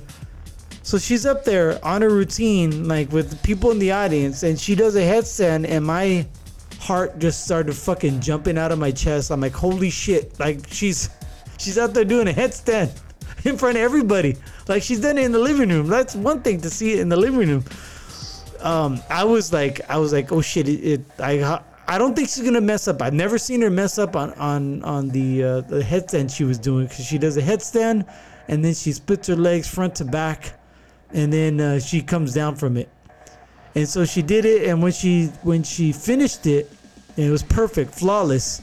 so 0.84 1.00
she's 1.00 1.26
up 1.26 1.44
there 1.44 1.84
on 1.84 2.04
a 2.04 2.08
routine 2.08 2.88
like 2.88 3.12
with 3.12 3.42
people 3.42 3.72
in 3.72 3.80
the 3.80 3.92
audience, 3.92 4.44
and 4.44 4.60
she 4.60 4.76
does 4.76 4.96
a 4.96 5.02
headstand, 5.02 5.68
and 5.68 5.84
my 5.84 6.28
heart 6.78 7.18
just 7.18 7.46
started 7.46 7.74
fucking 7.74 8.20
jumping 8.20 8.60
out 8.60 8.72
of 8.72 8.78
my 8.78 8.92
chest. 8.92 9.32
I'm 9.32 9.42
like, 9.42 9.54
holy 9.54 9.90
shit! 9.90 10.40
Like 10.40 10.68
she's 10.68 11.10
she's 11.58 11.80
out 11.80 11.96
there 11.96 12.06
doing 12.06 12.28
a 12.28 12.32
headstand 12.32 12.92
in 13.44 13.58
front 13.58 13.76
of 13.76 13.82
everybody. 13.82 14.38
Like 14.68 14.84
she's 14.84 15.02
done 15.02 15.18
it 15.18 15.24
in 15.24 15.32
the 15.32 15.40
living 15.40 15.70
room. 15.70 15.88
That's 15.88 16.14
one 16.14 16.44
thing 16.44 16.62
to 16.62 16.70
see 16.70 16.94
it 16.94 17.00
in 17.00 17.10
the 17.10 17.18
living 17.18 17.50
room. 17.50 17.66
Um, 18.60 19.02
I 19.10 19.24
was 19.24 19.52
like, 19.52 19.82
I 19.90 19.98
was 19.98 20.14
like, 20.14 20.32
oh 20.32 20.42
shit! 20.42 20.70
It, 20.70 20.86
it 20.86 21.02
I, 21.20 21.60
I 21.88 21.98
don't 21.98 22.16
think 22.16 22.30
she's 22.30 22.44
gonna 22.44 22.62
mess 22.62 22.88
up. 22.88 23.02
I've 23.02 23.16
never 23.16 23.40
seen 23.40 23.62
her 23.62 23.72
mess 23.72 23.98
up 23.98 24.16
on 24.16 24.32
on 24.36 24.84
on 24.84 25.10
the 25.10 25.44
uh, 25.44 25.62
the 25.62 25.82
headstand 25.82 26.36
she 26.36 26.44
was 26.44 26.60
doing 26.60 26.86
because 26.86 27.04
she 27.04 27.18
does 27.18 27.36
a 27.36 27.42
headstand 27.42 28.06
and 28.50 28.66
then 28.66 28.74
she 28.74 28.92
splits 28.92 29.28
her 29.28 29.36
legs 29.36 29.68
front 29.68 29.96
to 29.96 30.06
back, 30.06 30.60
and 31.14 31.32
then 31.32 31.62
uh, 31.62 31.80
she 31.80 32.02
comes 32.02 32.34
down 32.34 32.56
from 32.56 32.76
it. 32.78 32.90
And 33.76 33.88
so 33.88 34.04
she 34.04 34.24
did 34.24 34.44
it, 34.44 34.68
and 34.68 34.82
when 34.82 34.92
she 34.92 35.28
when 35.44 35.62
she 35.62 35.92
finished 35.92 36.48
it, 36.48 36.70
it 37.16 37.30
was 37.30 37.44
perfect, 37.44 37.94
flawless. 37.94 38.62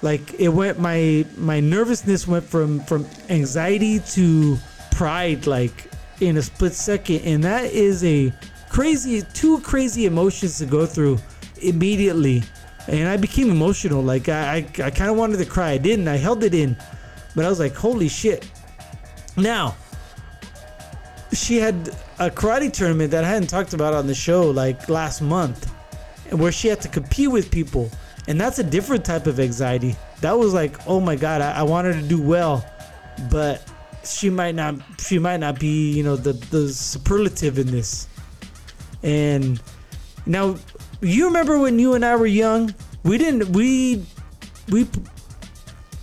Like 0.00 0.40
it 0.40 0.48
went 0.48 0.80
my 0.80 1.26
my 1.36 1.60
nervousness 1.60 2.26
went 2.26 2.44
from 2.44 2.80
from 2.80 3.06
anxiety 3.28 4.00
to 4.14 4.56
pride 4.92 5.46
like 5.46 5.90
in 6.20 6.38
a 6.38 6.42
split 6.42 6.72
second. 6.72 7.20
And 7.20 7.44
that 7.44 7.66
is 7.66 8.02
a 8.02 8.32
crazy 8.70 9.22
two 9.34 9.60
crazy 9.60 10.06
emotions 10.06 10.56
to 10.58 10.66
go 10.66 10.86
through 10.86 11.18
immediately. 11.60 12.42
And 12.88 13.06
i 13.06 13.18
became 13.18 13.50
emotional. 13.50 14.02
Like 14.02 14.30
i 14.30 14.56
i, 14.56 14.84
I 14.86 14.90
kind 14.90 15.10
of 15.10 15.18
wanted 15.18 15.36
to 15.36 15.44
cry. 15.44 15.72
I 15.72 15.78
didn't. 15.78 16.08
I 16.08 16.16
held 16.16 16.42
it 16.42 16.54
in. 16.54 16.74
But 17.36 17.44
i 17.44 17.50
was 17.50 17.60
like 17.60 17.74
holy 17.74 18.08
shit 18.08 18.50
now 19.40 19.74
she 21.32 21.56
had 21.56 21.74
a 22.18 22.30
karate 22.30 22.72
tournament 22.72 23.10
that 23.10 23.24
i 23.24 23.28
hadn't 23.28 23.48
talked 23.48 23.72
about 23.74 23.94
on 23.94 24.06
the 24.06 24.14
show 24.14 24.50
like 24.50 24.88
last 24.88 25.20
month 25.20 25.70
where 26.30 26.52
she 26.52 26.68
had 26.68 26.80
to 26.80 26.88
compete 26.88 27.30
with 27.30 27.50
people 27.50 27.90
and 28.28 28.40
that's 28.40 28.58
a 28.58 28.62
different 28.62 29.04
type 29.04 29.26
of 29.26 29.40
anxiety. 29.40 29.96
That 30.20 30.38
was 30.38 30.54
like 30.54 30.86
oh 30.86 31.00
my 31.00 31.16
god 31.16 31.40
i, 31.40 31.52
I 31.52 31.62
want 31.62 31.86
her 31.86 31.92
to 31.92 32.02
do 32.02 32.20
well 32.20 32.64
but 33.30 33.68
she 34.04 34.30
might 34.30 34.54
not 34.54 34.74
she 34.98 35.18
might 35.18 35.38
not 35.38 35.58
be 35.58 35.92
you 35.92 36.02
know 36.02 36.16
the 36.16 36.32
the 36.32 36.68
superlative 36.68 37.58
in 37.58 37.70
this. 37.70 38.08
And 39.02 39.60
now 40.26 40.56
you 41.00 41.26
remember 41.26 41.58
when 41.58 41.78
you 41.78 41.94
and 41.94 42.04
i 42.04 42.14
were 42.16 42.26
young? 42.26 42.74
We 43.02 43.18
didn't 43.18 43.50
we 43.50 44.04
we 44.68 44.86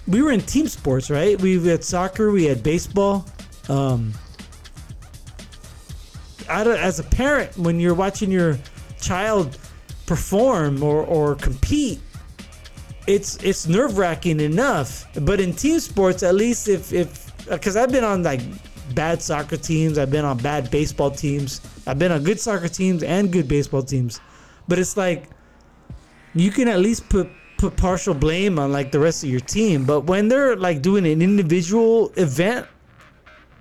we 0.08 0.22
were 0.22 0.32
in 0.32 0.42
team 0.42 0.68
sports 0.68 1.10
right? 1.10 1.40
We 1.40 1.66
had 1.68 1.84
soccer 1.84 2.32
we 2.32 2.46
had 2.46 2.64
baseball. 2.64 3.26
Um 3.70 4.14
as 6.50 7.00
a 7.00 7.04
parent 7.04 7.58
when 7.58 7.80
you're 7.80 7.94
watching 7.94 8.32
your 8.32 8.58
child 9.02 9.58
perform 10.06 10.82
or, 10.82 11.04
or 11.04 11.36
compete 11.36 12.00
it's 13.08 13.38
it's 13.42 13.68
nerve 13.68 13.98
wracking 13.98 14.40
enough. 14.40 15.08
But 15.22 15.40
in 15.40 15.54
team 15.54 15.80
sports, 15.80 16.22
at 16.22 16.36
least 16.36 16.68
if 16.68 16.94
if 16.94 17.26
because 17.50 17.76
I've 17.76 17.92
been 17.92 18.04
on 18.04 18.22
like 18.22 18.42
bad 18.94 19.22
soccer 19.22 19.58
teams, 19.58 19.98
I've 19.98 20.12
been 20.12 20.26
on 20.26 20.38
bad 20.38 20.70
baseball 20.70 21.10
teams, 21.10 21.62
I've 21.88 21.98
been 21.98 22.12
on 22.12 22.24
good 22.24 22.40
soccer 22.40 22.68
teams 22.68 23.02
and 23.02 23.32
good 23.32 23.48
baseball 23.48 23.82
teams, 23.82 24.20
but 24.68 24.78
it's 24.78 24.98
like 24.98 25.30
you 26.36 26.52
can 26.52 26.68
at 26.68 26.80
least 26.80 27.08
put 27.10 27.30
put 27.58 27.76
partial 27.76 28.14
blame 28.14 28.60
on 28.60 28.72
like 28.72 28.92
the 28.92 29.00
rest 29.00 29.24
of 29.24 29.30
your 29.30 29.40
team. 29.40 29.86
But 29.86 30.02
when 30.02 30.28
they're 30.28 30.56
like 30.56 30.82
doing 30.82 31.06
an 31.08 31.22
individual 31.22 32.12
event, 32.16 32.68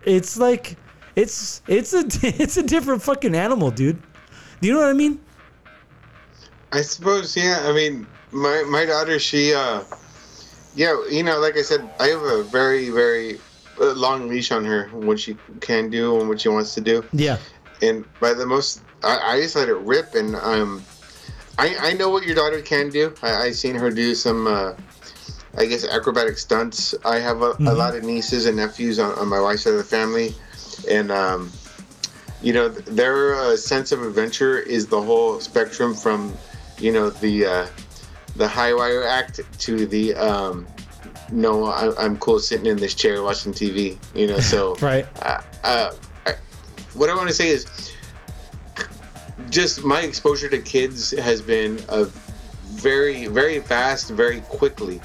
it's 0.04 0.36
like 0.36 0.76
it's 1.16 1.62
it's 1.66 1.92
a 1.92 2.04
it's 2.42 2.56
a 2.56 2.62
different 2.62 3.02
fucking 3.02 3.34
animal, 3.34 3.70
dude. 3.70 4.00
Do 4.60 4.68
you 4.68 4.74
know 4.74 4.80
what 4.80 4.90
I 4.90 4.94
mean? 4.94 5.20
I 6.72 6.82
suppose, 6.82 7.36
yeah. 7.36 7.60
I 7.64 7.72
mean, 7.72 8.06
my 8.32 8.64
my 8.68 8.84
daughter, 8.84 9.18
she, 9.18 9.54
uh, 9.54 9.82
yeah, 10.74 10.94
you 11.10 11.22
know, 11.22 11.38
like 11.38 11.56
I 11.56 11.62
said, 11.62 11.88
I 12.00 12.08
have 12.08 12.22
a 12.22 12.42
very 12.44 12.90
very 12.90 13.38
uh, 13.80 13.92
long 13.94 14.28
leash 14.28 14.50
on 14.50 14.64
her 14.64 14.88
what 14.88 15.20
she 15.20 15.36
can 15.60 15.90
do 15.90 16.18
and 16.18 16.28
what 16.28 16.40
she 16.40 16.48
wants 16.48 16.74
to 16.74 16.80
do, 16.80 17.04
Yeah. 17.12 17.38
and 17.82 18.04
by 18.20 18.32
the 18.34 18.46
most, 18.46 18.80
I, 19.02 19.18
I 19.36 19.40
just 19.40 19.54
let 19.56 19.68
it 19.68 19.76
rip, 19.76 20.14
and 20.14 20.34
um, 20.36 20.82
I 21.58 21.76
I 21.80 21.92
know 21.94 22.10
what 22.10 22.24
your 22.24 22.34
daughter 22.34 22.60
can 22.60 22.90
do. 22.90 23.14
I 23.22 23.46
I 23.46 23.50
seen 23.52 23.74
her 23.74 23.90
do 23.90 24.14
some. 24.14 24.46
Uh, 24.46 24.74
I 25.58 25.64
guess 25.64 25.86
acrobatic 25.88 26.36
stunts. 26.36 26.94
I 27.04 27.18
have 27.18 27.40
a, 27.40 27.56
a 27.60 27.72
lot 27.72 27.96
of 27.96 28.04
nieces 28.04 28.44
and 28.44 28.58
nephews 28.58 28.98
on, 28.98 29.18
on 29.18 29.26
my 29.28 29.40
wife's 29.40 29.62
side 29.62 29.70
of 29.70 29.78
the 29.78 29.84
family, 29.84 30.34
and 30.88 31.10
um, 31.10 31.50
you 32.42 32.52
know 32.52 32.68
their 32.68 33.34
uh, 33.36 33.56
sense 33.56 33.90
of 33.90 34.02
adventure 34.02 34.58
is 34.58 34.86
the 34.86 35.00
whole 35.00 35.40
spectrum 35.40 35.94
from 35.94 36.36
you 36.78 36.92
know 36.92 37.08
the 37.08 37.46
uh, 37.46 37.66
the 38.36 38.46
high 38.46 38.74
wire 38.74 39.04
act 39.04 39.40
to 39.60 39.86
the 39.86 40.14
um, 40.16 40.66
no 41.32 41.64
I, 41.64 42.04
I'm 42.04 42.18
cool 42.18 42.38
sitting 42.38 42.66
in 42.66 42.76
this 42.76 42.94
chair 42.94 43.22
watching 43.22 43.52
TV. 43.52 43.96
You 44.14 44.26
know, 44.26 44.40
so 44.40 44.74
Right. 44.82 45.06
uh, 45.22 45.40
uh, 45.64 45.92
I, 46.26 46.34
what 46.92 47.08
I 47.08 47.14
want 47.16 47.28
to 47.28 47.34
say 47.34 47.48
is 47.48 47.92
just 49.56 49.82
my 49.84 50.02
exposure 50.10 50.50
to 50.56 50.58
kids 50.58 50.98
has 51.28 51.40
been 51.40 51.72
a 51.88 52.04
very 52.86 53.26
very 53.26 53.58
fast 53.60 54.10
very 54.10 54.40
quickly. 54.58 55.00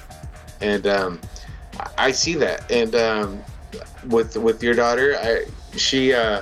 And 0.60 0.84
um, 0.98 1.12
I- 1.80 2.08
i 2.08 2.12
see 2.12 2.36
that. 2.46 2.60
And 2.70 2.94
um, 2.96 3.28
with 4.16 4.36
with 4.36 4.60
your 4.68 4.76
daughter 4.84 5.08
i 5.30 5.46
she 5.86 6.00
uh, 6.14 6.42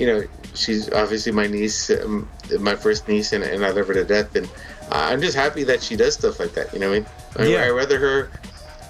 you 0.00 0.06
know 0.10 0.20
she's 0.60 0.82
obviously 1.02 1.30
my 1.40 1.46
niece 1.46 1.90
um, 1.90 2.28
my 2.68 2.74
first 2.84 3.06
niece 3.12 3.32
and, 3.34 3.44
and 3.44 3.64
i 3.64 3.70
love 3.70 3.86
her 3.86 3.94
to 3.94 4.04
death. 4.16 4.34
And 4.38 4.46
uh, 4.90 5.06
i'm 5.10 5.20
just 5.26 5.36
happy 5.44 5.62
that 5.70 5.80
she 5.86 5.94
does 6.02 6.14
stuff 6.14 6.40
like 6.42 6.52
that 6.58 6.72
you 6.74 6.80
know 6.80 6.90
what 6.90 7.04
i 7.38 7.42
mean? 7.42 7.52
Yeah. 7.52 7.64
i 7.66 7.70
rather 7.70 7.98
her 8.06 8.16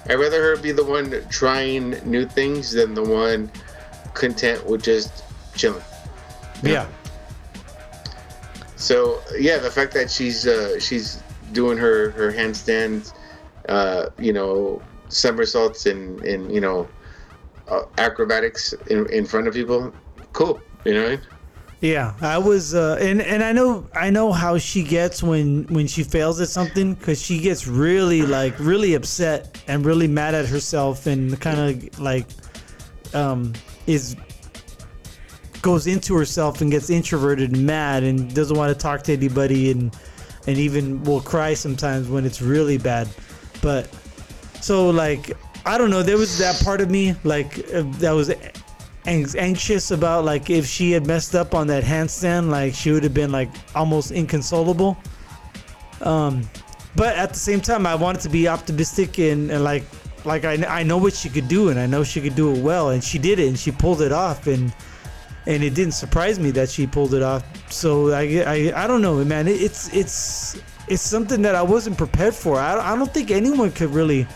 i 0.09 0.13
rather 0.23 0.41
her 0.47 0.57
be 0.57 0.71
the 0.71 0.83
one 0.97 1.07
trying 1.29 1.85
new 2.15 2.25
things 2.25 2.71
than 2.77 2.89
the 2.99 3.03
one 3.03 3.51
content 4.21 4.59
with 4.69 4.81
just 4.91 5.11
chilling. 5.55 5.83
Yeah. 6.63 6.87
So 8.83 9.21
yeah, 9.39 9.59
the 9.59 9.71
fact 9.71 9.93
that 9.93 10.11
she's 10.11 10.45
uh, 10.45 10.77
she's 10.77 11.23
doing 11.53 11.77
her 11.77 12.11
her 12.11 12.31
handstands, 12.31 13.13
uh, 13.69 14.07
you 14.19 14.33
know, 14.33 14.81
somersaults 15.07 15.85
and 15.85 16.19
and 16.25 16.53
you 16.53 16.59
know, 16.59 16.89
uh, 17.69 17.83
acrobatics 17.97 18.73
in, 18.87 19.09
in 19.09 19.25
front 19.25 19.47
of 19.47 19.53
people, 19.53 19.93
cool. 20.33 20.59
You 20.83 20.95
know 20.95 21.03
what 21.03 21.11
I 21.11 21.15
mean? 21.15 21.25
Yeah, 21.79 22.13
I 22.21 22.37
was, 22.37 22.75
uh, 22.75 22.97
and 22.99 23.21
and 23.21 23.41
I 23.41 23.53
know 23.53 23.87
I 23.93 24.09
know 24.09 24.33
how 24.33 24.57
she 24.57 24.83
gets 24.83 25.23
when 25.23 25.63
when 25.67 25.87
she 25.87 26.03
fails 26.03 26.41
at 26.41 26.49
something 26.49 26.95
because 26.95 27.21
she 27.21 27.39
gets 27.39 27.67
really 27.67 28.23
like 28.23 28.53
really 28.59 28.95
upset 28.95 29.61
and 29.67 29.85
really 29.85 30.07
mad 30.09 30.35
at 30.35 30.45
herself 30.45 31.07
and 31.07 31.39
kind 31.39 31.59
of 31.59 31.99
like 31.99 32.27
um 33.13 33.53
is 33.87 34.17
goes 35.63 35.87
into 35.87 36.15
herself 36.15 36.61
and 36.61 36.69
gets 36.69 36.91
introverted 36.91 37.53
and 37.53 37.65
mad 37.65 38.03
and 38.03 38.35
doesn't 38.35 38.55
want 38.55 38.71
to 38.71 38.77
talk 38.79 39.01
to 39.01 39.13
anybody 39.13 39.71
and 39.71 39.95
and 40.45 40.57
even 40.57 41.01
will 41.05 41.21
cry 41.21 41.53
sometimes 41.53 42.09
when 42.09 42.25
it's 42.25 42.41
really 42.41 42.77
bad. 42.77 43.07
But 43.61 43.89
so 44.61 44.89
like 44.91 45.35
I 45.65 45.77
don't 45.79 45.89
know, 45.89 46.03
there 46.03 46.17
was 46.17 46.37
that 46.37 46.61
part 46.63 46.81
of 46.81 46.91
me 46.91 47.15
like 47.23 47.55
that 47.99 48.11
was 48.11 48.31
anxious 49.05 49.91
about 49.91 50.25
like 50.25 50.49
if 50.49 50.65
she 50.67 50.91
had 50.91 51.07
messed 51.07 51.33
up 51.33 51.55
on 51.55 51.67
that 51.67 51.83
handstand, 51.83 52.49
like 52.49 52.73
she 52.73 52.91
would 52.91 53.03
have 53.03 53.13
been 53.13 53.31
like 53.31 53.49
almost 53.73 54.11
inconsolable. 54.11 54.97
Um, 56.01 56.47
but 56.95 57.15
at 57.15 57.29
the 57.29 57.39
same 57.39 57.61
time, 57.61 57.87
I 57.87 57.95
wanted 57.95 58.21
to 58.21 58.29
be 58.29 58.49
optimistic 58.49 59.17
and, 59.17 59.49
and 59.49 59.63
like 59.63 59.85
like 60.25 60.43
I, 60.43 60.55
I 60.67 60.83
know 60.83 60.97
what 60.97 61.13
she 61.13 61.29
could 61.29 61.47
do 61.47 61.69
and 61.69 61.79
I 61.79 61.85
know 61.85 62.03
she 62.03 62.19
could 62.19 62.35
do 62.35 62.53
it 62.53 62.61
well 62.61 62.89
and 62.89 63.01
she 63.01 63.17
did 63.17 63.39
it 63.39 63.47
and 63.47 63.57
she 63.57 63.71
pulled 63.71 64.01
it 64.01 64.11
off 64.11 64.47
and 64.47 64.73
and 65.45 65.63
it 65.63 65.73
didn't 65.73 65.93
surprise 65.93 66.39
me 66.39 66.51
that 66.51 66.69
she 66.69 66.87
pulled 66.87 67.13
it 67.13 67.21
off. 67.23 67.43
So 67.71 68.11
I 68.11 68.43
I, 68.45 68.83
I 68.83 68.87
don't 68.87 69.01
know, 69.01 69.23
man. 69.25 69.47
It, 69.47 69.61
it's 69.61 69.93
it's 69.93 70.59
it's 70.87 71.01
something 71.01 71.41
that 71.43 71.55
I 71.55 71.61
wasn't 71.61 71.97
prepared 71.97 72.35
for. 72.35 72.57
I, 72.59 72.93
I 72.93 72.95
don't 72.95 73.13
think 73.13 73.31
anyone 73.31 73.71
could 73.71 73.89
really 73.91 74.27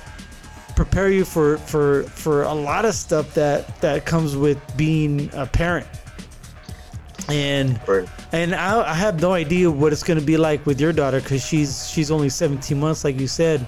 prepare 0.75 1.09
you 1.09 1.25
for 1.25 1.57
for 1.57 2.03
for 2.03 2.43
a 2.43 2.53
lot 2.53 2.85
of 2.85 2.93
stuff 2.93 3.33
that 3.33 3.79
that 3.81 4.05
comes 4.05 4.35
with 4.35 4.59
being 4.77 5.29
a 5.33 5.45
parent. 5.45 5.87
And 7.29 7.79
Right. 7.87 8.07
and 8.31 8.55
I, 8.55 8.91
I 8.91 8.93
have 8.93 9.21
no 9.21 9.33
idea 9.33 9.69
what 9.69 9.91
it's 9.91 10.03
going 10.03 10.19
to 10.19 10.25
be 10.25 10.37
like 10.37 10.65
with 10.65 10.79
your 10.79 10.93
daughter 10.93 11.19
because 11.19 11.45
she's 11.45 11.89
she's 11.89 12.09
only 12.11 12.29
17 12.29 12.79
months, 12.79 13.03
like 13.03 13.19
you 13.19 13.27
said. 13.27 13.65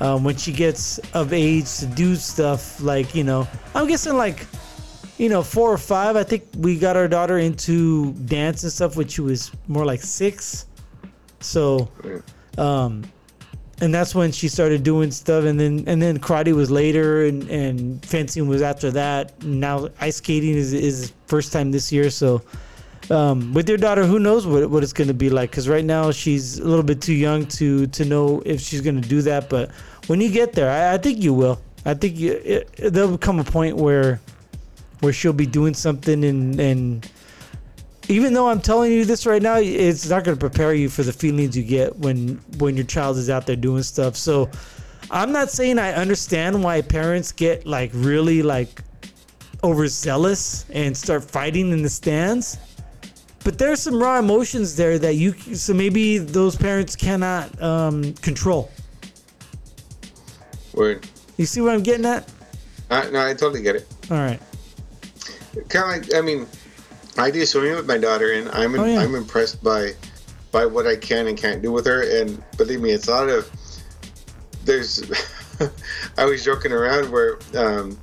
Um, 0.00 0.24
when 0.24 0.36
she 0.36 0.52
gets 0.52 0.98
of 1.14 1.32
age 1.32 1.76
to 1.78 1.86
do 1.86 2.16
stuff 2.16 2.80
like 2.80 3.14
you 3.14 3.22
know, 3.22 3.46
I'm 3.74 3.86
guessing 3.86 4.14
like 4.16 4.46
you 5.18 5.28
know 5.28 5.42
four 5.42 5.72
or 5.72 5.78
five. 5.78 6.16
I 6.16 6.24
think 6.24 6.44
we 6.56 6.78
got 6.78 6.96
our 6.96 7.08
daughter 7.08 7.38
into 7.38 8.12
dance 8.12 8.62
and 8.62 8.72
stuff 8.72 8.96
when 8.96 9.08
she 9.08 9.20
was 9.20 9.50
more 9.68 9.84
like 9.84 10.00
six. 10.00 10.66
So, 11.40 11.90
um, 12.58 13.04
and 13.80 13.92
that's 13.92 14.14
when 14.14 14.30
she 14.32 14.48
started 14.48 14.82
doing 14.82 15.10
stuff, 15.10 15.44
and 15.44 15.58
then 15.58 15.84
and 15.86 16.00
then 16.00 16.18
karate 16.18 16.52
was 16.54 16.70
later, 16.70 17.24
and 17.24 17.48
and 17.50 18.04
fencing 18.04 18.48
was 18.48 18.62
after 18.62 18.90
that. 18.92 19.42
Now 19.42 19.88
ice 20.00 20.16
skating 20.16 20.54
is 20.54 20.72
is 20.72 21.12
first 21.26 21.52
time 21.52 21.72
this 21.72 21.92
year, 21.92 22.10
so 22.10 22.42
um, 23.10 23.52
with 23.52 23.68
your 23.68 23.78
daughter, 23.78 24.04
who 24.04 24.18
knows 24.18 24.46
what, 24.46 24.68
what 24.70 24.82
it's 24.82 24.92
going 24.92 25.08
to 25.08 25.14
be 25.14 25.30
like? 25.30 25.50
Because 25.50 25.68
right 25.68 25.84
now 25.84 26.10
she's 26.10 26.58
a 26.58 26.64
little 26.64 26.84
bit 26.84 27.00
too 27.00 27.14
young 27.14 27.46
to 27.46 27.86
to 27.88 28.04
know 28.04 28.42
if 28.44 28.60
she's 28.60 28.80
going 28.80 29.00
to 29.00 29.08
do 29.08 29.22
that. 29.22 29.48
But 29.48 29.70
when 30.06 30.20
you 30.20 30.30
get 30.30 30.52
there, 30.52 30.70
I, 30.70 30.94
I 30.94 30.98
think 30.98 31.22
you 31.22 31.34
will. 31.34 31.60
I 31.84 31.94
think 31.94 32.16
you, 32.16 32.32
it, 32.44 32.72
there'll 32.76 33.18
come 33.18 33.40
a 33.40 33.44
point 33.44 33.76
where 33.76 34.20
where 35.02 35.12
she'll 35.12 35.32
be 35.32 35.46
doing 35.46 35.74
something, 35.74 36.24
and 36.24 36.58
and 36.58 37.10
even 38.08 38.32
though 38.34 38.48
I'm 38.48 38.60
telling 38.60 38.90
you 38.92 39.04
this 39.04 39.26
right 39.26 39.42
now, 39.42 39.56
it's 39.58 40.08
not 40.08 40.24
going 40.24 40.36
to 40.36 40.40
prepare 40.40 40.74
you 40.74 40.88
for 40.88 41.02
the 41.02 41.12
feelings 41.12 41.56
you 41.56 41.62
get 41.62 41.96
when 41.98 42.40
when 42.58 42.76
your 42.76 42.86
child 42.86 43.16
is 43.18 43.28
out 43.28 43.46
there 43.46 43.56
doing 43.56 43.82
stuff. 43.82 44.16
So 44.16 44.48
I'm 45.10 45.30
not 45.32 45.50
saying 45.50 45.78
I 45.78 45.92
understand 45.92 46.62
why 46.64 46.80
parents 46.82 47.30
get 47.32 47.66
like 47.66 47.90
really 47.94 48.42
like 48.42 48.80
overzealous 49.64 50.64
and 50.70 50.96
start 50.96 51.22
fighting 51.22 51.70
in 51.70 51.82
the 51.82 51.88
stands 51.88 52.58
but 53.44 53.58
there's 53.58 53.80
some 53.80 53.94
raw 54.00 54.18
emotions 54.18 54.74
there 54.74 54.98
that 54.98 55.14
you 55.14 55.32
so 55.54 55.72
maybe 55.72 56.18
those 56.18 56.56
parents 56.56 56.96
cannot 56.96 57.62
um, 57.62 58.12
control 58.14 58.70
Word. 60.74 61.06
you 61.36 61.46
see 61.46 61.60
what 61.60 61.74
i'm 61.74 61.82
getting 61.82 62.04
at 62.06 62.28
Uh, 62.90 63.08
no, 63.12 63.24
I 63.24 63.34
totally 63.34 63.62
get 63.62 63.76
it. 63.76 63.86
all 64.10 64.16
right 64.16 64.40
Kind 65.68 66.02
of 66.02 66.08
like, 66.08 66.14
I 66.14 66.20
mean, 66.20 66.46
I 67.18 67.30
do 67.30 67.44
swimming 67.44 67.74
with 67.76 67.86
my 67.86 67.98
daughter, 67.98 68.32
and 68.32 68.48
I'm 68.50 68.74
Oh, 68.78 68.84
yeah. 68.84 69.00
I'm 69.00 69.14
impressed 69.14 69.62
by 69.62 69.94
by 70.50 70.66
what 70.66 70.86
I 70.86 70.96
can 70.96 71.26
and 71.28 71.36
can't 71.36 71.62
do 71.62 71.72
with 71.72 71.86
her. 71.86 72.02
And 72.20 72.42
believe 72.56 72.80
me, 72.80 72.90
it's 72.90 73.08
a 73.08 73.10
lot 73.10 73.28
of 73.28 73.50
there's. 74.64 75.02
I 76.18 76.24
was 76.24 76.44
joking 76.44 76.72
around 76.72 77.10
where 77.10 77.38
um, 77.56 77.98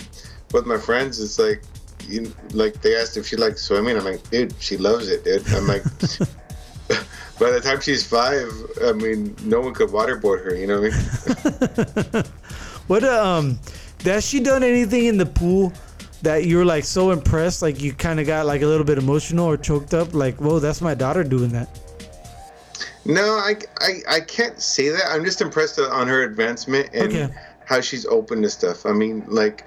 with 0.52 0.66
my 0.66 0.78
friends, 0.78 1.20
it's 1.20 1.40
like 1.40 1.64
you 2.08 2.34
like 2.54 2.82
they 2.82 2.96
asked 2.96 3.18
if 3.18 3.28
she 3.28 3.36
likes 3.36 3.62
swimming. 3.62 3.98
I'm 3.98 4.06
like, 4.06 4.28
dude, 4.30 4.54
she 4.60 4.78
loves 4.78 5.10
it, 5.10 5.24
dude. 5.24 5.48
I'm 5.54 5.68
like. 5.68 5.84
By 7.40 7.52
the 7.52 7.62
time 7.62 7.80
she's 7.80 8.06
five, 8.06 8.52
I 8.84 8.92
mean, 8.92 9.34
no 9.46 9.62
one 9.62 9.74
could 9.74 9.92
waterboard 9.92 10.44
her. 10.44 10.54
You 10.54 10.68
know 10.68 10.82
what 10.82 12.14
I 12.14 12.18
mean? 12.18 12.24
what 12.88 13.04
um 13.06 13.60
has 14.04 14.28
she 14.28 14.42
done 14.42 14.62
anything 14.62 15.06
in 15.06 15.18
the 15.18 15.26
pool 15.26 15.72
that 16.22 16.46
you're 16.46 16.66
like 16.66 16.84
so 16.84 17.12
impressed 17.12 17.62
like 17.62 17.82
you 17.82 17.94
kind 17.94 18.20
of 18.20 18.28
got 18.28 18.46
like 18.46 18.62
a 18.62 18.66
little 18.66 18.86
bit 18.86 18.98
emotional 18.98 19.46
or 19.46 19.56
choked 19.58 19.94
up 19.94 20.14
like 20.14 20.36
whoa 20.42 20.60
that's 20.60 20.82
my 20.82 20.94
daughter 20.94 21.24
doing 21.24 21.50
that 21.50 21.70
No, 23.06 23.24
I, 23.24 23.56
I, 23.80 23.92
I 24.08 24.20
can't 24.20 24.62
say 24.62 24.90
that. 24.90 25.06
I'm 25.10 25.24
just 25.24 25.42
impressed 25.42 25.80
on 25.80 26.08
her 26.08 26.24
advancement 26.24 26.90
and 26.94 27.14
Okay. 27.14 27.30
how 27.66 27.82
she's 27.82 28.06
open 28.06 28.42
to 28.44 28.50
stuff. 28.50 28.86
I 28.86 28.92
mean, 28.92 29.24
like, 29.28 29.66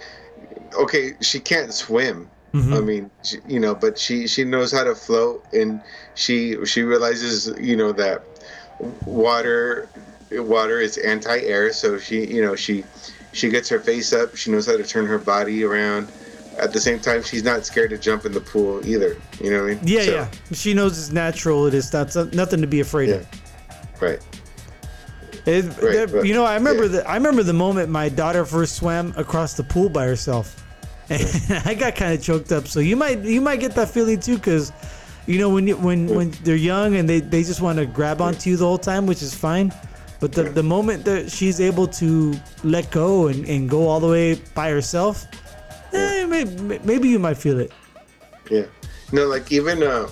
okay, 0.79 1.15
she 1.21 1.41
can't 1.41 1.73
swim. 1.73 2.29
Mm-hmm. 2.53 2.75
I 2.75 2.81
mean, 2.81 3.11
she, 3.25 3.39
you 3.49 3.59
know, 3.59 3.75
but 3.75 3.99
she 3.99 4.29
she 4.29 4.45
knows 4.45 4.71
how 4.71 4.85
to 4.85 4.95
float, 4.95 5.43
and 5.55 5.81
she 6.15 6.63
she 6.67 6.83
realizes, 6.83 7.51
you 7.59 7.75
know, 7.75 7.91
that 7.93 8.23
water 9.07 9.89
water 10.31 10.81
is 10.81 10.99
anti-air, 10.99 11.73
so 11.73 11.99
she 11.99 12.27
you 12.27 12.43
know 12.43 12.55
she 12.55 12.85
she 13.33 13.49
gets 13.49 13.69
her 13.71 13.81
face 13.81 14.13
up. 14.13 14.37
She 14.37 14.51
knows 14.51 14.67
how 14.67 14.77
to 14.77 14.85
turn 14.85 15.07
her 15.07 15.19
body 15.19 15.65
around. 15.65 16.09
At 16.63 16.73
the 16.73 16.81
same 16.81 17.01
time, 17.01 17.23
she's 17.23 17.43
not 17.43 17.67
scared 17.67 17.91
to 17.91 17.99
jump 17.99 18.25
in 18.25 18.33
the 18.33 18.41
pool 18.41 18.87
either. 18.87 19.17
You 19.43 19.51
know 19.51 19.63
what 19.65 19.71
I 19.73 19.75
mean? 19.75 19.81
yeah 19.85 20.05
So, 20.05 20.13
yeah 20.13 20.29
she 20.53 20.75
knows 20.75 20.93
it's 20.99 21.11
natural 21.13 21.67
it 21.67 21.75
is 21.75 21.93
not 21.93 22.15
nothing 22.33 22.61
to 22.61 22.67
be 22.69 22.81
afraid 22.81 23.09
Yeah. 23.09 23.15
of 23.17 23.27
Right. 24.01 24.21
It, 25.45 25.65
Right, 25.65 25.81
that- 25.97 26.11
right. 26.13 26.25
you 26.25 26.35
know, 26.35 26.45
I 26.45 26.55
remember 26.55 26.85
Yeah. 26.85 26.89
the 27.03 27.09
I 27.11 27.15
remember 27.17 27.43
the 27.43 27.53
moment 27.53 27.89
my 27.91 28.09
daughter 28.09 28.45
first 28.45 28.77
swam 28.77 29.13
across 29.17 29.55
the 29.55 29.65
pool 29.65 29.89
by 29.89 30.07
herself, 30.07 30.47
and 31.11 31.23
I 31.65 31.75
got 31.75 31.97
kind 31.97 32.13
of 32.17 32.23
choked 32.23 32.53
up. 32.53 32.69
So 32.69 32.79
you 32.81 32.97
might 32.97 33.19
you 33.21 33.41
might 33.41 33.59
get 33.61 33.75
that 33.75 33.89
feeling 33.91 34.21
too, 34.21 34.37
because 34.37 34.73
you 35.27 35.39
know 35.41 35.49
when 35.49 35.67
you, 35.67 35.77
when 35.77 36.07
when 36.15 36.31
they're 36.45 36.55
young 36.73 36.95
and 36.97 37.09
they, 37.09 37.21
they 37.21 37.43
just 37.43 37.61
want 37.61 37.79
to 37.79 37.87
grab 37.87 38.21
onto 38.21 38.51
you 38.51 38.57
the 38.57 38.65
whole 38.65 38.79
time, 38.79 39.07
which 39.07 39.23
is 39.23 39.35
fine. 39.35 39.73
But 40.21 40.31
the, 40.31 40.45
the 40.45 40.63
moment 40.63 41.05
that 41.07 41.33
she's 41.33 41.61
able 41.61 41.89
to 41.99 42.33
let 42.63 42.89
go 42.93 43.27
and, 43.27 43.45
and 43.47 43.69
go 43.69 43.89
all 43.89 43.99
the 43.99 44.07
way 44.07 44.35
by 44.55 44.71
herself, 44.71 45.27
eh, 45.93 46.27
maybe, 46.27 46.79
maybe 46.85 47.09
you 47.09 47.19
might 47.19 47.37
feel 47.37 47.59
it. 47.61 47.73
Yeah. 48.51 48.67
No, 49.13 49.27
like 49.27 49.53
even 49.53 49.83
uh, 49.83 50.09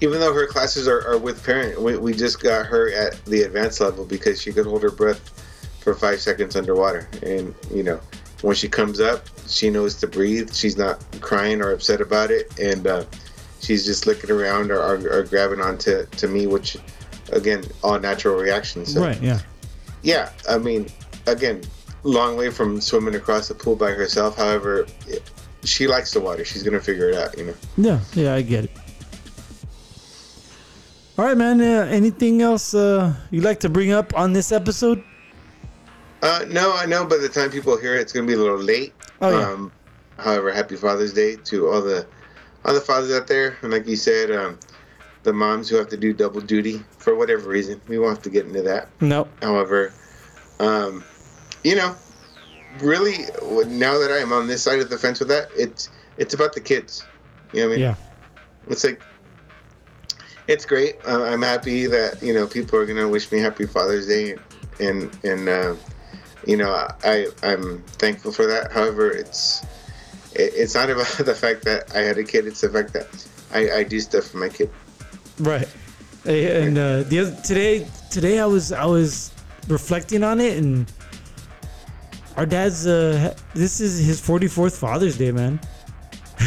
even 0.00 0.18
though 0.20 0.32
her 0.34 0.46
classes 0.46 0.88
are, 0.88 1.06
are 1.06 1.18
with 1.18 1.44
parent, 1.44 1.80
we, 1.80 1.96
we 1.96 2.12
just 2.12 2.42
got 2.42 2.66
her 2.66 2.92
at 2.92 3.22
the 3.26 3.42
advanced 3.42 3.80
level 3.80 4.04
because 4.04 4.40
she 4.40 4.52
could 4.52 4.66
hold 4.66 4.82
her 4.82 4.90
breath 4.90 5.20
for 5.80 5.94
five 5.94 6.20
seconds 6.20 6.56
underwater, 6.56 7.08
and 7.22 7.54
you 7.72 7.82
know 7.82 8.00
when 8.42 8.56
she 8.56 8.68
comes 8.68 9.00
up, 9.00 9.24
she 9.46 9.70
knows 9.70 9.94
to 9.96 10.06
breathe. 10.06 10.52
She's 10.52 10.76
not 10.76 11.04
crying 11.20 11.60
or 11.60 11.70
upset 11.72 12.00
about 12.00 12.30
it, 12.30 12.52
and 12.58 12.86
uh, 12.86 13.04
she's 13.60 13.84
just 13.84 14.06
looking 14.06 14.30
around 14.30 14.70
or, 14.72 14.80
or, 14.80 15.18
or 15.18 15.22
grabbing 15.24 15.60
onto 15.60 16.04
to 16.06 16.28
me, 16.28 16.46
which 16.46 16.76
again, 17.32 17.64
all 17.82 17.98
natural 17.98 18.36
reactions. 18.36 18.92
So, 18.94 19.08
Yeah. 19.20 19.38
yeah, 20.02 20.30
I 20.48 20.58
mean, 20.58 20.88
again, 21.26 21.62
long 22.02 22.36
way 22.36 22.50
from 22.50 22.80
swimming 22.80 23.14
across 23.14 23.48
the 23.48 23.54
pool 23.54 23.76
by 23.76 23.90
herself. 23.92 24.36
However, 24.36 24.86
it, 25.06 25.22
she 25.64 25.86
likes 25.86 26.12
the 26.12 26.20
water. 26.20 26.44
She's 26.44 26.62
gonna 26.62 26.80
figure 26.80 27.08
it 27.10 27.16
out, 27.16 27.36
you 27.38 27.46
know. 27.46 27.54
Yeah. 27.76 28.00
Yeah. 28.14 28.34
I 28.34 28.42
get 28.42 28.64
it. 28.64 28.70
All 31.18 31.24
right, 31.26 31.36
man. 31.36 31.60
Uh, 31.60 31.86
anything 31.90 32.42
else 32.42 32.74
uh, 32.74 33.14
you'd 33.30 33.44
like 33.44 33.60
to 33.60 33.68
bring 33.68 33.92
up 33.92 34.16
on 34.16 34.32
this 34.32 34.50
episode? 34.50 35.04
Uh, 36.22 36.44
no, 36.48 36.72
I 36.74 36.86
know 36.86 37.04
by 37.04 37.18
the 37.18 37.28
time 37.28 37.50
people 37.50 37.76
hear 37.76 37.96
it, 37.96 38.00
it's 38.00 38.12
gonna 38.12 38.26
be 38.26 38.34
a 38.34 38.38
little 38.38 38.58
late. 38.58 38.94
Oh, 39.20 39.30
yeah. 39.30 39.50
Um, 39.50 39.72
however, 40.18 40.52
happy 40.52 40.76
Father's 40.76 41.12
Day 41.12 41.36
to 41.36 41.68
all 41.68 41.82
the 41.82 42.06
all 42.64 42.74
the 42.74 42.80
fathers 42.80 43.12
out 43.12 43.26
there, 43.26 43.56
and 43.62 43.72
like 43.72 43.86
you 43.86 43.96
said, 43.96 44.30
um, 44.30 44.58
the 45.22 45.32
moms 45.32 45.68
who 45.68 45.76
have 45.76 45.88
to 45.88 45.96
do 45.96 46.12
double 46.12 46.40
duty 46.40 46.82
for 46.98 47.14
whatever 47.14 47.48
reason. 47.48 47.80
We 47.88 47.98
won't 47.98 48.14
have 48.16 48.22
to 48.22 48.30
get 48.30 48.46
into 48.46 48.62
that. 48.62 48.88
No. 49.00 49.28
However, 49.42 49.92
um, 50.60 51.04
you 51.64 51.76
know, 51.76 51.94
really, 52.80 53.18
now 53.66 53.98
that 53.98 54.10
I 54.10 54.18
am 54.18 54.32
on 54.32 54.46
this 54.46 54.62
side 54.62 54.80
of 54.80 54.90
the 54.90 54.98
fence 54.98 55.18
with 55.18 55.28
that, 55.28 55.48
it's 55.56 55.90
it's 56.16 56.34
about 56.34 56.52
the 56.52 56.60
kids. 56.60 57.04
You 57.52 57.62
know 57.62 57.68
what 57.68 57.72
I 57.72 57.76
mean? 57.76 57.84
Yeah. 57.84 57.94
It's 58.68 58.84
like 58.84 59.02
it's 60.48 60.64
great. 60.64 60.96
Uh, 61.06 61.24
I'm 61.24 61.42
happy 61.42 61.86
that 61.86 62.22
you 62.22 62.34
know 62.34 62.46
people 62.46 62.78
are 62.78 62.86
gonna 62.86 63.08
wish 63.08 63.30
me 63.30 63.38
happy 63.38 63.66
Father's 63.66 64.06
Day, 64.06 64.36
and 64.80 65.16
and 65.24 65.48
uh, 65.48 65.74
you 66.46 66.56
know 66.56 66.72
I 67.04 67.28
I'm 67.42 67.82
thankful 67.98 68.32
for 68.32 68.46
that. 68.46 68.72
However, 68.72 69.10
it's 69.10 69.62
it, 70.34 70.52
it's 70.54 70.74
not 70.74 70.90
about 70.90 71.06
the 71.18 71.34
fact 71.34 71.64
that 71.64 71.94
I 71.94 72.00
had 72.00 72.18
a 72.18 72.24
kid. 72.24 72.46
It's 72.46 72.60
the 72.60 72.70
fact 72.70 72.92
that 72.92 73.06
I, 73.52 73.78
I 73.78 73.82
do 73.84 74.00
stuff 74.00 74.28
for 74.28 74.38
my 74.38 74.48
kid. 74.48 74.70
Right. 75.38 75.68
And 76.24 76.78
uh, 76.78 77.02
the 77.02 77.18
other 77.18 77.36
today, 77.42 77.86
today 78.10 78.38
I 78.38 78.46
was 78.46 78.70
I 78.70 78.84
was 78.84 79.32
reflecting 79.68 80.22
on 80.22 80.40
it, 80.40 80.56
and 80.56 80.90
our 82.36 82.46
dad's 82.46 82.86
uh, 82.86 83.34
this 83.54 83.80
is 83.80 84.04
his 84.04 84.20
44th 84.20 84.78
Father's 84.78 85.18
Day, 85.18 85.32
man. 85.32 85.60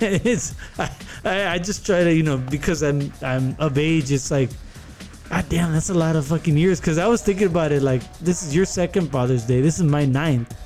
it's 0.00 0.54
I, 0.78 1.54
I 1.54 1.58
just 1.58 1.86
try 1.86 2.02
to 2.04 2.12
you 2.12 2.22
know 2.22 2.38
because 2.38 2.82
I'm 2.82 3.12
I'm 3.22 3.56
of 3.58 3.78
age. 3.78 4.10
It's 4.10 4.30
like 4.30 4.50
God 5.28 5.46
damn, 5.48 5.72
that's 5.72 5.90
a 5.90 5.94
lot 5.94 6.16
of 6.16 6.26
fucking 6.26 6.56
years. 6.56 6.80
Cause 6.80 6.98
I 6.98 7.06
was 7.06 7.22
thinking 7.22 7.46
about 7.46 7.70
it 7.72 7.82
like 7.82 8.02
this 8.18 8.42
is 8.42 8.54
your 8.54 8.64
second 8.64 9.10
Father's 9.12 9.44
Day. 9.44 9.60
This 9.60 9.78
is 9.78 9.84
my 9.84 10.04
ninth. 10.04 10.56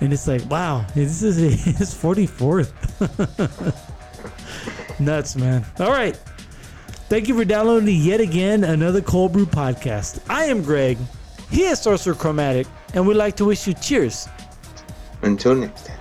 And 0.00 0.12
it's 0.12 0.28
like, 0.28 0.48
wow, 0.48 0.86
this 0.94 1.22
is 1.22 1.36
his 1.64 1.92
44th. 1.94 2.70
Nuts, 5.00 5.36
man. 5.36 5.66
All 5.80 5.90
right. 5.90 6.16
Thank 7.08 7.26
you 7.28 7.36
for 7.36 7.44
downloading 7.44 8.00
yet 8.00 8.20
again 8.20 8.64
another 8.64 9.00
Cold 9.00 9.32
Brew 9.32 9.46
podcast. 9.46 10.20
I 10.28 10.44
am 10.44 10.62
Greg. 10.62 10.98
He 11.50 11.64
is 11.64 11.80
Sorcerer 11.80 12.14
Chromatic, 12.14 12.66
and 12.94 13.06
we'd 13.06 13.14
like 13.14 13.36
to 13.36 13.44
wish 13.44 13.66
you 13.66 13.74
cheers. 13.74 14.28
Until 15.22 15.54
next 15.54 15.86
time. 15.86 15.97